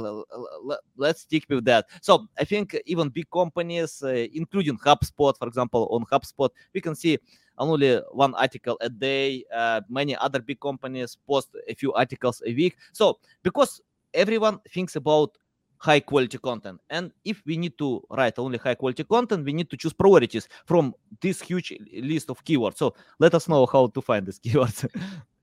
let's 0.96 1.22
stick 1.22 1.44
with 1.48 1.64
that. 1.64 1.86
So 2.00 2.26
i 2.38 2.44
think 2.44 2.78
even 2.86 3.08
big 3.08 3.28
companies 3.30 4.02
uh, 4.02 4.26
including 4.32 4.78
hubspot 4.78 5.38
for 5.38 5.48
example 5.48 5.88
on 5.90 6.04
hubspot 6.06 6.50
we 6.72 6.80
can 6.80 6.94
see 6.94 7.18
only 7.58 8.00
one 8.12 8.34
article 8.34 8.76
a 8.80 8.88
day. 8.88 9.44
Uh, 9.52 9.80
many 9.88 10.16
other 10.16 10.40
big 10.40 10.60
companies 10.60 11.16
post 11.26 11.56
a 11.68 11.74
few 11.74 11.92
articles 11.92 12.42
a 12.46 12.54
week. 12.54 12.76
So 12.92 13.18
because 13.42 13.80
everyone 14.12 14.60
thinks 14.70 14.96
about 14.96 15.36
high 15.84 16.00
quality 16.00 16.38
content. 16.38 16.80
And 16.88 17.12
if 17.24 17.42
we 17.44 17.58
need 17.58 17.76
to 17.78 18.02
write 18.10 18.38
only 18.38 18.58
high 18.58 18.74
quality 18.74 19.04
content, 19.04 19.44
we 19.44 19.52
need 19.52 19.68
to 19.70 19.76
choose 19.76 19.92
priorities 19.92 20.48
from 20.64 20.94
this 21.20 21.42
huge 21.42 21.74
list 21.92 22.30
of 22.30 22.42
keywords. 22.44 22.78
So 22.78 22.94
let 23.18 23.34
us 23.34 23.48
know 23.48 23.66
how 23.66 23.88
to 23.88 24.00
find 24.00 24.26
these 24.26 24.40
keywords. 24.44 24.88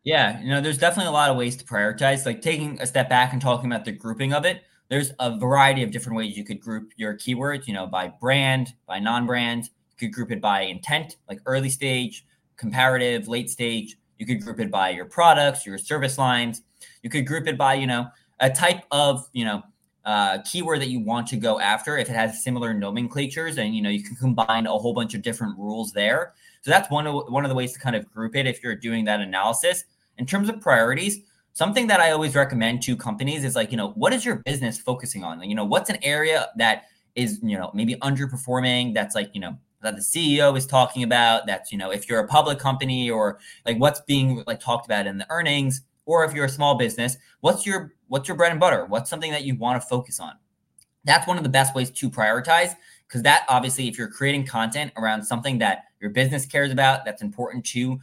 Yeah, 0.03 0.41
you 0.41 0.49
know, 0.49 0.59
there's 0.59 0.79
definitely 0.79 1.09
a 1.09 1.11
lot 1.11 1.29
of 1.29 1.37
ways 1.37 1.55
to 1.57 1.65
prioritize. 1.65 2.25
Like 2.25 2.41
taking 2.41 2.81
a 2.81 2.87
step 2.87 3.07
back 3.07 3.33
and 3.33 3.41
talking 3.41 3.71
about 3.71 3.85
the 3.85 3.91
grouping 3.91 4.33
of 4.33 4.45
it, 4.45 4.63
there's 4.89 5.11
a 5.19 5.37
variety 5.37 5.83
of 5.83 5.91
different 5.91 6.17
ways 6.17 6.35
you 6.35 6.43
could 6.43 6.59
group 6.59 6.91
your 6.97 7.13
keywords, 7.13 7.67
you 7.67 7.75
know, 7.75 7.85
by 7.85 8.07
brand, 8.07 8.73
by 8.87 8.97
non-brand. 8.97 9.65
You 9.65 10.07
could 10.07 10.13
group 10.13 10.31
it 10.31 10.41
by 10.41 10.61
intent, 10.61 11.17
like 11.29 11.39
early 11.45 11.69
stage, 11.69 12.25
comparative, 12.57 13.27
late 13.27 13.51
stage. 13.51 13.95
You 14.17 14.25
could 14.25 14.41
group 14.41 14.59
it 14.59 14.71
by 14.71 14.89
your 14.89 15.05
products, 15.05 15.67
your 15.67 15.77
service 15.77 16.17
lines. 16.17 16.63
You 17.03 17.11
could 17.11 17.27
group 17.27 17.47
it 17.47 17.57
by, 17.59 17.75
you 17.75 17.85
know, 17.85 18.07
a 18.39 18.49
type 18.49 18.83
of, 18.89 19.29
you 19.33 19.45
know, 19.45 19.61
uh, 20.05 20.39
keyword 20.39 20.81
that 20.81 20.89
you 20.89 20.99
want 20.99 21.27
to 21.27 21.37
go 21.37 21.59
after 21.59 21.97
if 21.97 22.09
it 22.09 22.15
has 22.15 22.43
similar 22.43 22.73
nomenclatures 22.73 23.57
and 23.57 23.75
you 23.75 23.81
know 23.81 23.89
you 23.89 24.03
can 24.03 24.15
combine 24.15 24.65
a 24.65 24.71
whole 24.71 24.93
bunch 24.93 25.13
of 25.13 25.21
different 25.21 25.57
rules 25.57 25.91
there. 25.91 26.33
So 26.61 26.71
that's 26.71 26.89
one 26.89 27.07
of 27.07 27.31
one 27.31 27.45
of 27.45 27.49
the 27.49 27.55
ways 27.55 27.73
to 27.73 27.79
kind 27.79 27.95
of 27.95 28.11
group 28.11 28.35
it 28.35 28.45
if 28.45 28.63
you're 28.63 28.75
doing 28.75 29.05
that 29.05 29.21
analysis. 29.21 29.85
In 30.17 30.25
terms 30.25 30.49
of 30.49 30.59
priorities 30.61 31.21
something 31.53 31.87
that 31.87 31.99
i 31.99 32.11
always 32.11 32.35
recommend 32.35 32.81
to 32.81 32.95
companies 32.95 33.43
is 33.43 33.55
like 33.55 33.71
you 33.71 33.77
know 33.77 33.89
what 33.91 34.13
is 34.13 34.23
your 34.25 34.37
business 34.37 34.77
focusing 34.79 35.23
on? 35.23 35.41
You 35.43 35.55
know 35.55 35.65
what's 35.65 35.89
an 35.89 35.97
area 36.01 36.49
that 36.57 36.85
is 37.15 37.39
you 37.43 37.57
know 37.57 37.71
maybe 37.73 37.95
underperforming 37.95 38.93
that's 38.93 39.15
like 39.15 39.29
you 39.33 39.41
know 39.41 39.57
that 39.81 39.95
the 39.95 40.01
ceo 40.01 40.55
is 40.57 40.65
talking 40.65 41.03
about 41.03 41.45
that's 41.45 41.71
you 41.71 41.77
know 41.77 41.91
if 41.91 42.07
you're 42.07 42.19
a 42.19 42.27
public 42.27 42.59
company 42.59 43.09
or 43.09 43.39
like 43.65 43.77
what's 43.77 43.99
being 44.01 44.43
like 44.47 44.59
talked 44.59 44.85
about 44.85 45.07
in 45.07 45.17
the 45.17 45.29
earnings 45.29 45.81
or 46.05 46.23
if 46.25 46.33
you're 46.33 46.45
a 46.45 46.49
small 46.49 46.75
business 46.75 47.17
what's 47.41 47.65
your 47.65 47.93
what's 48.07 48.27
your 48.27 48.37
bread 48.37 48.51
and 48.51 48.59
butter? 48.59 48.85
What's 48.85 49.09
something 49.09 49.31
that 49.31 49.43
you 49.43 49.55
want 49.55 49.81
to 49.81 49.87
focus 49.87 50.19
on? 50.19 50.33
That's 51.03 51.27
one 51.27 51.37
of 51.37 51.43
the 51.43 51.49
best 51.49 51.75
ways 51.75 51.89
to 51.91 52.09
prioritize 52.09 52.75
because 53.07 53.23
that 53.23 53.45
obviously 53.49 53.87
if 53.87 53.97
you're 53.97 54.09
creating 54.09 54.45
content 54.45 54.91
around 54.97 55.23
something 55.23 55.57
that 55.59 55.85
your 55.99 56.11
business 56.11 56.45
cares 56.45 56.71
about 56.71 57.05
that's 57.05 57.21
important 57.21 57.65
to 57.67 57.99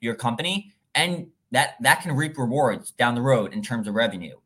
your 0.00 0.14
company 0.14 0.72
and 0.94 1.26
that 1.50 1.76
that 1.80 2.02
can 2.02 2.16
reap 2.16 2.38
rewards 2.38 2.92
down 2.92 3.14
the 3.14 3.22
road 3.22 3.52
in 3.52 3.62
terms 3.62 3.88
of 3.88 3.94
revenue. 3.94 4.36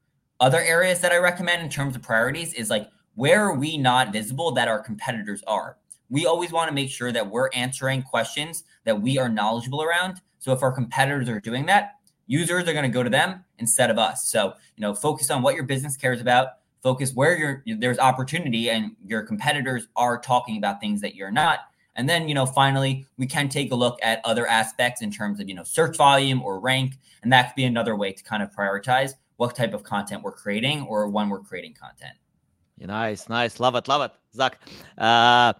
Other 0.40 0.61
areas 0.61 1.00
that 1.00 1.12
i 1.12 1.16
recommend 1.16 1.62
in 1.62 1.68
terms 1.68 1.96
of 1.96 2.02
priorities 2.02 2.54
is 2.54 2.70
like 2.70 2.88
where 3.14 3.42
are 3.42 3.54
we 3.54 3.76
not 3.76 4.12
visible 4.12 4.52
that 4.52 4.68
our 4.68 4.80
competitors 4.80 5.42
are? 5.46 5.76
We 6.11 6.26
always 6.26 6.52
want 6.52 6.68
to 6.68 6.74
make 6.74 6.90
sure 6.90 7.12
that 7.12 7.28
we're 7.28 7.50
answering 7.52 8.02
questions 8.02 8.64
that 8.84 9.00
we 9.00 9.18
are 9.18 9.28
knowledgeable 9.28 9.82
around. 9.82 10.20
So 10.38 10.52
if 10.52 10.62
our 10.62 10.70
competitors 10.70 11.28
are 11.28 11.40
doing 11.40 11.66
that 11.66 11.97
users 12.28 12.68
are 12.68 12.72
going 12.72 12.84
to 12.84 12.88
go 12.88 13.02
to 13.02 13.10
them 13.10 13.44
instead 13.58 13.90
of 13.90 13.98
us. 13.98 14.28
So, 14.28 14.54
you 14.76 14.82
know, 14.82 14.94
focus 14.94 15.30
on 15.30 15.42
what 15.42 15.56
your 15.56 15.64
business 15.64 15.96
cares 15.96 16.20
about, 16.20 16.48
focus 16.80 17.12
where 17.12 17.36
you're, 17.36 17.64
there's 17.78 17.98
opportunity 17.98 18.70
and 18.70 18.92
your 19.04 19.22
competitors 19.22 19.88
are 19.96 20.20
talking 20.20 20.56
about 20.58 20.80
things 20.80 21.00
that 21.00 21.16
you're 21.16 21.32
not. 21.32 21.60
And 21.96 22.08
then, 22.08 22.28
you 22.28 22.34
know, 22.34 22.46
finally, 22.46 23.06
we 23.16 23.26
can 23.26 23.48
take 23.48 23.72
a 23.72 23.74
look 23.74 23.98
at 24.02 24.20
other 24.24 24.46
aspects 24.46 25.02
in 25.02 25.10
terms 25.10 25.40
of, 25.40 25.48
you 25.48 25.54
know, 25.56 25.64
search 25.64 25.96
volume 25.96 26.40
or 26.42 26.60
rank. 26.60 26.94
And 27.24 27.32
that 27.32 27.48
could 27.48 27.56
be 27.56 27.64
another 27.64 27.96
way 27.96 28.12
to 28.12 28.22
kind 28.22 28.40
of 28.40 28.54
prioritize 28.54 29.14
what 29.36 29.56
type 29.56 29.74
of 29.74 29.82
content 29.82 30.22
we're 30.22 30.30
creating 30.32 30.82
or 30.82 31.08
when 31.08 31.28
we're 31.28 31.40
creating 31.40 31.74
content. 31.74 32.14
Nice, 32.78 33.28
nice. 33.28 33.58
Love 33.58 33.74
it, 33.74 33.88
love 33.88 34.02
it. 34.02 34.12
Zach, 34.32 34.60
uh, 34.98 35.52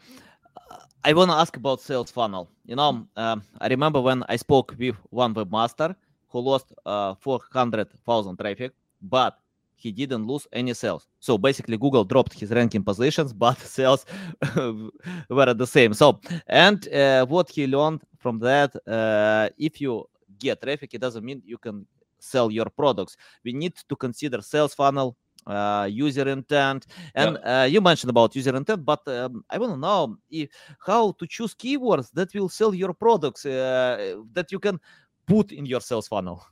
I 1.03 1.13
want 1.13 1.31
to 1.31 1.37
ask 1.37 1.57
about 1.57 1.81
sales 1.81 2.13
funnel. 2.13 2.49
You 2.67 2.77
know, 2.77 3.09
um, 3.17 3.43
I 3.61 3.67
remember 3.67 4.01
when 4.01 4.23
I 4.29 4.37
spoke 4.37 4.77
with 4.79 4.95
one 5.11 5.35
webmaster 5.35 5.97
who 6.29 6.41
lost 6.41 6.73
uh, 6.85 7.15
400,000 7.15 8.37
traffic, 8.37 8.73
but 9.03 9.39
he 9.79 9.93
didn't 9.93 10.27
lose 10.27 10.47
any 10.53 10.75
sales. 10.75 11.07
So 11.21 11.39
basically, 11.39 11.77
Google 11.77 12.05
dropped 12.05 12.35
his 12.39 12.51
ranking 12.51 12.83
positions, 12.83 13.33
but 13.45 13.59
sales 13.59 14.05
were 14.57 15.55
the 15.55 15.67
same. 15.67 15.95
So, 15.95 16.21
and 16.47 16.87
uh, 16.89 17.27
what 17.27 17.49
he 17.49 17.67
learned 17.67 18.03
from 18.19 18.39
that, 18.41 18.75
uh, 18.87 19.49
if 19.57 19.81
you 19.81 20.09
get 20.39 20.61
traffic, 20.61 20.95
it 20.95 21.01
doesn't 21.01 21.25
mean 21.25 21.43
you 21.47 21.59
can 21.59 21.87
sell 22.19 22.51
your 22.51 22.67
products. 22.67 23.17
We 23.45 23.53
need 23.53 23.75
to 23.89 23.97
consider 23.97 24.43
sales 24.43 24.75
funnel, 24.75 25.17
uh, 25.47 25.89
user 25.91 26.29
intent, 26.29 26.87
and 27.15 27.37
yep. 27.37 27.43
uh, 27.47 27.67
you 27.71 27.81
mentioned 27.81 28.11
about 28.11 28.35
user 28.35 28.55
intent, 28.55 28.85
but 28.85 29.07
um, 29.07 29.45
I 29.49 29.59
want 29.59 29.73
to 29.73 29.79
know 29.79 30.19
if, 30.31 30.51
how 30.85 31.13
to 31.13 31.27
choose 31.27 31.55
keywords 31.55 32.11
that 32.13 32.35
will 32.35 32.49
sell 32.49 32.75
your 32.75 32.93
products 32.93 33.47
uh, 33.47 34.17
that 34.33 34.51
you 34.53 34.59
can 34.59 34.81
put 35.29 35.53
in 35.53 35.67
your 35.67 35.81
sales 35.81 36.09
funnel. 36.09 36.45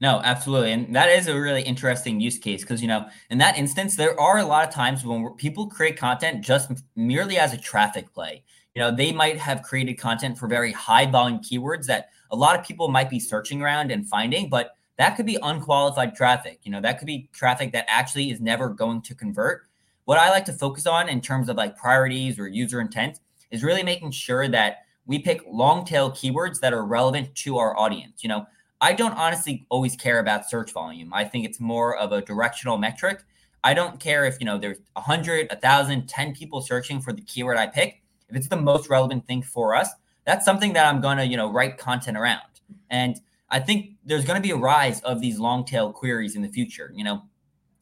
No, 0.00 0.20
absolutely. 0.24 0.72
And 0.72 0.94
that 0.96 1.10
is 1.10 1.26
a 1.26 1.38
really 1.38 1.62
interesting 1.62 2.20
use 2.20 2.38
case 2.38 2.62
because, 2.62 2.80
you 2.80 2.88
know, 2.88 3.06
in 3.28 3.38
that 3.38 3.58
instance, 3.58 3.96
there 3.96 4.18
are 4.18 4.38
a 4.38 4.44
lot 4.44 4.66
of 4.66 4.72
times 4.72 5.04
when 5.04 5.34
people 5.34 5.66
create 5.66 5.98
content 5.98 6.42
just 6.42 6.70
merely 6.96 7.38
as 7.38 7.52
a 7.52 7.58
traffic 7.58 8.12
play. 8.14 8.42
You 8.74 8.80
know, 8.80 8.94
they 8.94 9.12
might 9.12 9.36
have 9.36 9.62
created 9.62 9.94
content 9.94 10.38
for 10.38 10.46
very 10.46 10.72
high 10.72 11.04
volume 11.04 11.40
keywords 11.40 11.86
that 11.86 12.08
a 12.30 12.36
lot 12.36 12.58
of 12.58 12.64
people 12.64 12.88
might 12.88 13.10
be 13.10 13.20
searching 13.20 13.60
around 13.60 13.90
and 13.90 14.08
finding, 14.08 14.48
but 14.48 14.74
that 14.96 15.16
could 15.16 15.26
be 15.26 15.38
unqualified 15.42 16.14
traffic. 16.14 16.60
You 16.62 16.72
know, 16.72 16.80
that 16.80 16.98
could 16.98 17.06
be 17.06 17.28
traffic 17.32 17.72
that 17.72 17.84
actually 17.88 18.30
is 18.30 18.40
never 18.40 18.70
going 18.70 19.02
to 19.02 19.14
convert. 19.14 19.66
What 20.06 20.18
I 20.18 20.30
like 20.30 20.44
to 20.46 20.52
focus 20.52 20.86
on 20.86 21.08
in 21.08 21.20
terms 21.20 21.48
of 21.48 21.56
like 21.56 21.76
priorities 21.76 22.38
or 22.38 22.48
user 22.48 22.80
intent 22.80 23.20
is 23.50 23.62
really 23.62 23.82
making 23.82 24.12
sure 24.12 24.48
that 24.48 24.78
we 25.10 25.18
pick 25.18 25.42
long 25.50 25.84
tail 25.84 26.08
keywords 26.12 26.60
that 26.60 26.72
are 26.72 26.84
relevant 26.84 27.34
to 27.34 27.58
our 27.58 27.76
audience. 27.76 28.22
You 28.22 28.28
know, 28.28 28.46
I 28.80 28.92
don't 28.92 29.14
honestly 29.14 29.66
always 29.68 29.96
care 29.96 30.20
about 30.20 30.48
search 30.48 30.70
volume. 30.70 31.12
I 31.12 31.24
think 31.24 31.44
it's 31.44 31.58
more 31.58 31.96
of 31.96 32.12
a 32.12 32.22
directional 32.22 32.78
metric. 32.78 33.24
I 33.64 33.74
don't 33.74 33.98
care 33.98 34.24
if, 34.24 34.36
you 34.38 34.46
know, 34.46 34.56
there's 34.56 34.78
100, 34.92 35.48
1,000, 35.50 36.08
10 36.08 36.34
people 36.36 36.60
searching 36.60 37.00
for 37.00 37.12
the 37.12 37.22
keyword 37.22 37.56
I 37.56 37.66
pick. 37.66 38.02
If 38.28 38.36
it's 38.36 38.46
the 38.46 38.56
most 38.56 38.88
relevant 38.88 39.26
thing 39.26 39.42
for 39.42 39.74
us, 39.74 39.90
that's 40.26 40.44
something 40.44 40.74
that 40.74 40.86
I'm 40.86 41.00
going 41.00 41.18
to, 41.18 41.26
you 41.26 41.36
know, 41.36 41.50
write 41.50 41.76
content 41.76 42.16
around. 42.16 42.42
And 42.88 43.20
I 43.48 43.58
think 43.58 43.96
there's 44.04 44.24
going 44.24 44.40
to 44.40 44.46
be 44.46 44.52
a 44.52 44.56
rise 44.56 45.00
of 45.00 45.20
these 45.20 45.40
long 45.40 45.64
tail 45.64 45.92
queries 45.92 46.36
in 46.36 46.42
the 46.42 46.48
future. 46.48 46.92
You 46.94 47.02
know, 47.02 47.22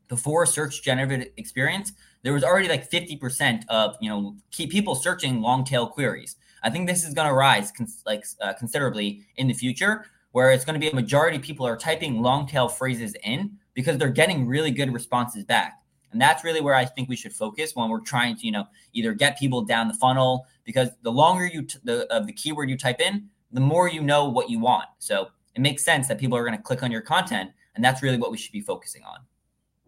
before 0.08 0.46
search 0.46 0.82
generative 0.82 1.28
experience, 1.36 1.92
there 2.22 2.32
was 2.32 2.42
already 2.42 2.68
like 2.68 2.90
50% 2.90 3.64
of, 3.68 3.96
you 4.00 4.08
know, 4.08 4.34
people 4.50 4.94
searching 4.94 5.42
long 5.42 5.62
tail 5.62 5.86
queries. 5.86 6.36
I 6.62 6.70
think 6.70 6.86
this 6.86 7.04
is 7.04 7.14
going 7.14 7.28
to 7.28 7.34
rise 7.34 7.72
like 8.06 8.24
uh, 8.40 8.52
considerably 8.54 9.24
in 9.36 9.48
the 9.48 9.54
future, 9.54 10.06
where 10.32 10.50
it's 10.52 10.64
going 10.64 10.74
to 10.74 10.80
be 10.80 10.90
a 10.90 10.94
majority 10.94 11.36
of 11.36 11.42
people 11.42 11.66
are 11.66 11.76
typing 11.76 12.22
long 12.22 12.46
tail 12.46 12.68
phrases 12.68 13.14
in 13.24 13.56
because 13.74 13.98
they're 13.98 14.08
getting 14.08 14.46
really 14.46 14.70
good 14.70 14.92
responses 14.92 15.44
back. 15.44 15.80
And 16.10 16.20
that's 16.20 16.42
really 16.42 16.60
where 16.60 16.74
I 16.74 16.84
think 16.84 17.08
we 17.08 17.16
should 17.16 17.32
focus 17.32 17.76
when 17.76 17.90
we're 17.90 18.00
trying 18.00 18.36
to, 18.36 18.46
you 18.46 18.52
know, 18.52 18.64
either 18.94 19.12
get 19.12 19.38
people 19.38 19.62
down 19.62 19.88
the 19.88 19.94
funnel 19.94 20.46
because 20.64 20.88
the 21.02 21.12
longer 21.12 21.46
you 21.46 21.62
t- 21.62 21.78
the 21.84 22.12
of 22.12 22.26
the 22.26 22.32
keyword 22.32 22.70
you 22.70 22.78
type 22.78 23.00
in, 23.00 23.28
the 23.52 23.60
more 23.60 23.88
you 23.88 24.00
know 24.00 24.28
what 24.28 24.50
you 24.50 24.58
want. 24.58 24.86
So 24.98 25.28
it 25.54 25.60
makes 25.60 25.84
sense 25.84 26.08
that 26.08 26.18
people 26.18 26.36
are 26.36 26.44
going 26.44 26.56
to 26.56 26.62
click 26.62 26.82
on 26.82 26.90
your 26.90 27.02
content, 27.02 27.50
and 27.74 27.84
that's 27.84 28.02
really 28.02 28.16
what 28.16 28.30
we 28.30 28.38
should 28.38 28.52
be 28.52 28.60
focusing 28.60 29.02
on. 29.04 29.18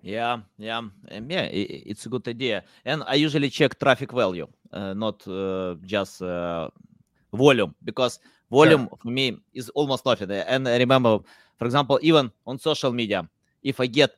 Yeah, 0.02 0.40
yeah, 0.58 0.82
yeah. 1.28 1.48
It's 1.52 2.06
a 2.06 2.08
good 2.08 2.26
idea, 2.28 2.64
and 2.84 3.02
I 3.06 3.14
usually 3.14 3.50
check 3.50 3.78
traffic 3.78 4.12
value, 4.12 4.46
uh, 4.72 4.94
not 4.94 5.26
uh, 5.28 5.74
just 5.84 6.22
uh, 6.22 6.70
volume, 7.32 7.74
because 7.84 8.18
volume 8.50 8.88
sure. 8.88 8.98
for 9.02 9.10
me 9.10 9.38
is 9.52 9.68
almost 9.70 10.06
nothing. 10.06 10.30
And 10.30 10.66
I 10.68 10.78
remember, 10.78 11.18
for 11.58 11.66
example, 11.66 11.98
even 12.02 12.30
on 12.46 12.58
social 12.58 12.92
media, 12.92 13.28
if 13.62 13.78
I 13.78 13.86
get 13.86 14.12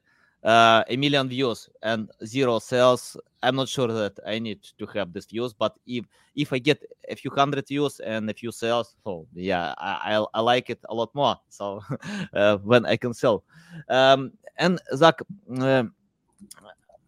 uh, 0.45 0.85
a 0.89 0.97
million 0.97 1.29
views 1.29 1.69
and 1.83 2.11
zero 2.25 2.59
sales, 2.59 3.17
I'm 3.43 3.57
not 3.57 3.69
sure 3.69 3.89
that 3.89 4.19
I 4.27 4.39
need 4.39 4.63
to 4.79 4.87
have 4.87 5.13
these 5.13 5.27
views. 5.27 5.53
But 5.53 5.77
if 5.87 6.05
if 6.35 6.53
I 6.53 6.59
get 6.59 6.83
a 7.09 7.17
few 7.17 7.31
hundred 7.31 7.67
views 7.67 8.01
and 8.01 8.31
a 8.31 8.35
few 8.35 8.53
sales, 8.53 8.95
oh 9.05 9.27
yeah, 9.35 9.75
I 9.79 10.17
I, 10.17 10.25
I 10.35 10.41
like 10.41 10.71
it 10.71 10.81
a 10.89 10.95
lot 10.95 11.15
more. 11.15 11.37
So 11.49 11.81
uh, 12.35 12.59
when 12.59 12.87
I 12.87 12.97
can 12.97 13.15
sell, 13.15 13.45
um, 13.89 14.33
and 14.57 14.81
Zach, 14.95 15.21
uh, 15.59 15.85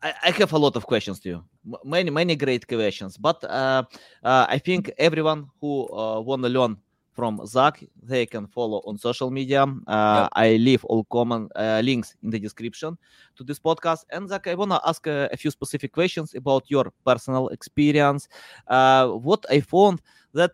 I, 0.03 0.15
I, 0.25 0.31
have 0.31 0.53
a 0.53 0.59
lot 0.59 0.77
of 0.77 0.87
questions 0.87 1.21
to 1.21 1.29
you. 1.29 1.45
Many 1.85 2.11
many 2.11 2.37
great 2.37 2.67
questions, 2.69 3.17
but 3.17 3.43
uh, 3.45 3.85
uh, 4.23 4.47
I 4.49 4.59
think 4.59 4.91
everyone 4.99 5.47
who 5.61 5.89
uh, 5.93 6.21
want 6.21 6.43
to 6.43 6.49
learn 6.49 6.77
from 7.15 7.41
Zach. 7.47 7.83
They 8.03 8.27
can 8.27 8.47
follow 8.47 8.83
on 8.87 8.99
social 8.99 9.31
media. 9.31 9.63
Uh, 9.63 10.23
yep. 10.23 10.29
I 10.33 10.57
leave 10.57 10.85
all 10.85 11.05
common 11.05 11.49
uh, 11.57 11.81
links 11.83 12.15
in 12.23 12.31
the 12.31 12.39
description 12.39 12.99
to 13.37 13.45
this 13.45 13.59
podcast. 13.59 14.05
And 14.11 14.29
Zach, 14.29 14.47
I 14.47 14.55
want 14.55 14.73
to 14.73 14.81
ask 14.85 15.07
uh, 15.07 15.29
a 15.33 15.37
few 15.37 15.51
specific 15.51 15.93
questions 15.93 16.35
about 16.35 16.65
your 16.69 16.93
personal 17.07 17.49
experience. 17.49 18.29
Uh, 18.67 19.09
what 19.09 19.47
I 19.49 19.61
found 19.61 20.03
that 20.35 20.51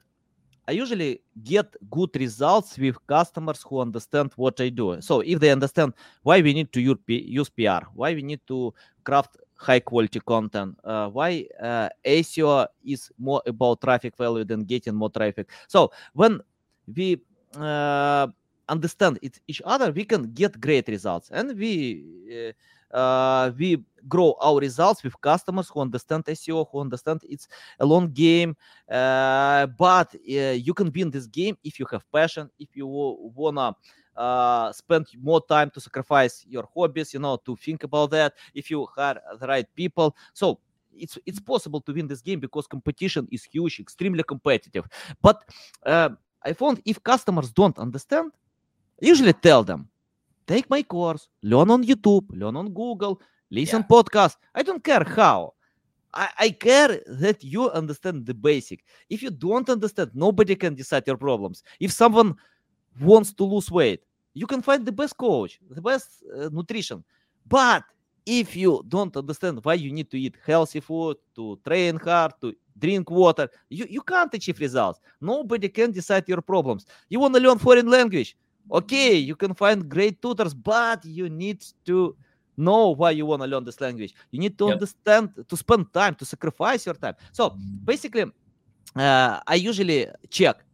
I 0.71 0.75
usually 0.75 1.21
get 1.43 1.67
good 1.91 2.11
results 2.15 2.79
with 2.79 2.95
customers 3.09 3.61
who 3.67 3.81
understand 3.81 4.31
what 4.37 4.61
I 4.61 4.69
do. 4.69 5.01
So 5.01 5.19
if 5.21 5.41
they 5.41 5.51
understand 5.51 5.95
why 6.23 6.41
we 6.41 6.53
need 6.53 6.73
to 6.75 6.81
use 6.81 7.49
PR, 7.49 7.83
why 7.93 8.15
we 8.15 8.23
need 8.23 8.41
to 8.47 8.73
craft 9.03 9.37
high 9.57 9.81
quality 9.81 10.21
content 10.21 10.75
uh, 10.85 11.09
why 11.09 11.47
uh, 11.61 11.89
SEO 12.05 12.67
is 12.85 13.11
more 13.19 13.43
about 13.47 13.81
traffic 13.83 14.17
value 14.17 14.45
than 14.45 14.65
getting 14.65 14.95
more 14.95 15.11
traffic 15.11 15.51
so 15.69 15.91
when 16.15 16.41
we 16.97 17.21
uh, 17.59 18.27
understand 18.69 19.19
it, 19.21 19.39
each 19.47 19.61
other 19.67 19.93
we 19.93 20.05
can 20.05 20.33
get 20.33 20.59
great 20.59 20.89
results 20.89 21.29
and 21.31 21.59
we 21.59 22.55
uh, 22.93 23.51
we 23.59 23.85
grow 24.09 24.35
our 24.41 24.59
results 24.59 25.03
with 25.03 25.21
customers 25.21 25.69
who 25.69 25.81
understand 25.81 26.25
SEO, 26.25 26.67
who 26.71 26.81
understand 26.81 27.21
it's 27.29 27.49
a 27.79 27.87
long 27.87 28.11
game. 28.11 28.57
Uh, 28.91 29.67
but 29.67 30.15
uh, 30.15 30.53
you 30.53 30.75
can 30.75 30.91
win 30.95 31.11
this 31.11 31.27
game 31.27 31.57
if 31.63 31.79
you 31.79 31.87
have 31.91 32.11
passion, 32.11 32.51
if 32.59 32.77
you 32.77 32.87
wanna 32.87 33.75
uh, 34.17 34.73
spend 34.73 35.07
more 35.21 35.41
time 35.47 35.71
to 35.71 35.81
sacrifice 35.81 36.45
your 36.49 36.69
hobbies, 36.75 37.15
you 37.15 37.21
know, 37.21 37.37
to 37.37 37.57
think 37.57 37.85
about 37.85 38.11
that. 38.11 38.35
If 38.55 38.71
you 38.71 38.87
hire 38.97 39.21
the 39.39 39.47
right 39.47 39.67
people, 39.75 40.17
so 40.33 40.59
it's 40.93 41.19
it's 41.27 41.41
possible 41.41 41.81
to 41.81 41.93
win 41.93 42.07
this 42.07 42.21
game 42.21 42.41
because 42.41 42.67
competition 42.67 43.29
is 43.31 43.45
huge, 43.45 43.81
extremely 43.81 44.23
competitive. 44.23 44.87
But 45.23 45.45
uh, 45.87 46.11
I 46.43 46.53
found 46.53 46.83
if 46.85 47.03
customers 47.03 47.53
don't 47.53 47.79
understand, 47.79 48.33
usually 49.01 49.33
tell 49.33 49.63
them, 49.63 49.89
take 50.51 50.69
my 50.69 50.83
course, 50.83 51.29
learn 51.43 51.71
on 51.71 51.85
YouTube, 51.85 52.27
learn 52.33 52.57
on 52.57 52.69
Google, 52.75 53.21
listen 53.51 53.83
yeah. 53.83 53.95
podcast. 53.95 54.35
I 54.53 54.63
don't 54.63 54.83
care 54.83 55.05
how. 55.05 55.55
I, 56.13 56.29
I 56.39 56.51
care 56.51 57.01
that 57.07 57.45
you 57.45 57.71
understand 57.71 58.27
the 58.27 58.35
basic. 58.35 58.85
If 59.09 59.23
you 59.23 59.31
don't 59.31 59.69
understand, 59.71 60.11
nobody 60.13 60.57
can 60.57 60.75
decide 60.75 61.07
your 61.07 61.17
problems. 61.17 61.63
If 61.79 61.93
someone 61.93 62.35
wants 63.01 63.33
to 63.35 63.45
lose 63.45 63.71
weight, 63.71 64.03
you 64.35 64.47
can 64.49 64.61
find 64.61 64.85
the 64.85 64.91
best 64.91 65.17
coach, 65.17 65.61
the 65.71 65.81
best 65.81 66.25
uh, 66.37 66.49
nutrition. 66.53 67.05
But 67.47 67.85
if 68.27 68.57
you 68.57 68.85
don't 68.89 69.17
understand 69.17 69.61
why 69.63 69.75
you 69.75 69.93
need 69.93 70.11
to 70.11 70.19
eat 70.19 70.37
healthy 70.45 70.81
food, 70.81 71.17
to 71.37 71.61
train 71.65 71.97
hard, 72.01 72.33
to 72.41 72.53
drink 72.77 73.09
water, 73.09 73.49
you, 73.69 73.87
you 73.89 74.03
can't 74.03 74.35
achieve 74.35 74.59
results. 74.59 74.99
Nobody 75.21 75.69
can 75.69 75.93
decide 75.93 76.29
your 76.29 76.43
problems. 76.43 76.87
You 77.09 77.21
want 77.21 77.35
to 77.35 77.41
learn 77.41 77.59
foreign 77.59 77.89
language? 77.89 78.37
Okay, 78.71 79.17
you 79.17 79.35
can 79.35 79.55
find 79.55 79.89
great 79.89 80.23
tutors, 80.23 80.55
but 80.55 81.05
you 81.05 81.29
need 81.29 81.65
to 81.87 82.17
know 82.57 82.91
why 82.91 83.11
you 83.11 83.27
want 83.27 83.43
to 83.43 83.49
learn 83.49 83.65
this 83.65 83.81
language. 83.81 84.15
You 84.31 84.39
need 84.39 84.57
to 84.59 84.67
yep. 84.67 84.75
understand, 84.75 85.31
to 85.49 85.57
spend 85.57 85.93
time, 85.93 86.15
to 86.17 86.25
sacrifice 86.25 86.87
your 86.87 86.95
time. 86.95 87.15
So 87.33 87.57
basically, 87.85 88.25
uh, 88.95 89.41
I 89.47 89.55
usually 89.55 90.07
check 90.29 90.65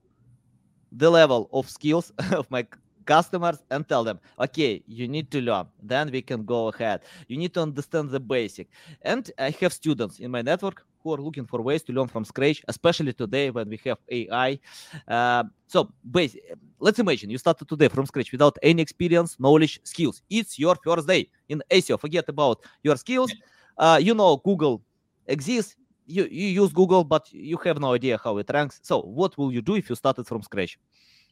the 0.92 1.11
level 1.11 1.49
of 1.53 1.70
skills 1.70 2.12
of 2.32 2.51
my 2.51 2.66
customers 3.07 3.62
and 3.70 3.88
tell 3.88 4.05
them, 4.05 4.18
okay, 4.38 4.82
you 4.86 5.09
need 5.09 5.30
to 5.30 5.40
learn. 5.40 5.66
Then 5.82 6.11
we 6.11 6.22
can 6.22 6.44
go 6.44 6.68
ahead. 6.68 7.03
You 7.28 7.38
need 7.38 7.55
to 7.55 7.62
understand 7.62 8.11
the 8.11 8.20
basic. 8.20 8.68
And 9.03 9.30
I 9.38 9.51
have 9.61 9.72
students 9.72 10.18
in 10.18 10.30
my 10.30 10.42
network 10.42 10.84
who 11.07 11.14
are 11.14 11.22
looking 11.22 11.46
for 11.46 11.62
ways 11.62 11.82
to 11.84 11.92
learn 11.92 12.09
from 12.09 12.24
scratch, 12.24 12.62
especially 12.66 13.12
today 13.12 13.50
when 13.50 13.68
we 13.68 13.78
have 13.84 13.98
AI. 14.11 14.59
Uh, 15.07 15.44
so, 15.68 15.88
base, 16.11 16.36
let's 16.80 16.98
imagine 16.98 17.30
you 17.30 17.38
started 17.38 17.68
today 17.68 17.88
from 17.88 18.07
scratch 18.07 18.32
without 18.32 18.57
any 18.62 18.82
experience, 18.82 19.38
knowledge, 19.38 19.80
skills. 19.84 20.22
It's 20.28 20.59
your 20.59 20.76
first 20.84 21.07
day 21.07 21.28
in 21.48 21.62
SEO. 21.70 21.98
Forget 22.00 22.28
about 22.28 22.59
your 22.82 22.96
skills. 22.96 23.32
Uh, 23.78 23.98
you 24.02 24.14
know 24.14 24.36
Google 24.38 24.82
exists. 25.26 25.76
You, 26.09 26.24
you 26.30 26.48
use 26.62 26.72
Google, 26.72 27.04
but 27.04 27.32
you 27.32 27.57
have 27.64 27.80
no 27.80 27.92
idea 27.92 28.18
how 28.22 28.38
it 28.38 28.48
ranks. 28.52 28.80
So, 28.82 29.00
what 29.02 29.36
will 29.38 29.52
you 29.52 29.62
do 29.62 29.74
if 29.76 29.88
you 29.90 29.96
started 29.96 30.26
from 30.26 30.42
scratch? 30.42 30.78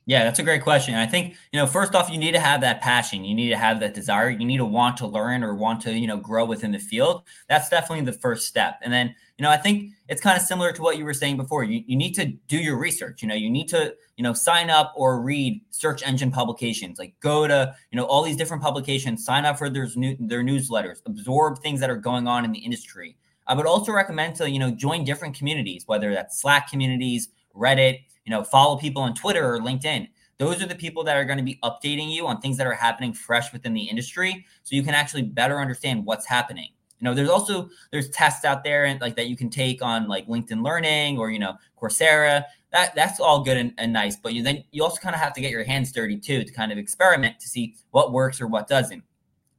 Yeah, 0.06 0.24
that's 0.24 0.38
a 0.38 0.42
great 0.42 0.62
question. 0.62 0.94
I 0.94 1.06
think, 1.06 1.34
you 1.50 1.58
know, 1.58 1.66
first 1.66 1.94
off, 1.94 2.10
you 2.10 2.18
need 2.18 2.32
to 2.32 2.40
have 2.40 2.60
that 2.60 2.82
passion. 2.82 3.24
You 3.24 3.34
need 3.34 3.48
to 3.48 3.56
have 3.56 3.80
that 3.80 3.94
desire. 3.94 4.28
You 4.28 4.44
need 4.44 4.58
to 4.58 4.64
want 4.66 4.98
to 4.98 5.06
learn 5.06 5.42
or 5.42 5.54
want 5.54 5.80
to, 5.82 5.94
you 5.94 6.06
know, 6.06 6.18
grow 6.18 6.44
within 6.44 6.72
the 6.72 6.78
field. 6.78 7.22
That's 7.48 7.70
definitely 7.70 8.04
the 8.04 8.12
first 8.12 8.46
step. 8.46 8.78
And 8.82 8.92
then, 8.92 9.14
you 9.38 9.42
know, 9.42 9.50
I 9.50 9.56
think 9.56 9.92
it's 10.08 10.20
kind 10.20 10.36
of 10.36 10.42
similar 10.42 10.72
to 10.72 10.82
what 10.82 10.98
you 10.98 11.06
were 11.06 11.14
saying 11.14 11.38
before. 11.38 11.64
You, 11.64 11.82
you 11.86 11.96
need 11.96 12.14
to 12.16 12.26
do 12.26 12.58
your 12.58 12.76
research. 12.76 13.22
You 13.22 13.28
know, 13.28 13.34
you 13.34 13.48
need 13.48 13.66
to, 13.68 13.94
you 14.16 14.22
know, 14.22 14.34
sign 14.34 14.68
up 14.68 14.92
or 14.94 15.22
read 15.22 15.62
search 15.70 16.02
engine 16.06 16.30
publications. 16.30 16.98
Like 16.98 17.14
go 17.20 17.48
to, 17.48 17.74
you 17.90 17.96
know, 17.96 18.04
all 18.04 18.22
these 18.22 18.36
different 18.36 18.62
publications, 18.62 19.24
sign 19.24 19.46
up 19.46 19.56
for 19.56 19.70
their, 19.70 19.88
their 20.20 20.42
newsletters, 20.42 21.00
absorb 21.06 21.60
things 21.60 21.80
that 21.80 21.88
are 21.88 21.96
going 21.96 22.28
on 22.28 22.44
in 22.44 22.52
the 22.52 22.58
industry. 22.58 23.16
I 23.46 23.54
would 23.54 23.66
also 23.66 23.90
recommend 23.90 24.36
to, 24.36 24.50
you 24.50 24.58
know, 24.58 24.70
join 24.70 25.04
different 25.04 25.34
communities, 25.34 25.84
whether 25.86 26.12
that's 26.12 26.40
Slack 26.40 26.68
communities, 26.68 27.30
Reddit, 27.56 28.00
you 28.24 28.30
know, 28.30 28.44
follow 28.44 28.76
people 28.76 29.02
on 29.02 29.14
Twitter 29.14 29.54
or 29.54 29.60
LinkedIn. 29.60 30.08
Those 30.38 30.62
are 30.62 30.66
the 30.66 30.74
people 30.74 31.04
that 31.04 31.16
are 31.16 31.24
going 31.24 31.38
to 31.38 31.44
be 31.44 31.58
updating 31.62 32.10
you 32.10 32.26
on 32.26 32.40
things 32.40 32.56
that 32.56 32.66
are 32.66 32.74
happening 32.74 33.12
fresh 33.12 33.52
within 33.52 33.72
the 33.72 33.82
industry 33.82 34.44
so 34.62 34.74
you 34.74 34.82
can 34.82 34.94
actually 34.94 35.22
better 35.22 35.60
understand 35.60 36.04
what's 36.04 36.26
happening. 36.26 36.68
You 37.00 37.04
know, 37.06 37.14
there's 37.14 37.28
also 37.28 37.68
there's 37.92 38.08
tests 38.10 38.44
out 38.44 38.64
there 38.64 38.86
and 38.86 39.00
like 39.00 39.16
that 39.16 39.28
you 39.28 39.36
can 39.36 39.50
take 39.50 39.82
on 39.82 40.08
like 40.08 40.26
LinkedIn 40.26 40.64
Learning 40.64 41.18
or 41.18 41.30
you 41.30 41.38
know 41.38 41.56
Coursera. 41.80 42.44
That 42.72 42.94
that's 42.94 43.20
all 43.20 43.44
good 43.44 43.56
and, 43.56 43.72
and 43.78 43.92
nice, 43.92 44.16
but 44.16 44.32
you 44.32 44.42
then 44.42 44.64
you 44.72 44.82
also 44.82 44.96
kind 44.96 45.14
of 45.14 45.20
have 45.20 45.34
to 45.34 45.40
get 45.40 45.50
your 45.50 45.64
hands 45.64 45.92
dirty 45.92 46.16
too 46.16 46.44
to 46.44 46.52
kind 46.52 46.72
of 46.72 46.78
experiment 46.78 47.38
to 47.40 47.48
see 47.48 47.74
what 47.90 48.12
works 48.12 48.40
or 48.40 48.46
what 48.46 48.66
doesn't 48.68 49.04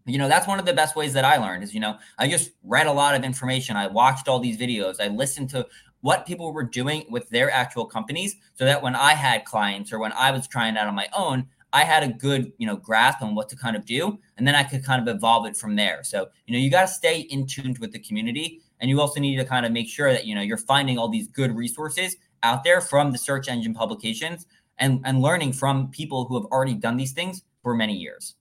you 0.06 0.18
know 0.18 0.30
that's 0.30 0.48
one 0.48 0.60
of 0.60 0.66
the 0.66 0.74
best 0.74 0.96
ways 0.96 1.14
that 1.14 1.26
i 1.26 1.38
learned 1.38 1.64
is 1.64 1.74
you 1.74 1.80
know 1.80 1.98
i 2.20 2.28
just 2.28 2.52
read 2.64 2.88
a 2.88 2.92
lot 2.92 3.16
of 3.16 3.24
information 3.24 3.76
i 3.76 3.88
watched 3.88 4.28
all 4.28 4.40
these 4.40 4.58
videos 4.58 5.00
i 5.00 5.08
listened 5.08 5.50
to 5.50 5.66
what 6.06 6.28
people 6.28 6.54
were 6.54 6.64
doing 6.64 7.04
with 7.10 7.28
their 7.30 7.50
actual 7.50 7.84
companies 7.84 8.36
so 8.54 8.64
that 8.64 8.84
when 8.84 8.96
I 8.96 9.14
had 9.14 9.44
clients 9.44 9.92
or 9.92 9.98
when 9.98 10.12
I 10.12 10.30
was 10.30 10.48
trying 10.48 10.78
out 10.78 10.88
on 10.88 10.94
my 10.94 11.08
own, 11.18 11.48
I 11.74 11.84
had 11.84 12.04
a 12.04 12.10
good, 12.10 12.54
you 12.60 12.68
know, 12.68 12.76
grasp 12.76 13.24
on 13.24 13.34
what 13.34 13.50
to 13.50 13.56
kind 13.56 13.76
of 13.76 13.88
do. 13.88 14.20
And 14.38 14.48
then 14.48 14.54
I 14.54 14.62
could 14.62 14.86
kind 14.86 15.02
of 15.02 15.16
evolve 15.16 15.48
it 15.48 15.58
from 15.58 15.76
there. 15.76 16.04
So, 16.04 16.28
you 16.46 16.54
know, 16.54 16.60
you 16.60 16.70
got 16.70 16.82
to 16.82 16.88
stay 16.88 17.22
in 17.22 17.48
tuned 17.48 17.80
with 17.80 17.92
the 17.92 17.98
community. 17.98 18.62
And 18.80 18.88
you 18.88 19.02
also 19.02 19.20
need 19.20 19.38
to 19.38 19.46
kind 19.46 19.66
of 19.66 19.72
make 19.72 19.90
sure 19.90 20.14
that, 20.14 20.28
you 20.28 20.36
know, 20.36 20.42
you're 20.42 20.60
finding 20.60 21.00
all 21.00 21.10
these 21.10 21.28
good 21.28 21.56
resources 21.56 22.18
out 22.44 22.64
there 22.64 22.82
from 22.82 23.12
the 23.12 23.18
search 23.18 23.48
engine 23.48 23.74
publications 23.74 24.46
and, 24.78 25.02
and 25.06 25.24
learning 25.24 25.54
from 25.54 25.90
people 25.90 26.26
who 26.26 26.36
have 26.40 26.46
already 26.52 26.76
done 26.76 26.98
these 26.98 27.14
things 27.14 27.42
for 27.64 27.74
many 27.74 27.96
years. 27.96 28.36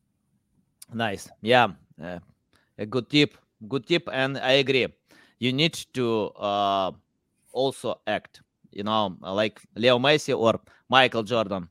Nice. 0.93 1.31
Yeah. 1.41 1.69
Uh, 1.99 2.19
a 2.77 2.85
good 2.85 3.09
tip. 3.09 3.39
Good 3.67 3.87
tip. 3.87 4.07
And 4.13 4.37
I 4.37 4.53
agree. 4.65 4.87
You 5.39 5.55
need 5.55 5.73
to, 5.95 6.27
uh, 6.37 6.93
also 7.55 8.01
act. 8.07 8.43
You 8.71 8.83
know, 8.83 9.17
like 9.23 9.63
Leo 9.77 9.99
Messi 9.99 10.37
or 10.37 10.61
Michael 10.91 11.23
Jordan. 11.23 11.69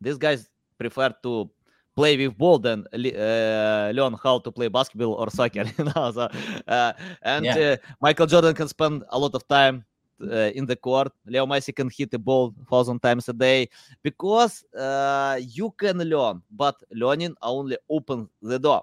These 0.00 0.18
guys 0.18 0.48
prefer 0.78 1.10
to 1.22 1.50
play 1.96 2.16
with 2.16 2.36
ball 2.36 2.58
than 2.58 2.86
uh, 2.92 3.92
learn 3.94 4.14
how 4.22 4.38
to 4.38 4.50
play 4.50 4.68
basketball 4.68 5.14
or 5.14 5.30
soccer. 5.30 5.64
You 5.78 5.84
know, 5.84 6.12
so, 6.12 6.28
uh, 6.68 6.92
and 7.22 7.44
yeah. 7.44 7.58
uh, 7.58 7.76
Michael 8.00 8.26
Jordan 8.26 8.54
can 8.54 8.68
spend 8.68 9.04
a 9.10 9.18
lot 9.18 9.34
of 9.34 9.46
time 9.48 9.84
uh, 10.22 10.50
in 10.54 10.66
the 10.66 10.76
court. 10.76 11.12
Leo 11.26 11.46
Messi 11.46 11.74
can 11.74 11.90
hit 11.90 12.10
the 12.10 12.18
ball 12.18 12.54
thousand 12.70 13.00
times 13.00 13.28
a 13.28 13.32
day 13.32 13.68
because 14.02 14.64
uh, 14.74 15.38
you 15.40 15.72
can 15.78 15.98
learn, 15.98 16.42
but 16.50 16.76
learning 16.92 17.34
only 17.42 17.78
opens 17.88 18.28
the 18.42 18.58
door 18.58 18.82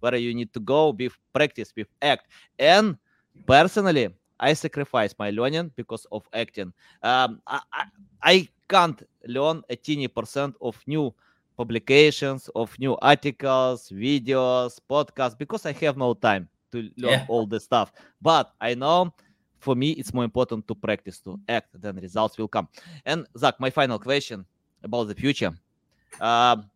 where 0.00 0.16
you 0.16 0.34
need 0.34 0.52
to 0.52 0.60
go 0.60 0.90
with 0.90 1.12
practice, 1.32 1.72
with 1.76 1.88
act. 2.00 2.26
And 2.58 2.96
personally, 3.46 4.08
I 4.42 4.54
sacrifice 4.54 5.14
my 5.18 5.30
learning 5.30 5.70
because 5.76 6.04
of 6.10 6.28
acting. 6.34 6.72
Um, 7.02 7.40
I, 7.46 7.60
I, 7.72 7.84
I 8.22 8.48
can't 8.68 9.02
learn 9.26 9.62
a 9.70 9.76
teeny 9.76 10.08
percent 10.08 10.56
of 10.60 10.76
new 10.86 11.14
publications, 11.56 12.50
of 12.56 12.76
new 12.78 12.96
articles, 13.00 13.88
videos, 13.90 14.80
podcasts 14.90 15.38
because 15.38 15.64
I 15.64 15.72
have 15.72 15.96
no 15.96 16.14
time 16.14 16.48
to 16.72 16.78
learn 16.96 17.20
yeah. 17.20 17.26
all 17.28 17.46
this 17.46 17.64
stuff. 17.64 17.92
But 18.20 18.52
I 18.60 18.74
know 18.74 19.14
for 19.60 19.76
me 19.76 19.92
it's 19.92 20.12
more 20.12 20.24
important 20.24 20.66
to 20.68 20.74
practice, 20.74 21.20
to 21.20 21.38
act, 21.48 21.68
then 21.80 21.96
results 21.96 22.36
will 22.36 22.48
come. 22.48 22.68
And 23.06 23.26
Zach, 23.38 23.60
my 23.60 23.70
final 23.70 23.98
question 23.98 24.44
about 24.82 25.04
the 25.04 25.14
future. 25.14 25.52
Um, 26.20 26.68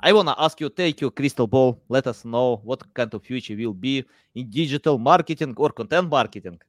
I 0.00 0.12
want 0.12 0.28
to 0.28 0.34
ask 0.38 0.60
you, 0.60 0.68
take 0.68 1.00
your 1.00 1.10
crystal 1.10 1.46
ball, 1.46 1.80
let 1.88 2.06
us 2.06 2.26
know 2.26 2.60
what 2.64 2.82
kind 2.92 3.14
of 3.14 3.22
future 3.22 3.56
will 3.56 3.72
be 3.72 4.04
in 4.34 4.50
digital 4.50 4.98
marketing 4.98 5.54
or 5.56 5.70
content 5.70 6.10
marketing. 6.10 6.60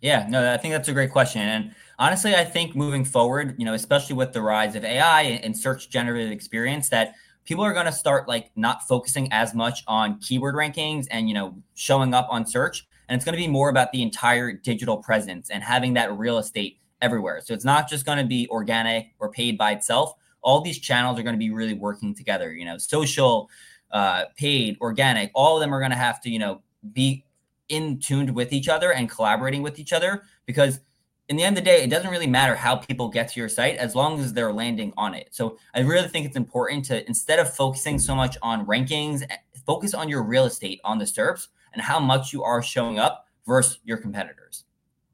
Yeah, 0.00 0.26
no, 0.28 0.52
I 0.52 0.56
think 0.56 0.72
that's 0.72 0.88
a 0.88 0.92
great 0.92 1.10
question. 1.10 1.42
And 1.42 1.74
honestly, 1.98 2.34
I 2.34 2.44
think 2.44 2.76
moving 2.76 3.04
forward, 3.04 3.56
you 3.58 3.64
know, 3.64 3.74
especially 3.74 4.14
with 4.14 4.32
the 4.32 4.42
rise 4.42 4.76
of 4.76 4.84
AI 4.84 5.22
and 5.22 5.56
search 5.56 5.90
generated 5.90 6.32
experience, 6.32 6.88
that 6.90 7.14
people 7.44 7.64
are 7.64 7.72
going 7.72 7.86
to 7.86 7.92
start 7.92 8.28
like 8.28 8.50
not 8.54 8.86
focusing 8.86 9.28
as 9.32 9.54
much 9.54 9.82
on 9.88 10.18
keyword 10.20 10.54
rankings 10.54 11.06
and, 11.10 11.28
you 11.28 11.34
know, 11.34 11.56
showing 11.74 12.14
up 12.14 12.28
on 12.30 12.46
search. 12.46 12.86
And 13.08 13.16
it's 13.16 13.24
going 13.24 13.36
to 13.36 13.42
be 13.42 13.48
more 13.48 13.70
about 13.70 13.90
the 13.90 14.02
entire 14.02 14.52
digital 14.52 14.98
presence 14.98 15.50
and 15.50 15.62
having 15.62 15.94
that 15.94 16.16
real 16.16 16.38
estate 16.38 16.78
everywhere. 17.00 17.40
So 17.42 17.54
it's 17.54 17.64
not 17.64 17.88
just 17.88 18.06
going 18.06 18.18
to 18.18 18.26
be 18.26 18.46
organic 18.50 19.14
or 19.18 19.30
paid 19.30 19.58
by 19.58 19.72
itself. 19.72 20.12
All 20.42 20.60
these 20.60 20.78
channels 20.78 21.18
are 21.18 21.22
going 21.22 21.34
to 21.34 21.38
be 21.38 21.50
really 21.50 21.74
working 21.74 22.14
together, 22.14 22.52
you 22.52 22.64
know, 22.64 22.78
social, 22.78 23.50
uh, 23.90 24.24
paid, 24.36 24.76
organic, 24.80 25.30
all 25.34 25.56
of 25.56 25.60
them 25.60 25.74
are 25.74 25.80
going 25.80 25.90
to 25.90 25.96
have 25.96 26.20
to, 26.20 26.30
you 26.30 26.38
know, 26.38 26.62
be 26.92 27.24
in 27.68 27.98
tuned 27.98 28.34
with 28.34 28.52
each 28.52 28.68
other 28.68 28.92
and 28.92 29.10
collaborating 29.10 29.62
with 29.62 29.78
each 29.78 29.92
other 29.92 30.22
because 30.46 30.80
in 31.28 31.36
the 31.36 31.42
end 31.42 31.58
of 31.58 31.64
the 31.64 31.70
day, 31.70 31.82
it 31.82 31.90
doesn't 31.90 32.10
really 32.10 32.26
matter 32.26 32.54
how 32.54 32.76
people 32.76 33.08
get 33.08 33.28
to 33.28 33.40
your 33.40 33.50
site 33.50 33.76
as 33.76 33.94
long 33.94 34.18
as 34.18 34.32
they're 34.32 34.52
landing 34.52 34.94
on 34.96 35.14
it. 35.14 35.28
So 35.30 35.58
I 35.74 35.80
really 35.80 36.08
think 36.08 36.24
it's 36.24 36.36
important 36.36 36.86
to 36.86 37.06
instead 37.06 37.38
of 37.38 37.54
focusing 37.54 37.98
so 37.98 38.14
much 38.14 38.38
on 38.42 38.66
rankings, 38.66 39.22
eh, 39.28 39.36
focus 39.66 39.92
on 39.92 40.08
your 40.08 40.22
real 40.22 40.46
estate 40.46 40.80
on 40.84 40.96
the 40.98 41.04
SERPs 41.04 41.48
and 41.74 41.82
how 41.82 42.00
much 42.00 42.32
you 42.32 42.42
are 42.42 42.62
showing 42.62 42.98
up 42.98 43.26
versus 43.46 43.78
your 43.84 43.98
competitors. 43.98 44.64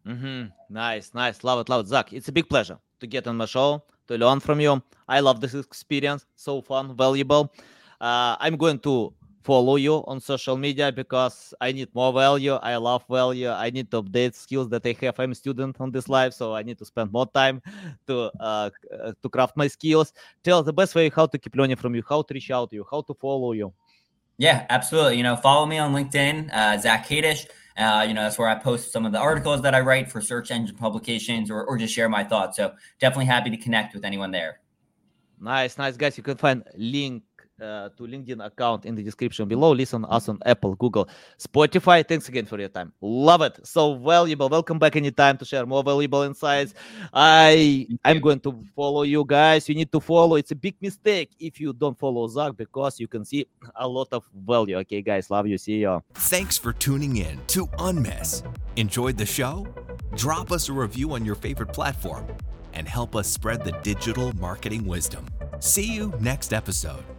Mm-hmm. 0.07 0.47
Nice, 0.73 1.13
nice. 1.15 1.43
Love 1.43 1.61
it, 1.61 1.69
love 1.69 1.85
it. 1.85 1.89
Zach, 1.89 2.13
it's 2.13 2.29
a 2.29 2.33
big 2.33 2.49
pleasure 2.49 2.79
to 3.01 3.07
get 3.07 3.27
on 3.27 3.37
my 3.37 3.47
show, 3.47 3.83
to 4.07 4.17
learn 4.17 4.39
from 4.39 4.61
you. 4.61 4.81
I 5.09 5.19
love 5.19 5.41
this 5.41 5.55
experience. 5.55 6.27
So 6.37 6.63
fun, 6.63 6.95
valuable. 6.97 7.53
Uh, 8.01 8.37
I'm 8.39 8.57
going 8.57 8.79
to 8.81 9.13
follow 9.45 9.77
you 9.77 10.03
on 10.07 10.21
social 10.21 10.57
media 10.57 10.91
because 10.91 11.55
I 11.61 11.73
need 11.73 11.95
more 11.95 12.13
value. 12.13 12.55
I 12.55 12.77
love 12.77 13.05
value. 13.09 13.51
I 13.51 13.71
need 13.71 13.91
to 13.91 14.03
update 14.03 14.35
skills 14.35 14.69
that 14.71 14.85
I 14.87 14.97
have. 15.03 15.21
I'm 15.21 15.33
a 15.33 15.35
student 15.35 15.77
on 15.79 15.91
this 15.91 16.09
life, 16.09 16.33
so 16.33 16.55
I 16.55 16.63
need 16.63 16.79
to 16.79 16.85
spend 16.87 17.13
more 17.13 17.27
time 17.27 17.63
to 18.07 18.33
uh, 18.41 18.71
to 19.23 19.29
craft 19.29 19.57
my 19.57 19.69
skills. 19.69 20.13
Tell 20.43 20.63
the 20.63 20.73
best 20.73 20.95
way 20.95 21.11
how 21.11 21.27
to 21.27 21.39
keep 21.39 21.55
learning 21.55 21.77
from 21.77 21.95
you, 21.95 22.03
how 22.09 22.23
to 22.23 22.35
reach 22.35 22.51
out 22.51 22.71
to 22.71 22.77
you, 22.77 22.87
how 22.91 23.03
to 23.03 23.15
follow 23.15 23.53
you. 23.53 23.73
Yeah, 24.39 24.67
absolutely. 24.71 25.19
You 25.19 25.23
know, 25.23 25.37
follow 25.37 25.67
me 25.67 25.79
on 25.79 25.95
LinkedIn, 25.95 26.53
uh, 26.53 26.79
Zach 26.79 27.07
Kadish. 27.07 27.47
Uh, 27.77 28.05
you 28.07 28.15
know, 28.15 28.23
that's 28.23 28.39
where 28.39 28.49
I 28.49 28.55
post 28.55 28.93
some 28.93 29.05
of 29.05 29.13
the 29.13 29.19
articles 29.19 29.63
that 29.63 29.75
I 29.75 29.81
write 29.81 30.11
for 30.11 30.21
search 30.21 30.51
engine 30.51 30.77
publications 30.77 31.51
or, 31.51 31.65
or 31.65 31.77
just 31.77 31.93
share 31.93 32.09
my 32.09 32.25
thoughts. 32.25 32.57
So 32.57 32.73
definitely 33.01 33.27
happy 33.27 33.51
to 33.51 33.57
connect 33.57 33.95
with 33.95 34.05
anyone 34.05 34.31
there. 34.31 34.61
Nice, 35.41 35.77
nice, 35.77 35.97
guys. 35.97 36.17
You 36.17 36.23
can 36.23 36.37
find 36.37 36.63
link 36.77 37.23
uh, 37.65 37.89
to 37.97 38.03
LinkedIn 38.05 38.45
account 38.45 38.85
in 38.85 38.95
the 38.95 39.03
description 39.03 39.49
below. 39.49 39.73
Listen 39.73 40.05
us 40.05 40.29
on 40.29 40.39
Apple, 40.45 40.75
Google, 40.75 41.09
Spotify. 41.39 42.07
Thanks 42.07 42.29
again 42.29 42.47
for 42.47 42.59
your 42.59 42.69
time. 42.69 42.93
Love 43.01 43.43
it. 43.43 43.67
So 43.67 43.95
valuable. 43.95 44.49
Welcome 44.49 44.79
back 44.79 44.97
anytime 44.97 45.39
to 45.39 45.45
share 45.45 45.65
more 45.67 45.83
valuable 45.83 46.23
insights. 46.23 46.75
I 47.13 47.87
I'm 48.05 48.21
going 48.21 48.41
to 48.41 48.65
follow 48.77 49.03
you 49.03 49.25
guys. 49.27 49.69
You 49.69 49.75
need 49.75 49.91
to 49.93 50.01
follow. 50.01 50.37
It's 50.37 50.51
a 50.51 50.57
big 50.57 50.77
mistake 50.81 51.31
if 51.41 51.61
you 51.61 51.73
don't 51.73 51.99
follow 51.99 52.29
Zach 52.29 52.57
because 52.57 53.01
you 53.01 53.09
can 53.09 53.25
see 53.25 53.47
a 53.77 53.89
lot 53.89 54.09
of 54.13 54.25
value. 54.47 54.77
Okay, 54.79 55.03
guys. 55.03 55.31
Love 55.31 55.47
you. 55.47 55.59
See 55.59 55.79
you. 55.81 56.03
Thanks 56.15 56.59
for 56.59 56.73
tuning 56.73 57.17
in 57.17 57.41
to 57.49 57.67
Unmiss. 57.79 58.43
Enjoyed 58.77 59.17
the 59.17 59.27
show? 59.27 59.67
Drop 60.17 60.53
us 60.53 60.69
a 60.69 60.73
review 60.73 61.13
on 61.13 61.25
your 61.25 61.35
favorite 61.35 61.73
platform 61.73 62.27
and 62.73 62.89
help 62.89 63.17
us 63.17 63.29
spread 63.29 63.65
the 63.65 63.73
digital 63.83 64.33
marketing 64.37 64.85
wisdom. 64.85 65.27
See 65.61 65.95
you 65.95 66.13
next 66.21 66.53
episode. 66.53 67.14